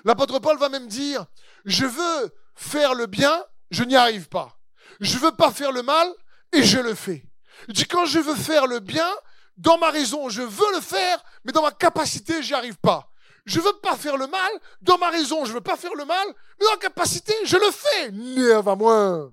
L'apôtre 0.06 0.40
Paul 0.40 0.58
va 0.58 0.70
même 0.70 0.88
dire, 0.88 1.26
je 1.66 1.86
veux 1.86 2.36
faire 2.56 2.96
le 2.96 3.06
bien, 3.06 3.46
je 3.70 3.84
n'y 3.84 3.96
arrive 3.96 4.30
pas. 4.30 4.58
Je 5.00 5.18
veux 5.18 5.32
pas 5.32 5.52
faire 5.52 5.72
le 5.72 5.84
mal 5.84 6.12
et 6.54 6.64
je 6.64 6.80
le 6.80 6.96
fais. 6.96 7.26
Il 7.68 7.74
dit 7.74 7.86
quand 7.86 8.06
je 8.06 8.20
veux 8.20 8.36
faire 8.36 8.68
le 8.68 8.80
bien, 8.80 9.10
dans 9.58 9.78
ma 9.78 9.92
raison, 9.92 10.30
je 10.30 10.42
veux 10.42 10.74
le 10.74 10.82
faire, 10.82 11.24
mais 11.44 11.52
dans 11.52 11.62
ma 11.62 11.72
capacité, 11.72 12.42
j'y 12.42 12.54
arrive 12.54 12.78
pas. 12.78 13.12
Je 13.46 13.60
veux 13.60 13.74
pas 13.82 13.96
faire 13.98 14.18
le 14.18 14.28
mal, 14.28 14.52
dans 14.82 14.98
ma 14.98 15.10
raison, 15.10 15.46
je 15.46 15.54
veux 15.54 15.62
pas 15.62 15.78
faire 15.78 15.96
le 15.96 16.06
mal, 16.06 16.28
mais 16.60 16.66
dans 16.66 16.72
ma 16.72 16.78
capacité, 16.78 17.34
je 17.44 17.58
le 17.58 17.72
fais. 17.72 18.12
Nerve 18.12 18.68
à 18.68 18.76
moi. 18.76 19.32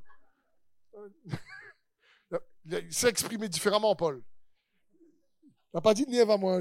Il 2.64 2.92
s'est 2.92 3.08
exprimé 3.08 3.48
différemment, 3.48 3.94
Paul. 3.96 4.22
Il 5.42 5.76
n'a 5.76 5.80
pas 5.80 5.94
dit 5.94 6.06
nerve 6.06 6.30
à 6.30 6.36
moi, 6.36 6.58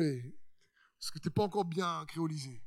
parce 0.99 1.11
que 1.11 1.19
tu 1.19 1.27
n'es 1.27 1.33
pas 1.33 1.43
encore 1.43 1.65
bien 1.65 2.05
créolisé. 2.07 2.61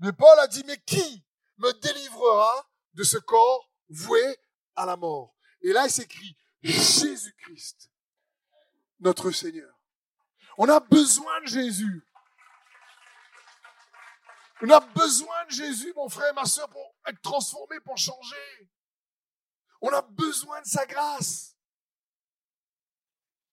Mais 0.00 0.12
Paul 0.12 0.38
a 0.38 0.46
dit, 0.46 0.64
mais 0.66 0.78
qui 0.82 1.24
me 1.58 1.72
délivrera 1.72 2.70
de 2.94 3.04
ce 3.04 3.18
corps 3.18 3.70
voué 3.88 4.38
à 4.76 4.86
la 4.86 4.96
mort? 4.96 5.36
Et 5.62 5.72
là, 5.72 5.86
il 5.86 5.90
s'écrit, 5.90 6.36
Jésus-Christ, 6.62 7.90
notre 9.00 9.30
Seigneur. 9.30 9.78
On 10.56 10.68
a 10.68 10.80
besoin 10.80 11.40
de 11.42 11.46
Jésus. 11.46 12.06
On 14.62 14.70
a 14.70 14.80
besoin 14.80 15.44
de 15.46 15.50
Jésus, 15.50 15.92
mon 15.94 16.08
frère, 16.08 16.32
ma 16.34 16.44
soeur, 16.44 16.68
pour 16.68 16.94
être 17.06 17.20
transformé, 17.20 17.80
pour 17.80 17.98
changer. 17.98 18.70
On 19.80 19.90
a 19.90 20.00
besoin 20.00 20.60
de 20.62 20.66
sa 20.66 20.86
grâce. 20.86 21.56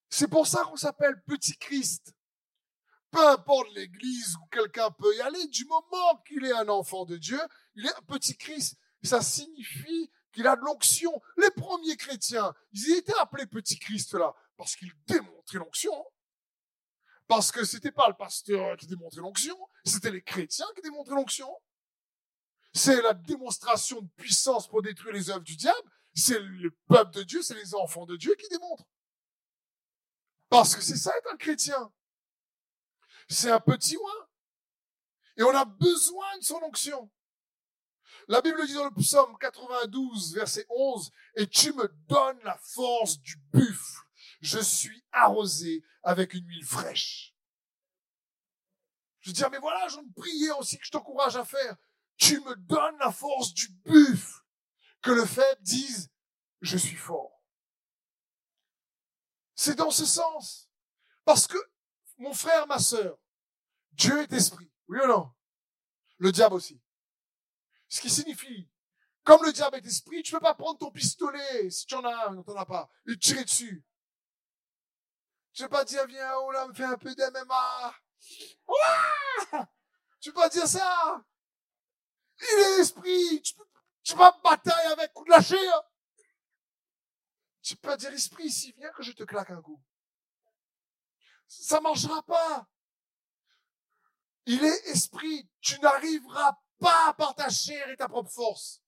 C'est 0.09 0.27
pour 0.27 0.47
ça 0.47 0.63
qu'on 0.63 0.77
s'appelle 0.77 1.21
Petit 1.23 1.57
Christ. 1.57 2.13
Peu 3.11 3.27
importe 3.27 3.67
l'église 3.75 4.35
où 4.37 4.45
quelqu'un 4.47 4.89
peut 4.91 5.15
y 5.15 5.21
aller, 5.21 5.47
du 5.47 5.65
moment 5.65 6.23
qu'il 6.25 6.45
est 6.45 6.53
un 6.53 6.69
enfant 6.69 7.05
de 7.05 7.17
Dieu, 7.17 7.39
il 7.75 7.85
est 7.85 7.95
un 7.95 8.01
petit 8.03 8.37
Christ. 8.37 8.77
Ça 9.03 9.21
signifie 9.21 10.09
qu'il 10.31 10.47
a 10.47 10.55
de 10.55 10.61
l'onction. 10.61 11.21
Les 11.37 11.51
premiers 11.51 11.97
chrétiens, 11.97 12.53
ils 12.71 12.93
étaient 12.93 13.17
appelés 13.19 13.45
petit 13.47 13.77
Christ 13.77 14.13
là, 14.13 14.33
parce 14.55 14.75
qu'ils 14.75 14.93
démontraient 15.07 15.57
l'onction. 15.57 15.93
Parce 17.27 17.51
que 17.51 17.63
c'était 17.65 17.91
pas 17.91 18.07
le 18.07 18.15
pasteur 18.15 18.77
qui 18.77 18.87
démontrait 18.87 19.21
l'onction, 19.21 19.57
c'était 19.85 20.11
les 20.11 20.21
chrétiens 20.21 20.67
qui 20.75 20.81
démontraient 20.81 21.15
l'onction. 21.15 21.49
C'est 22.73 23.01
la 23.01 23.13
démonstration 23.13 24.01
de 24.01 24.09
puissance 24.15 24.67
pour 24.67 24.81
détruire 24.81 25.13
les 25.13 25.29
œuvres 25.29 25.43
du 25.43 25.57
diable. 25.57 25.91
C'est 26.13 26.39
le 26.39 26.71
peuple 26.87 27.11
de 27.11 27.23
Dieu, 27.23 27.41
c'est 27.41 27.55
les 27.55 27.75
enfants 27.75 28.05
de 28.05 28.15
Dieu 28.15 28.35
qui 28.35 28.47
démontrent. 28.47 28.85
Parce 30.49 30.75
que 30.75 30.81
c'est 30.81 30.97
ça 30.97 31.11
être 31.17 31.33
un 31.33 31.37
chrétien. 31.37 31.91
C'est 33.31 33.49
un 33.49 33.61
petit 33.61 33.95
oin. 33.95 34.27
Et 35.37 35.43
on 35.43 35.55
a 35.55 35.63
besoin 35.63 36.37
de 36.37 36.43
son 36.43 36.61
onction. 36.63 37.09
La 38.27 38.41
Bible 38.41 38.65
dit 38.67 38.73
dans 38.73 38.85
le 38.85 38.93
psaume 38.93 39.37
92, 39.39 40.35
verset 40.35 40.65
11, 40.69 41.11
et 41.35 41.47
tu 41.47 41.71
me 41.73 41.87
donnes 42.07 42.39
la 42.43 42.57
force 42.57 43.19
du 43.19 43.37
buffle. 43.53 44.01
Je 44.41 44.59
suis 44.59 45.03
arrosé 45.13 45.81
avec 46.03 46.33
une 46.33 46.45
huile 46.45 46.65
fraîche. 46.65 47.33
Je 49.21 49.29
veux 49.29 49.33
dire, 49.33 49.49
mais 49.49 49.59
voilà, 49.59 49.87
une 49.87 50.13
prière 50.13 50.59
aussi 50.59 50.77
que 50.77 50.85
je 50.85 50.91
t'encourage 50.91 51.37
à 51.37 51.45
faire. 51.45 51.77
Tu 52.17 52.39
me 52.41 52.55
donnes 52.55 52.97
la 52.99 53.11
force 53.11 53.53
du 53.53 53.69
buffle. 53.85 54.41
Que 55.01 55.11
le 55.11 55.25
fait 55.25 55.57
dise, 55.61 56.11
je 56.59 56.77
suis 56.77 56.97
fort. 56.97 57.41
C'est 59.55 59.75
dans 59.75 59.91
ce 59.91 60.05
sens. 60.05 60.69
Parce 61.23 61.47
que, 61.47 61.57
mon 62.21 62.33
frère, 62.33 62.67
ma 62.67 62.79
sœur, 62.79 63.17
Dieu 63.93 64.21
est 64.21 64.31
esprit. 64.31 64.71
Oui 64.87 64.99
ou 65.03 65.07
non? 65.07 65.31
Le 66.17 66.31
diable 66.31 66.55
aussi. 66.55 66.79
Ce 67.89 67.99
qui 67.99 68.09
signifie, 68.09 68.69
comme 69.23 69.43
le 69.43 69.51
diable 69.51 69.77
est 69.77 69.85
esprit, 69.85 70.23
tu 70.23 70.31
peux 70.31 70.39
pas 70.39 70.53
prendre 70.53 70.77
ton 70.77 70.91
pistolet, 70.91 71.69
si 71.69 71.85
tu 71.85 71.95
en 71.95 72.05
as 72.05 72.29
un, 72.29 72.41
t'en 72.43 72.55
as 72.55 72.65
pas, 72.65 72.89
et 73.07 73.17
tirer 73.17 73.43
dessus. 73.43 73.83
Tu 75.53 75.63
peux 75.63 75.69
pas 75.69 75.83
dire, 75.83 76.05
viens, 76.07 76.33
oh 76.37 76.51
là, 76.51 76.67
me 76.67 76.73
fais 76.73 76.85
un 76.85 76.97
peu 76.97 77.13
d'MMA. 77.13 77.95
tu 80.21 80.31
peux 80.31 80.39
pas 80.39 80.49
dire 80.49 80.67
ça? 80.67 81.25
Il 82.39 82.59
est 82.59 82.79
esprit. 82.81 83.41
Tu 83.41 83.55
peux, 83.55 83.65
tu 84.03 84.15
pas 84.15 84.39
batailler 84.43 84.93
avec 84.93 85.11
coup 85.11 85.25
de 85.25 85.31
lâcher. 85.31 85.67
Hein. 85.67 85.83
Tu 87.61 87.75
peux 87.75 87.89
pas 87.89 87.97
dire, 87.97 88.11
esprit, 88.13 88.45
ici, 88.45 88.73
viens 88.77 88.91
que 88.91 89.03
je 89.03 89.11
te 89.11 89.23
claque 89.23 89.51
un 89.51 89.61
coup. 89.61 89.83
Ça 91.59 91.81
marchera 91.81 92.23
pas. 92.23 92.65
Il 94.45 94.63
est 94.63 94.87
esprit. 94.87 95.49
Tu 95.59 95.77
n'arriveras 95.81 96.57
pas 96.79 97.13
par 97.13 97.35
ta 97.35 97.49
chair 97.49 97.89
et 97.89 97.97
ta 97.97 98.07
propre 98.07 98.31
force. 98.31 98.81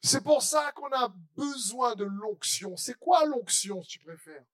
C'est 0.00 0.22
pour 0.22 0.42
ça 0.42 0.70
qu'on 0.72 0.92
a 0.92 1.08
besoin 1.34 1.96
de 1.96 2.04
l'onction. 2.04 2.76
C'est 2.76 2.94
quoi 2.94 3.26
l'onction, 3.26 3.82
si 3.82 3.88
tu 3.88 3.98
préfères? 3.98 4.44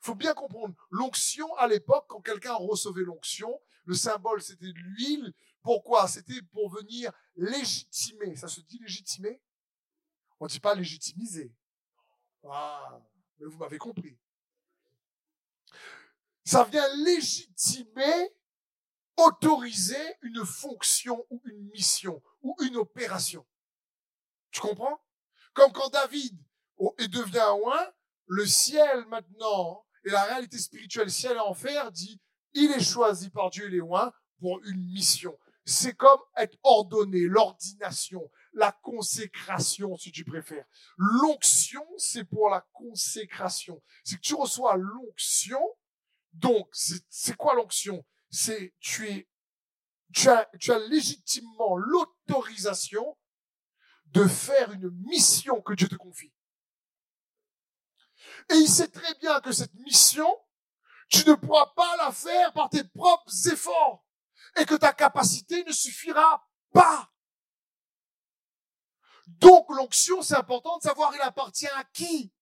Faut 0.00 0.14
bien 0.14 0.32
comprendre. 0.32 0.76
L'onction, 0.90 1.52
à 1.56 1.66
l'époque, 1.66 2.06
quand 2.08 2.20
quelqu'un 2.20 2.54
recevait 2.54 3.02
l'onction, 3.02 3.60
le 3.84 3.94
symbole, 3.94 4.40
c'était 4.40 4.72
de 4.72 4.78
l'huile. 4.78 5.34
Pourquoi? 5.60 6.06
C'était 6.06 6.40
pour 6.52 6.70
venir 6.70 7.12
légitimer. 7.34 8.36
Ça 8.36 8.46
se 8.46 8.60
dit 8.60 8.78
légitimer? 8.78 9.42
On 10.38 10.44
ne 10.44 10.50
dit 10.50 10.60
pas 10.60 10.76
légitimiser. 10.76 11.52
Ah, 12.48 13.00
mais 13.40 13.46
vous 13.46 13.58
m'avez 13.58 13.78
compris. 13.78 14.16
Ça 16.46 16.64
vient 16.64 16.88
légitimer 17.04 18.32
autoriser 19.16 20.16
une 20.22 20.44
fonction 20.44 21.26
ou 21.30 21.42
une 21.44 21.68
mission 21.70 22.22
ou 22.42 22.56
une 22.62 22.76
opération. 22.76 23.44
Tu 24.52 24.60
comprends? 24.60 25.00
Comme 25.54 25.72
quand 25.72 25.88
David 25.90 26.38
devient 26.98 27.40
un 27.40 27.52
oin, 27.54 27.92
le 28.26 28.46
ciel 28.46 29.06
maintenant 29.06 29.84
et 30.04 30.10
la 30.10 30.22
réalité 30.24 30.58
spirituelle 30.58 31.10
ciel 31.10 31.36
et 31.36 31.40
enfer 31.40 31.90
dit 31.90 32.20
il 32.52 32.70
est 32.72 32.84
choisi 32.84 33.28
par 33.30 33.50
Dieu 33.50 33.66
les 33.66 33.80
oins 33.80 34.12
pour 34.38 34.60
une 34.64 34.92
mission. 34.92 35.36
C'est 35.64 35.94
comme 35.94 36.20
être 36.36 36.56
ordonné, 36.62 37.22
l'ordination, 37.22 38.30
la 38.52 38.70
consécration, 38.70 39.96
si 39.96 40.12
tu 40.12 40.24
préfères. 40.24 40.64
L'onction, 40.96 41.84
c'est 41.98 42.24
pour 42.24 42.50
la 42.50 42.64
consécration. 42.72 43.82
C'est 44.04 44.16
que 44.16 44.20
tu 44.20 44.34
reçois 44.34 44.76
l'onction. 44.76 45.60
Donc, 46.36 46.68
c'est 46.72 47.36
quoi 47.36 47.54
l'onction? 47.54 48.04
C'est 48.30 48.74
tu 48.80 49.08
es 49.08 49.28
tu 50.12 50.30
as, 50.30 50.78
légitimement 50.88 51.76
l'autorisation 51.76 53.18
de 54.06 54.26
faire 54.26 54.72
une 54.72 54.90
mission 55.06 55.60
que 55.60 55.74
Dieu 55.74 55.88
te 55.88 55.96
confie. 55.96 56.32
Et 58.50 58.54
il 58.54 58.68
sait 58.68 58.88
très 58.88 59.14
bien 59.14 59.40
que 59.40 59.52
cette 59.52 59.74
mission, 59.74 60.28
tu 61.08 61.28
ne 61.28 61.34
pourras 61.34 61.72
pas 61.74 61.96
la 61.98 62.12
faire 62.12 62.52
par 62.52 62.70
tes 62.70 62.84
propres 62.84 63.48
efforts 63.48 64.04
et 64.56 64.64
que 64.64 64.74
ta 64.74 64.92
capacité 64.92 65.64
ne 65.64 65.72
suffira 65.72 66.48
pas. 66.72 67.12
Donc 69.26 69.66
l'onction, 69.70 70.22
c'est 70.22 70.36
important 70.36 70.78
de 70.78 70.82
savoir 70.82 71.14
il 71.14 71.20
appartient 71.20 71.68
à 71.68 71.84
qui? 71.84 72.32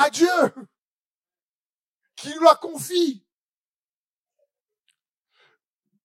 À 0.00 0.10
Dieu 0.10 0.54
qui 2.14 2.32
nous 2.34 2.42
la 2.42 2.54
confie. 2.54 3.26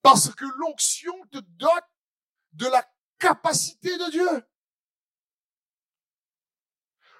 Parce 0.01 0.33
que 0.33 0.45
l'onction 0.45 1.13
te 1.27 1.37
dote 1.37 1.89
de 2.53 2.67
la 2.67 2.83
capacité 3.19 3.95
de 3.97 4.11
Dieu. 4.11 4.47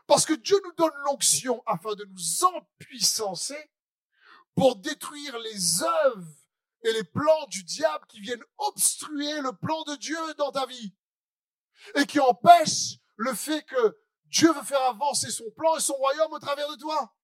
Parce 0.07 0.26
que 0.26 0.34
Dieu 0.34 0.59
nous 0.63 0.74
donne 0.74 0.95
l'onction 1.05 1.61
afin 1.65 1.93
de 1.93 2.05
nous 2.05 2.43
empuissancer 2.43 3.71
pour 4.55 4.76
détruire 4.76 5.38
les 5.39 5.84
œuvres 5.84 6.28
et 6.84 6.91
les 6.91 7.03
plans 7.03 7.47
du 7.47 7.63
diable 7.63 8.05
qui 8.07 8.19
viennent 8.19 8.43
obstruer 8.57 9.41
le 9.41 9.53
plan 9.53 9.84
de 9.84 9.95
Dieu 9.95 10.34
dans 10.38 10.51
ta 10.51 10.65
vie 10.65 10.93
et 11.95 12.05
qui 12.05 12.19
empêchent 12.19 12.97
le 13.15 13.34
fait 13.34 13.63
que 13.63 14.03
Dieu 14.34 14.52
veut 14.52 14.64
faire 14.64 14.82
avancer 14.82 15.30
son 15.30 15.50
plan 15.52 15.78
et 15.78 15.80
son 15.80 15.94
royaume 15.94 16.34
au 16.34 16.40
travers 16.40 16.68
de 16.68 16.76
toi. 16.76 17.16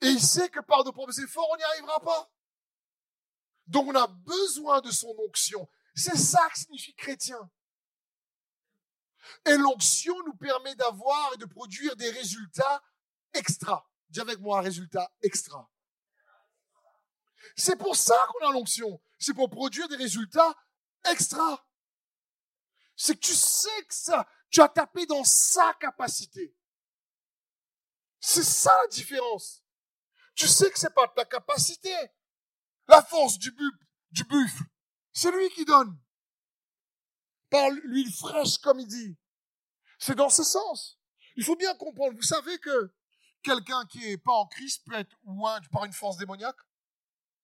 Et 0.00 0.06
il 0.06 0.20
sait 0.20 0.48
que 0.48 0.60
par 0.60 0.84
de 0.84 0.92
propres 0.92 1.18
efforts, 1.18 1.48
on 1.50 1.56
n'y 1.56 1.64
arrivera 1.64 1.98
pas. 1.98 2.30
Donc 3.66 3.88
on 3.88 3.94
a 3.96 4.06
besoin 4.06 4.80
de 4.80 4.92
son 4.92 5.12
onction. 5.26 5.68
C'est 5.96 6.16
ça 6.16 6.48
que 6.50 6.58
signifie 6.58 6.94
chrétien. 6.94 7.50
Et 9.44 9.56
l'onction 9.56 10.14
nous 10.24 10.36
permet 10.36 10.76
d'avoir 10.76 11.32
et 11.34 11.38
de 11.38 11.46
produire 11.46 11.96
des 11.96 12.10
résultats 12.10 12.80
extra. 13.32 13.90
Dis 14.08 14.20
avec 14.20 14.38
moi 14.38 14.60
un 14.60 14.62
résultat 14.62 15.10
extra. 15.22 15.68
C'est 17.56 17.76
pour 17.76 17.96
ça 17.96 18.16
qu'on 18.28 18.46
a 18.46 18.52
l'onction. 18.52 19.02
C'est 19.18 19.34
pour 19.34 19.50
produire 19.50 19.88
des 19.88 19.96
résultats 19.96 20.54
extra. 21.10 21.66
C'est 22.96 23.16
que 23.16 23.26
tu 23.26 23.34
sais 23.34 23.84
que 23.88 23.94
ça, 23.94 24.28
tu 24.54 24.60
as 24.60 24.68
tapé 24.68 25.04
dans 25.04 25.24
sa 25.24 25.74
capacité. 25.74 26.56
C'est 28.20 28.44
ça 28.44 28.72
la 28.82 28.88
différence. 28.88 29.64
Tu 30.36 30.46
sais 30.46 30.70
que 30.70 30.78
c'est 30.78 30.94
pas 30.94 31.08
ta 31.08 31.24
capacité. 31.24 31.92
La 32.86 33.02
force 33.02 33.36
du, 33.36 33.52
du 34.12 34.22
buffle, 34.22 34.62
c'est 35.12 35.32
lui 35.32 35.50
qui 35.50 35.64
donne. 35.64 35.98
Par 37.50 37.68
l'huile 37.68 38.12
fraîche, 38.12 38.58
comme 38.58 38.78
il 38.78 38.86
dit. 38.86 39.18
C'est 39.98 40.14
dans 40.14 40.30
ce 40.30 40.44
sens. 40.44 41.00
Il 41.34 41.42
faut 41.42 41.56
bien 41.56 41.74
comprendre. 41.74 42.14
Vous 42.14 42.22
savez 42.22 42.56
que 42.60 42.94
quelqu'un 43.42 43.84
qui 43.86 44.08
est 44.08 44.18
pas 44.18 44.34
en 44.34 44.46
Christ 44.46 44.84
peut 44.86 44.94
être 44.94 45.16
oint 45.24 45.60
par 45.72 45.84
une 45.84 45.92
force 45.92 46.16
démoniaque? 46.16 46.60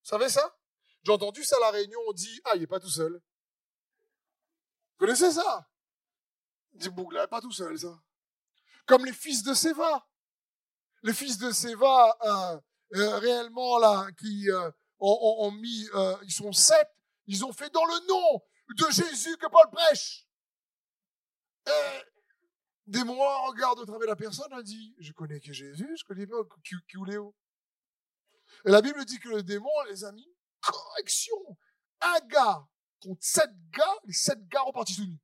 Vous 0.04 0.10
savez 0.10 0.28
ça? 0.28 0.56
J'ai 1.02 1.10
entendu 1.10 1.42
ça 1.42 1.56
à 1.56 1.60
la 1.60 1.70
réunion, 1.72 1.98
on 2.06 2.12
dit, 2.12 2.40
ah, 2.44 2.52
il 2.54 2.62
est 2.62 2.68
pas 2.68 2.78
tout 2.78 2.88
seul. 2.88 3.14
Vous 3.14 5.06
connaissez 5.06 5.32
ça? 5.32 5.69
Dit 6.72 6.88
Bougla, 6.88 7.26
pas 7.28 7.40
tout 7.40 7.52
seul, 7.52 7.78
ça. 7.78 8.00
Comme 8.86 9.04
les 9.04 9.12
fils 9.12 9.42
de 9.42 9.54
Séva. 9.54 10.06
Les 11.02 11.14
fils 11.14 11.38
de 11.38 11.50
Séva, 11.50 12.16
euh, 12.22 12.60
euh, 12.96 13.18
réellement, 13.18 13.78
là, 13.78 14.06
qui 14.18 14.50
euh, 14.50 14.70
ont, 14.98 15.50
mis, 15.52 15.88
ils 16.22 16.32
sont 16.32 16.52
sept, 16.52 16.88
ils 17.26 17.44
ont 17.44 17.52
fait 17.52 17.70
dans 17.70 17.84
le 17.84 18.06
nom 18.06 18.42
de 18.76 18.90
Jésus 18.90 19.36
que 19.38 19.46
Paul 19.46 19.70
prêche. 19.72 20.26
Et 21.66 22.02
des 22.86 23.04
mois, 23.04 23.48
regarde 23.48 23.78
au 23.78 23.84
travers 23.84 24.00
de 24.00 24.06
la 24.06 24.16
personne, 24.16 24.52
a 24.52 24.62
dit, 24.62 24.94
je 24.98 25.12
connais 25.12 25.40
que 25.40 25.52
Jésus, 25.52 25.96
je 25.96 26.04
connais 26.04 26.26
pas 26.26 26.36
qui, 26.64 26.74
qui 26.88 26.96
Léo. 27.06 27.34
Et 28.66 28.70
la 28.70 28.82
Bible 28.82 29.04
dit 29.04 29.18
que 29.18 29.28
le 29.28 29.42
démon 29.42 29.70
les 29.88 30.04
a 30.04 30.12
mis 30.12 30.28
correction. 30.60 31.36
Un 32.00 32.20
gars 32.26 32.66
contre 33.00 33.22
sept 33.24 33.50
gars, 33.70 33.98
les 34.04 34.12
sept 34.12 34.46
gars 34.48 34.62
repartis 34.62 34.96
tout 34.96 35.06
nus. 35.06 35.20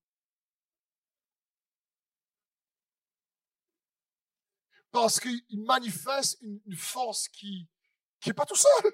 Parce 4.97 5.21
qu'il 5.21 5.45
manifeste 5.51 6.39
une, 6.41 6.75
force 6.75 7.29
qui 7.29 7.69
qui 8.19 8.31
est 8.31 8.33
pas 8.33 8.47
tout 8.47 8.57
seul. 8.57 8.93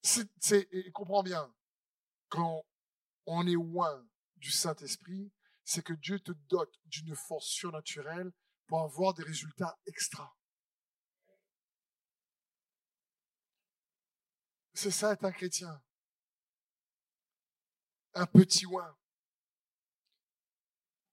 C'est, 0.00 0.68
comprends 0.92 1.24
bien, 1.24 1.52
quand 2.28 2.64
on 3.26 3.44
est 3.48 3.54
loin 3.54 4.06
du 4.36 4.52
Saint-Esprit, 4.52 5.32
c'est 5.64 5.82
que 5.82 5.94
Dieu 5.94 6.20
te 6.20 6.30
dote 6.48 6.78
d'une 6.84 7.16
force 7.16 7.48
surnaturelle 7.48 8.30
pour 8.68 8.82
avoir 8.82 9.12
des 9.12 9.24
résultats 9.24 9.76
extra. 9.84 10.32
C'est 14.74 14.92
ça 14.92 15.12
être 15.12 15.24
un 15.24 15.32
chrétien. 15.32 15.82
Un 18.14 18.26
petit 18.26 18.64
oin 18.64 18.96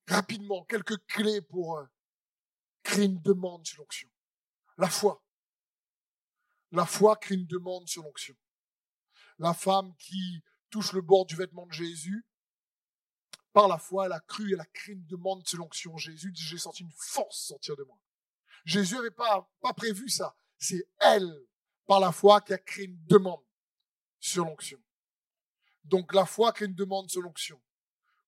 rapidement 0.08 0.64
quelques 0.64 1.04
clés 1.06 1.42
pour 1.42 1.78
euh, 1.78 1.86
créer 2.82 3.06
une 3.06 3.20
demande 3.20 3.66
sur 3.66 3.82
l'onction. 3.82 4.08
La 4.78 4.88
foi. 4.88 5.24
La 6.70 6.86
foi 6.86 7.16
crée 7.16 7.34
une 7.34 7.46
demande 7.46 7.88
sur 7.88 8.02
l'onction. 8.02 8.36
La 9.38 9.54
femme 9.54 9.94
qui 9.96 10.42
touche 10.70 10.92
le 10.92 11.02
bord 11.02 11.26
du 11.26 11.36
vêtement 11.36 11.66
de 11.66 11.72
Jésus, 11.72 12.26
par 13.52 13.68
la 13.68 13.78
foi, 13.78 14.06
elle 14.06 14.12
a 14.12 14.20
cru, 14.20 14.52
elle 14.52 14.60
a 14.60 14.66
créé 14.66 14.94
une 14.94 15.06
demande 15.06 15.46
sur 15.46 15.58
l'onction. 15.58 15.96
Jésus 15.98 16.32
dit, 16.32 16.42
j'ai 16.42 16.58
senti 16.58 16.82
une 16.82 16.92
force 16.92 17.38
sortir 17.38 17.76
de 17.76 17.84
moi. 17.84 17.98
Jésus 18.64 18.94
n'avait 18.94 19.10
pas, 19.10 19.50
pas 19.60 19.74
prévu 19.74 20.08
ça. 20.08 20.34
C'est 20.58 20.88
elle, 20.98 21.46
par 21.86 22.00
la 22.00 22.12
foi, 22.12 22.40
qui 22.40 22.54
a 22.54 22.58
créé 22.58 22.86
une 22.86 23.04
demande 23.04 23.44
sur 24.20 24.44
l'onction. 24.44 24.82
Donc 25.84 26.14
la 26.14 26.24
foi 26.24 26.52
crée 26.52 26.66
une 26.66 26.74
demande 26.74 27.10
sur 27.10 27.20
l'onction. 27.20 27.60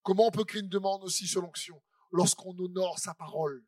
Comment 0.04 0.26
on 0.26 0.30
peut 0.30 0.44
créer 0.44 0.60
une 0.60 0.68
demande 0.68 1.02
aussi 1.02 1.26
sur 1.26 1.40
l'onction? 1.40 1.82
Lorsqu'on 2.12 2.56
honore 2.58 2.98
sa 2.98 3.14
parole. 3.14 3.64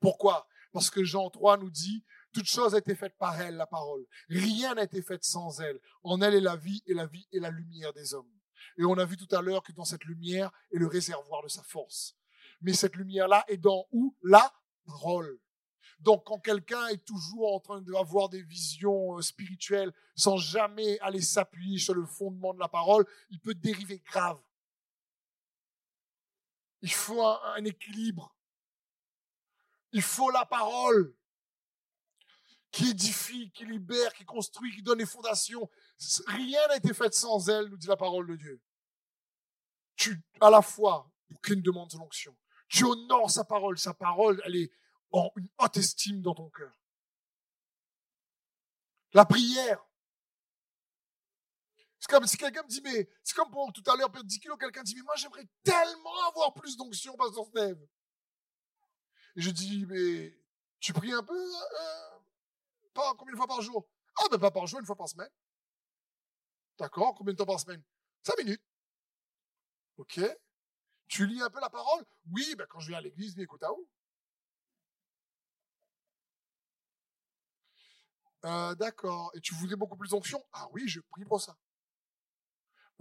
Pourquoi? 0.00 0.48
Parce 0.72 0.88
que 0.88 1.04
Jean 1.04 1.28
3 1.28 1.58
nous 1.58 1.70
dit, 1.70 2.02
toute 2.32 2.46
chose 2.46 2.74
a 2.74 2.78
été 2.78 2.94
faite 2.94 3.16
par 3.18 3.38
elle, 3.38 3.56
la 3.56 3.66
parole. 3.66 4.06
Rien 4.30 4.74
n'a 4.74 4.84
été 4.84 5.02
fait 5.02 5.22
sans 5.22 5.60
elle. 5.60 5.78
En 6.02 6.22
elle 6.22 6.34
est 6.34 6.40
la 6.40 6.56
vie, 6.56 6.82
et 6.86 6.94
la 6.94 7.06
vie 7.06 7.28
est 7.30 7.40
la 7.40 7.50
lumière 7.50 7.92
des 7.92 8.14
hommes. 8.14 8.32
Et 8.78 8.84
on 8.84 8.96
a 8.96 9.04
vu 9.04 9.18
tout 9.18 9.32
à 9.36 9.42
l'heure 9.42 9.62
que 9.62 9.72
dans 9.72 9.84
cette 9.84 10.04
lumière 10.04 10.50
est 10.72 10.78
le 10.78 10.86
réservoir 10.86 11.42
de 11.42 11.48
sa 11.48 11.62
force. 11.62 12.16
Mais 12.62 12.72
cette 12.72 12.96
lumière-là 12.96 13.44
est 13.48 13.58
dans 13.58 13.86
où? 13.92 14.16
La 14.22 14.50
parole. 14.86 15.38
Donc, 16.00 16.24
quand 16.24 16.38
quelqu'un 16.38 16.88
est 16.88 17.04
toujours 17.04 17.54
en 17.54 17.60
train 17.60 17.82
d'avoir 17.82 18.30
des 18.30 18.42
visions 18.42 19.18
euh, 19.18 19.22
spirituelles 19.22 19.92
sans 20.16 20.38
jamais 20.38 20.98
aller 21.00 21.20
s'appuyer 21.20 21.78
sur 21.78 21.94
le 21.94 22.06
fondement 22.06 22.54
de 22.54 22.58
la 22.58 22.68
parole, 22.68 23.06
il 23.30 23.38
peut 23.40 23.54
dériver 23.54 24.02
grave. 24.06 24.40
Il 26.82 26.92
faut 26.92 27.24
un, 27.24 27.64
équilibre. 27.64 28.36
Il 29.92 30.02
faut 30.02 30.30
la 30.30 30.44
parole 30.44 31.14
qui 32.70 32.90
édifie, 32.90 33.52
qui 33.52 33.66
libère, 33.66 34.12
qui 34.14 34.24
construit, 34.24 34.74
qui 34.74 34.82
donne 34.82 34.98
les 34.98 35.06
fondations. 35.06 35.70
Rien 36.26 36.66
n'a 36.68 36.76
été 36.76 36.92
fait 36.94 37.14
sans 37.14 37.48
elle, 37.48 37.66
nous 37.66 37.76
dit 37.76 37.86
la 37.86 37.96
parole 37.96 38.26
de 38.26 38.36
Dieu. 38.36 38.60
Tu, 39.96 40.20
à 40.40 40.50
la 40.50 40.62
fois, 40.62 41.10
qu'une 41.42 41.62
demande 41.62 41.90
de 41.90 41.98
l'onction, 41.98 42.36
tu 42.68 42.84
honores 42.84 43.30
sa 43.30 43.44
parole. 43.44 43.78
Sa 43.78 43.94
parole, 43.94 44.40
elle 44.44 44.56
est 44.56 44.72
en 45.12 45.30
une 45.36 45.48
haute 45.58 45.76
estime 45.76 46.22
dans 46.22 46.34
ton 46.34 46.48
cœur. 46.50 46.72
La 49.12 49.26
prière, 49.26 49.84
c'est 52.02 52.10
comme 52.10 52.26
si 52.26 52.36
quelqu'un 52.36 52.64
me 52.64 52.68
dit, 52.68 52.80
mais 52.82 53.08
c'est 53.22 53.36
comme 53.36 53.48
pour 53.52 53.72
tout 53.72 53.82
à 53.88 53.94
l'heure, 53.94 54.10
perdre 54.10 54.26
10 54.26 54.40
kilos, 54.40 54.58
quelqu'un 54.58 54.82
dit, 54.82 54.96
mais 54.96 55.02
moi 55.02 55.14
j'aimerais 55.14 55.46
tellement 55.62 56.20
avoir 56.26 56.52
plus 56.52 56.76
d'onction, 56.76 57.16
Pasteur 57.16 57.46
Steve. 57.46 57.78
Et 59.36 59.40
je 59.40 59.50
dis, 59.50 59.86
mais 59.86 60.36
tu 60.80 60.92
pries 60.92 61.12
un 61.12 61.22
peu, 61.22 61.32
euh, 61.32 63.12
combien 63.16 63.34
de 63.34 63.36
fois 63.36 63.46
par 63.46 63.62
jour? 63.62 63.88
Ah, 64.18 64.24
ben 64.32 64.38
pas 64.40 64.50
par 64.50 64.66
jour, 64.66 64.80
une 64.80 64.84
fois 64.84 64.96
par 64.96 65.08
semaine. 65.08 65.30
D'accord, 66.76 67.14
combien 67.14 67.34
de 67.34 67.38
temps 67.38 67.46
par 67.46 67.60
semaine? 67.60 67.84
Cinq 68.24 68.36
minutes. 68.38 68.62
Ok. 69.96 70.20
Tu 71.06 71.24
lis 71.24 71.40
un 71.40 71.50
peu 71.50 71.60
la 71.60 71.70
parole? 71.70 72.04
Oui, 72.32 72.56
ben 72.58 72.66
quand 72.68 72.80
je 72.80 72.88
viens 72.88 72.98
à 72.98 73.00
l'église, 73.00 73.36
mais 73.36 73.44
écoute 73.44 73.62
à 73.62 73.72
où 73.72 73.88
euh, 78.46 78.74
D'accord. 78.74 79.30
Et 79.34 79.40
tu 79.40 79.54
voudrais 79.54 79.76
beaucoup 79.76 79.96
plus 79.96 80.10
d'onction? 80.10 80.44
Ah 80.52 80.66
oui, 80.72 80.88
je 80.88 80.98
prie 80.98 81.24
pour 81.24 81.40
ça. 81.40 81.56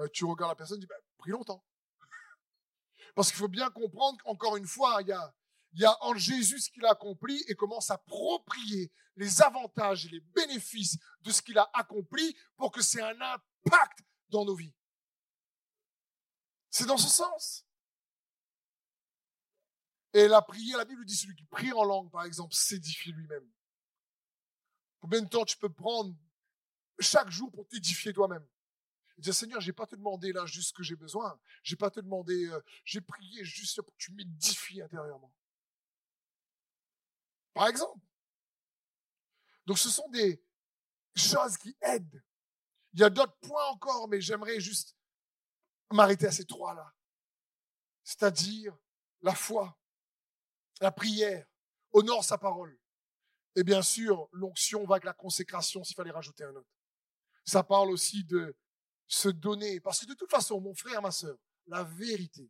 Euh, 0.01 0.07
tu 0.11 0.25
regardes 0.25 0.51
la 0.51 0.55
personne 0.55 0.77
et 0.77 0.81
dis, 0.81 0.87
bah, 0.87 0.95
pris 1.17 1.31
longtemps. 1.31 1.63
Parce 3.15 3.29
qu'il 3.29 3.37
faut 3.37 3.47
bien 3.47 3.69
comprendre 3.69 4.17
qu'encore 4.23 4.57
une 4.57 4.67
fois, 4.67 5.01
il 5.01 5.07
y 5.07 5.11
a, 5.11 5.33
il 5.73 5.87
en 6.01 6.15
Jésus 6.15 6.59
ce 6.59 6.69
qu'il 6.69 6.85
a 6.85 6.91
accompli 6.91 7.43
et 7.47 7.55
comment 7.55 7.79
s'approprier 7.79 8.91
les 9.15 9.41
avantages 9.41 10.05
et 10.05 10.09
les 10.09 10.19
bénéfices 10.19 10.97
de 11.21 11.31
ce 11.31 11.41
qu'il 11.41 11.57
a 11.57 11.69
accompli 11.73 12.35
pour 12.57 12.71
que 12.71 12.81
c'est 12.81 13.01
un 13.01 13.19
impact 13.21 13.99
dans 14.29 14.45
nos 14.45 14.55
vies. 14.55 14.73
C'est 16.69 16.85
dans 16.85 16.97
ce 16.97 17.09
sens. 17.09 17.65
Et 20.13 20.27
la 20.27 20.41
prière, 20.41 20.77
la 20.77 20.85
Bible 20.85 21.05
dit 21.05 21.15
celui 21.15 21.35
qui 21.35 21.45
prie 21.45 21.71
en 21.71 21.83
langue, 21.83 22.11
par 22.11 22.23
exemple, 22.23 22.53
s'édifie 22.53 23.11
lui-même. 23.11 23.49
Combien 24.99 25.21
de 25.21 25.27
temps 25.27 25.45
tu 25.45 25.57
peux 25.57 25.71
prendre 25.71 26.13
chaque 26.99 27.29
jour 27.29 27.51
pour 27.51 27.67
t'édifier 27.67 28.13
toi-même? 28.13 28.45
Dire, 29.21 29.35
Seigneur, 29.35 29.61
j'ai 29.61 29.71
pas 29.71 29.85
te 29.85 29.95
demandé 29.95 30.33
là 30.33 30.47
juste 30.47 30.69
ce 30.69 30.73
que 30.73 30.81
j'ai 30.81 30.95
besoin. 30.95 31.39
J'ai 31.61 31.75
pas 31.75 31.91
te 31.91 31.99
demandé, 31.99 32.47
euh, 32.47 32.59
j'ai 32.83 33.01
prié 33.01 33.45
juste 33.45 33.79
pour 33.81 33.93
que 33.93 33.99
tu 33.99 34.11
m'édifies 34.13 34.81
intérieurement. 34.81 35.31
Par 37.53 37.67
exemple. 37.67 38.03
Donc 39.67 39.77
ce 39.77 39.89
sont 39.89 40.09
des 40.09 40.43
choses 41.15 41.55
qui 41.57 41.77
aident. 41.81 42.23
Il 42.93 42.99
y 42.99 43.03
a 43.03 43.11
d'autres 43.11 43.37
points 43.41 43.65
encore, 43.67 44.07
mais 44.07 44.19
j'aimerais 44.19 44.59
juste 44.59 44.97
m'arrêter 45.91 46.25
à 46.25 46.31
ces 46.31 46.45
trois-là. 46.45 46.91
C'est-à-dire 48.03 48.75
la 49.21 49.35
foi, 49.35 49.77
la 50.79 50.91
prière, 50.91 51.45
honore 51.91 52.23
sa 52.23 52.39
parole. 52.39 52.75
Et 53.55 53.63
bien 53.63 53.83
sûr, 53.83 54.27
l'onction 54.31 54.83
va 54.85 54.95
avec 54.95 55.03
la 55.03 55.13
consécration 55.13 55.83
s'il 55.83 55.95
fallait 55.95 56.11
rajouter 56.11 56.43
un 56.43 56.55
autre. 56.55 56.69
Ça 57.45 57.63
parle 57.63 57.91
aussi 57.91 58.23
de 58.23 58.55
se 59.11 59.27
donner. 59.27 59.79
Parce 59.81 59.99
que 59.99 60.05
de 60.05 60.13
toute 60.13 60.31
façon, 60.31 60.59
mon 60.61 60.73
frère, 60.73 61.01
ma 61.01 61.11
soeur, 61.11 61.37
la 61.67 61.83
vérité, 61.83 62.49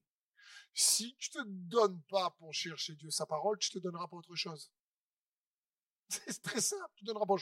si 0.74 1.16
tu 1.18 1.30
te 1.32 1.40
donnes 1.46 2.02
pas 2.04 2.30
pour 2.32 2.54
chercher 2.54 2.96
Dieu 2.96 3.10
sa 3.10 3.26
parole, 3.26 3.58
tu 3.58 3.72
te 3.72 3.80
donneras 3.80 4.08
pas 4.08 4.18
autre 4.18 4.36
chose. 4.36 4.72
C'est 6.08 6.42
très 6.42 6.62
simple, 6.62 6.92
tu 6.96 7.04
donneras 7.04 7.26
pas 7.26 7.36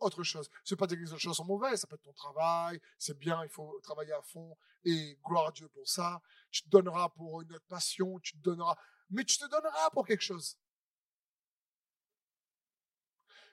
autre 0.00 0.22
chose. 0.22 0.50
C'est 0.62 0.76
pas 0.76 0.86
dire 0.86 0.98
que 0.98 1.04
les 1.04 1.12
autres 1.12 1.22
choses 1.22 1.36
sont 1.36 1.44
mauvaises, 1.44 1.80
ça 1.80 1.86
peut 1.86 1.94
être 1.94 2.02
ton 2.02 2.12
travail, 2.12 2.80
c'est 2.98 3.18
bien, 3.18 3.42
il 3.44 3.48
faut 3.48 3.80
travailler 3.82 4.12
à 4.12 4.20
fond 4.20 4.56
et 4.84 5.18
gloire 5.24 5.48
à 5.48 5.52
Dieu 5.52 5.68
pour 5.68 5.88
ça. 5.88 6.20
Tu 6.50 6.62
te 6.62 6.68
donneras 6.68 7.08
pour 7.10 7.40
une 7.40 7.52
autre 7.52 7.64
passion, 7.66 8.18
tu 8.20 8.32
te 8.32 8.38
donneras, 8.38 8.76
mais 9.08 9.24
tu 9.24 9.38
te 9.38 9.46
donneras 9.46 9.90
pour 9.90 10.06
quelque 10.06 10.22
chose. 10.22 10.58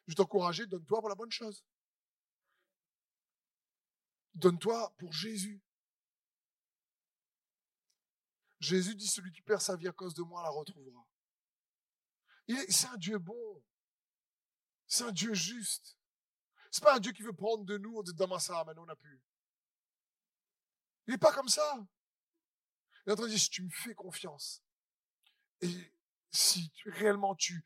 Je 0.08 0.16
t'encourager, 0.16 0.66
donne-toi 0.66 1.00
pour 1.00 1.10
la 1.10 1.16
bonne 1.16 1.32
chose. 1.32 1.64
Donne-toi 4.34 4.94
pour 4.98 5.14
Jésus. 5.14 5.62
Jésus 8.60 8.96
dit, 8.96 9.08
celui 9.08 9.32
qui 9.32 9.42
perd 9.42 9.62
sa 9.62 9.76
vie 9.76 9.88
à 9.88 9.92
cause 9.92 10.14
de 10.14 10.22
moi 10.22 10.44
la 10.44 10.50
retrouvera. 10.50 11.06
C'est 12.70 12.88
un 12.88 12.98
Dieu 12.98 13.18
bon. 13.18 13.64
C'est 14.88 15.04
un 15.04 15.12
Dieu 15.12 15.34
juste. 15.34 15.98
C'est 16.70 16.84
pas 16.84 16.96
un 16.96 17.00
Dieu 17.00 17.12
qui 17.12 17.24
veut 17.24 17.34
prendre 17.34 17.66
de 17.66 17.78
nous, 17.78 17.98
on 17.98 18.04
dit, 18.04 18.12
ça, 18.40 18.64
maintenant 18.64 18.84
on 18.84 18.86
n'a 18.86 18.96
plus. 18.96 19.22
Il 21.08 21.12
n'est 21.12 21.18
pas 21.18 21.34
comme 21.34 21.50
ça. 21.50 21.78
Il 23.06 23.10
est 23.10 23.14
en 23.14 23.16
train 23.16 23.26
de 23.26 23.32
dire, 23.32 23.40
si 23.40 23.50
tu 23.50 23.64
me 23.64 23.70
fais 23.70 23.96
confiance, 23.96 24.64
et 25.62 25.94
si 26.30 26.72
réellement 26.86 27.36
tu 27.36 27.64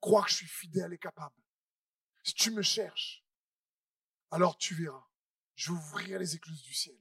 crois 0.00 0.24
que 0.24 0.30
je 0.30 0.36
suis 0.36 0.48
fidèle 0.48 0.92
et 0.92 0.98
capable, 0.98 1.36
si 2.24 2.34
tu 2.34 2.50
me 2.50 2.62
cherches, 2.62 3.24
alors 4.30 4.56
tu 4.56 4.74
verras. 4.74 5.09
Je 5.60 5.72
vais 5.74 6.18
les 6.18 6.36
écluses 6.36 6.62
du 6.62 6.72
ciel. 6.72 6.98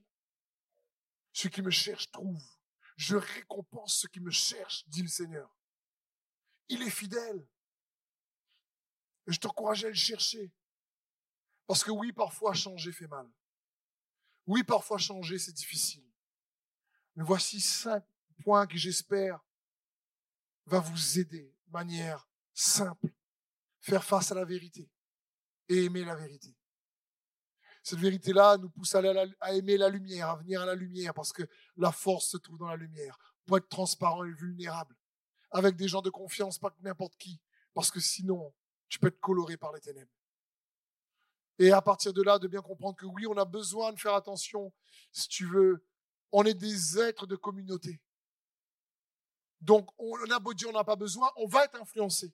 Ceux 1.32 1.48
qui 1.48 1.62
me 1.62 1.72
cherchent 1.72 2.12
trouvent. 2.12 2.58
Je 2.98 3.16
récompense 3.16 4.00
ceux 4.00 4.10
qui 4.10 4.20
me 4.20 4.32
cherchent, 4.32 4.86
dit 4.90 5.02
le 5.02 5.08
Seigneur. 5.08 5.58
Il 6.68 6.82
est 6.82 6.90
fidèle. 6.90 7.48
Et 9.28 9.32
je 9.32 9.40
t'encourage 9.40 9.86
à 9.86 9.88
le 9.88 9.94
chercher. 9.94 10.52
Parce 11.68 11.86
que 11.86 11.92
oui, 11.92 12.12
parfois 12.12 12.54
changer 12.54 12.92
fait 12.92 13.08
mal. 13.08 13.32
Oui, 14.46 14.66
parfois 14.66 14.98
changer, 14.98 15.40
c'est 15.40 15.54
difficile. 15.54 16.06
Mais 17.16 17.24
voici 17.24 17.62
cinq 17.62 18.04
points 18.44 18.68
que 18.68 18.78
j'espère 18.78 19.40
va 20.66 20.82
vous 20.82 21.18
aider 21.18 21.56
de 21.66 21.72
manière 21.72 22.28
simple. 22.54 23.14
Faire 23.80 24.04
face 24.04 24.34
à 24.34 24.36
la 24.36 24.44
vérité 24.44 24.92
et 25.70 25.86
aimer 25.86 26.04
la 26.04 26.16
vérité. 26.16 26.59
Cette 27.90 27.98
vérité-là 27.98 28.56
nous 28.58 28.70
pousse 28.70 28.94
à, 28.94 29.02
aimer 29.52 29.76
la 29.76 29.90
lumière, 29.90 30.30
à 30.30 30.36
venir 30.36 30.62
à 30.62 30.66
la 30.68 30.76
lumière, 30.76 31.12
parce 31.12 31.34
que 31.34 31.42
la 31.76 31.92
force 31.92 32.28
se 32.28 32.38
trouve 32.38 32.60
dans 32.60 32.68
la 32.68 32.76
lumière, 32.76 33.18
pour 33.48 33.58
être 33.58 33.68
transparent 33.68 34.24
et 34.26 34.32
vulnérable, 34.32 34.96
avec 35.50 35.76
des 35.76 35.88
gens 35.88 36.04
de 36.04 36.12
confiance, 36.12 36.60
pas 36.60 36.72
n'importe 36.82 37.18
qui, 37.18 37.42
parce 37.74 37.90
que 37.90 38.00
sinon, 38.00 38.54
tu 38.90 39.00
peux 39.00 39.08
être 39.08 39.20
coloré 39.20 39.58
par 39.58 39.74
les 39.74 39.82
ténèbres. 39.82 40.12
Et 41.58 41.72
à 41.72 41.82
partir 41.82 42.14
de 42.14 42.22
là, 42.22 42.38
de 42.38 42.48
bien 42.48 42.62
comprendre 42.62 42.96
que 42.96 43.08
oui, 43.08 43.26
on 43.26 43.36
a 43.38 43.46
besoin 43.46 43.92
de 43.92 44.00
faire 44.00 44.14
attention, 44.14 44.72
si 45.12 45.28
tu 45.28 45.48
veux, 45.48 45.84
on 46.32 46.44
est 46.44 46.54
des 46.54 47.00
êtres 47.00 47.26
de 47.26 47.36
communauté. 47.36 48.00
Donc, 49.62 49.90
on 49.98 50.30
a 50.30 50.38
beau 50.38 50.54
dire 50.54 50.70
on 50.70 50.74
n'a 50.74 50.84
pas 50.84 50.96
besoin, 50.96 51.32
on 51.38 51.48
va 51.48 51.66
être 51.66 51.82
influencé. 51.82 52.32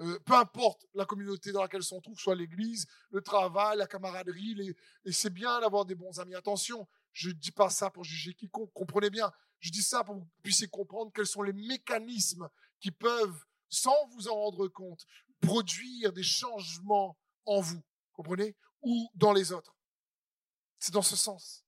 Euh, 0.00 0.18
peu 0.20 0.34
importe 0.34 0.86
la 0.94 1.04
communauté 1.04 1.52
dans 1.52 1.60
laquelle 1.60 1.82
on 1.92 2.00
trouve, 2.00 2.18
soit 2.18 2.34
l'église, 2.34 2.86
le 3.10 3.20
travail, 3.20 3.76
la 3.76 3.86
camaraderie, 3.86 4.74
et 5.04 5.12
c'est 5.12 5.30
bien 5.30 5.60
d'avoir 5.60 5.84
des 5.84 5.94
bons 5.94 6.18
amis. 6.20 6.34
Attention, 6.34 6.88
je 7.12 7.28
ne 7.28 7.34
dis 7.34 7.50
pas 7.50 7.68
ça 7.68 7.90
pour 7.90 8.04
juger 8.04 8.32
quiconque, 8.32 8.72
comprenez 8.72 9.10
bien. 9.10 9.30
Je 9.58 9.70
dis 9.70 9.82
ça 9.82 10.02
pour 10.02 10.14
que 10.14 10.20
vous 10.20 10.28
puissiez 10.42 10.68
comprendre 10.68 11.12
quels 11.14 11.26
sont 11.26 11.42
les 11.42 11.52
mécanismes 11.52 12.48
qui 12.80 12.90
peuvent, 12.90 13.44
sans 13.68 14.06
vous 14.08 14.28
en 14.28 14.34
rendre 14.34 14.68
compte, 14.68 15.04
produire 15.40 16.14
des 16.14 16.22
changements 16.22 17.18
en 17.44 17.60
vous, 17.60 17.82
comprenez, 18.14 18.56
ou 18.80 19.10
dans 19.14 19.34
les 19.34 19.52
autres. 19.52 19.76
C'est 20.78 20.94
dans 20.94 21.02
ce 21.02 21.16
sens. 21.16 21.66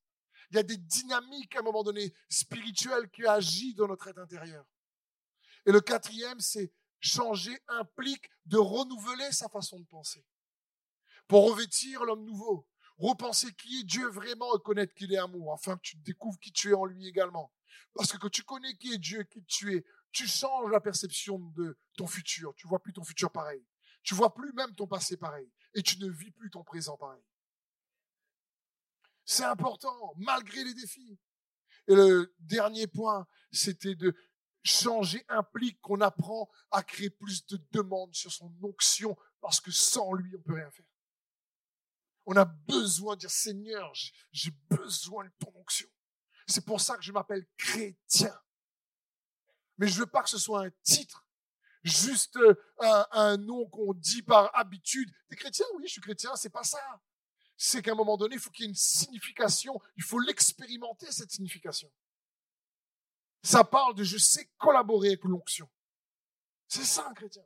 Il 0.51 0.57
y 0.57 0.59
a 0.59 0.63
des 0.63 0.79
dynamiques 0.79 1.55
à 1.57 1.59
un 1.59 1.63
moment 1.63 1.83
donné 1.83 2.15
spirituelles 2.31 3.11
qui 3.11 3.27
agissent 3.27 3.75
dans 3.75 3.89
notre 3.89 4.09
être 4.09 4.19
intérieur. 4.19 4.65
Et 5.67 5.73
le 5.73 5.81
quatrième, 5.83 6.41
c'est 6.41 6.73
changer 7.03 7.59
implique 7.69 8.31
de 8.47 8.57
renouveler 8.57 9.31
sa 9.33 9.49
façon 9.49 9.79
de 9.81 9.87
penser. 9.87 10.25
Pour 11.29 11.51
revêtir 11.51 12.05
l'homme 12.05 12.25
nouveau, 12.25 12.67
repenser 12.99 13.53
qui 13.55 13.81
est 13.81 13.85
Dieu 13.85 14.09
vraiment 14.09 14.57
et 14.57 14.63
connaître 14.63 14.95
qu'il 14.95 15.13
est 15.13 15.19
amour, 15.19 15.53
afin 15.53 15.77
que 15.77 15.83
tu 15.83 15.97
découvres 15.97 16.39
qui 16.39 16.53
tu 16.53 16.71
es 16.71 16.75
en 16.75 16.85
lui 16.85 17.07
également. 17.07 17.53
Parce 17.95 18.13
que 18.13 18.19
quand 18.19 18.31
tu 18.31 18.43
connais 18.43 18.75
qui 18.77 18.93
est 18.93 18.99
Dieu, 18.99 19.25
qui 19.25 19.45
tu 19.45 19.77
es, 19.77 19.85
tu 20.13 20.27
changes 20.27 20.71
la 20.71 20.81
perception 20.81 21.39
de 21.39 21.77
ton 21.97 22.07
futur. 22.07 22.55
Tu 22.55 22.67
vois 22.67 22.81
plus 22.81 22.93
ton 22.93 23.05
futur 23.05 23.31
pareil. 23.31 23.65
Tu 24.03 24.15
vois 24.15 24.35
plus 24.35 24.53
même 24.53 24.75
ton 24.75 24.87
passé 24.87 25.17
pareil. 25.17 25.51
Et 25.75 25.83
tu 25.83 25.99
ne 25.99 26.09
vis 26.09 26.31
plus 26.31 26.51
ton 26.51 26.63
présent 26.65 26.97
pareil. 26.97 27.23
C'est 29.25 29.45
important, 29.45 30.13
malgré 30.17 30.65
les 30.65 30.75
défis. 30.75 31.19
Et 31.89 31.95
le 31.95 32.35
dernier 32.39 32.87
point, 32.87 33.27
c'était 33.51 33.95
de 33.95 34.15
changer 34.63 35.25
implique 35.29 35.81
qu'on 35.81 36.01
apprend 36.01 36.51
à 36.71 36.83
créer 36.83 37.11
plus 37.11 37.47
de 37.47 37.61
demandes 37.73 38.15
sur 38.15 38.33
son 38.33 38.53
onction 38.63 39.17
parce 39.41 39.61
que 39.61 39.71
sans 39.71 40.13
lui, 40.13 40.35
on 40.37 40.43
peut 40.43 40.55
rien 40.55 40.71
faire. 40.71 40.87
On 42.27 42.37
a 42.37 42.45
besoin 42.45 43.17
de 43.17 43.21
dire 43.21 43.31
Seigneur, 43.31 43.93
j'ai 44.31 44.53
besoin 44.71 45.25
de 45.25 45.33
ton 45.41 45.53
onction. 45.57 45.89
C'est 46.47 46.65
pour 46.65 46.81
ça 46.81 46.97
que 46.97 47.03
je 47.03 47.13
m'appelle 47.13 47.45
chrétien. 47.57 48.39
Mais 49.79 49.89
je 49.89 49.99
veux 49.99 50.07
pas 50.07 50.23
que 50.23 50.31
ce 50.31 50.39
soit 50.39 50.65
un 50.65 50.71
titre, 50.83 51.27
juste 51.83 52.37
euh, 52.37 52.55
un, 53.11 53.37
nom 53.37 53.69
qu'on 53.69 53.95
dit 53.95 54.23
par 54.23 54.55
habitude. 54.57 55.11
T'es 55.29 55.37
chrétien? 55.37 55.67
Oui, 55.75 55.85
je 55.87 55.93
suis 55.93 56.01
chrétien. 56.01 56.37
C'est 56.37 56.51
pas 56.51 56.63
ça. 56.63 56.79
C'est 57.57 57.83
qu'à 57.83 57.93
un 57.93 57.97
moment 57.97 58.17
donné, 58.17 58.37
il 58.37 58.41
faut 58.41 58.51
qu'il 58.51 58.65
y 58.65 58.67
ait 58.67 58.71
une 58.71 58.77
signification. 58.77 59.81
Il 59.97 60.03
faut 60.03 60.21
l'expérimenter, 60.21 61.11
cette 61.11 61.33
signification. 61.33 61.91
Ça 63.43 63.65
parle 63.65 63.95
de 63.95 64.05
je 64.05 64.19
sais 64.19 64.49
collaborer 64.59 65.09
avec 65.09 65.25
l'onction. 65.25 65.69
C'est 66.69 66.85
ça 66.85 67.07
un 67.09 67.15
chrétien. 67.15 67.43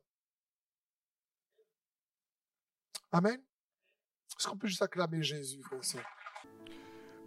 Amen. 3.13 3.41
Est-ce 4.39 4.47
qu'on 4.47 4.59
peut 4.59 4.69
juste 4.69 4.83
acclamer 4.83 5.23
Jésus, 5.23 5.63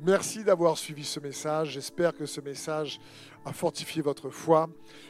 Merci 0.01 0.43
d'avoir 0.43 0.77
suivi 0.77 1.03
ce 1.03 1.19
message. 1.19 1.71
J'espère 1.71 2.13
que 2.13 2.25
ce 2.25 2.39
message 2.39 3.01
a 3.43 3.51
fortifié 3.51 4.01
votre 4.01 4.29
foi. 4.29 4.69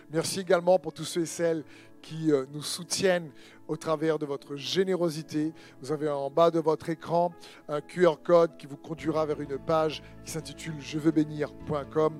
Merci 0.10 0.40
également 0.40 0.80
pour 0.80 0.94
tous 0.94 1.04
ceux 1.04 1.22
et 1.22 1.26
celles 1.28 1.64
qui 2.02 2.32
euh, 2.32 2.46
nous 2.52 2.64
soutiennent 2.64 3.32
au 3.68 3.78
travers 3.78 4.18
de 4.18 4.26
votre 4.26 4.56
générosité. 4.56 5.54
Vous 5.82 5.92
avez 5.92 6.10
en 6.10 6.32
bas 6.32 6.50
de 6.50 6.60
votre 6.60 6.90
écran 6.90 7.34
un 7.68 7.82
QR 7.82 8.16
code 8.24 8.58
qui 8.58 8.66
vous 8.66 8.78
conduira 8.78 9.26
vers 9.26 9.42
une 9.42 9.60
page 9.60 10.02
qui 10.26 10.32
s'intitule 10.32 10.76
je 10.80 10.98
veux 10.98 11.12
bénir.com. 11.12 12.20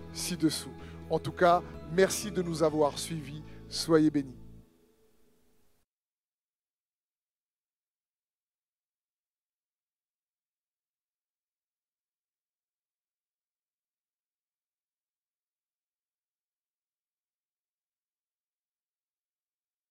ci-dessous. 0.13 0.73
En 1.09 1.19
tout 1.19 1.31
cas, 1.31 1.61
merci 1.93 2.31
de 2.31 2.41
nous 2.41 2.63
avoir 2.63 2.97
suivis. 2.97 3.43
Soyez 3.69 4.09
bénis. 4.09 4.40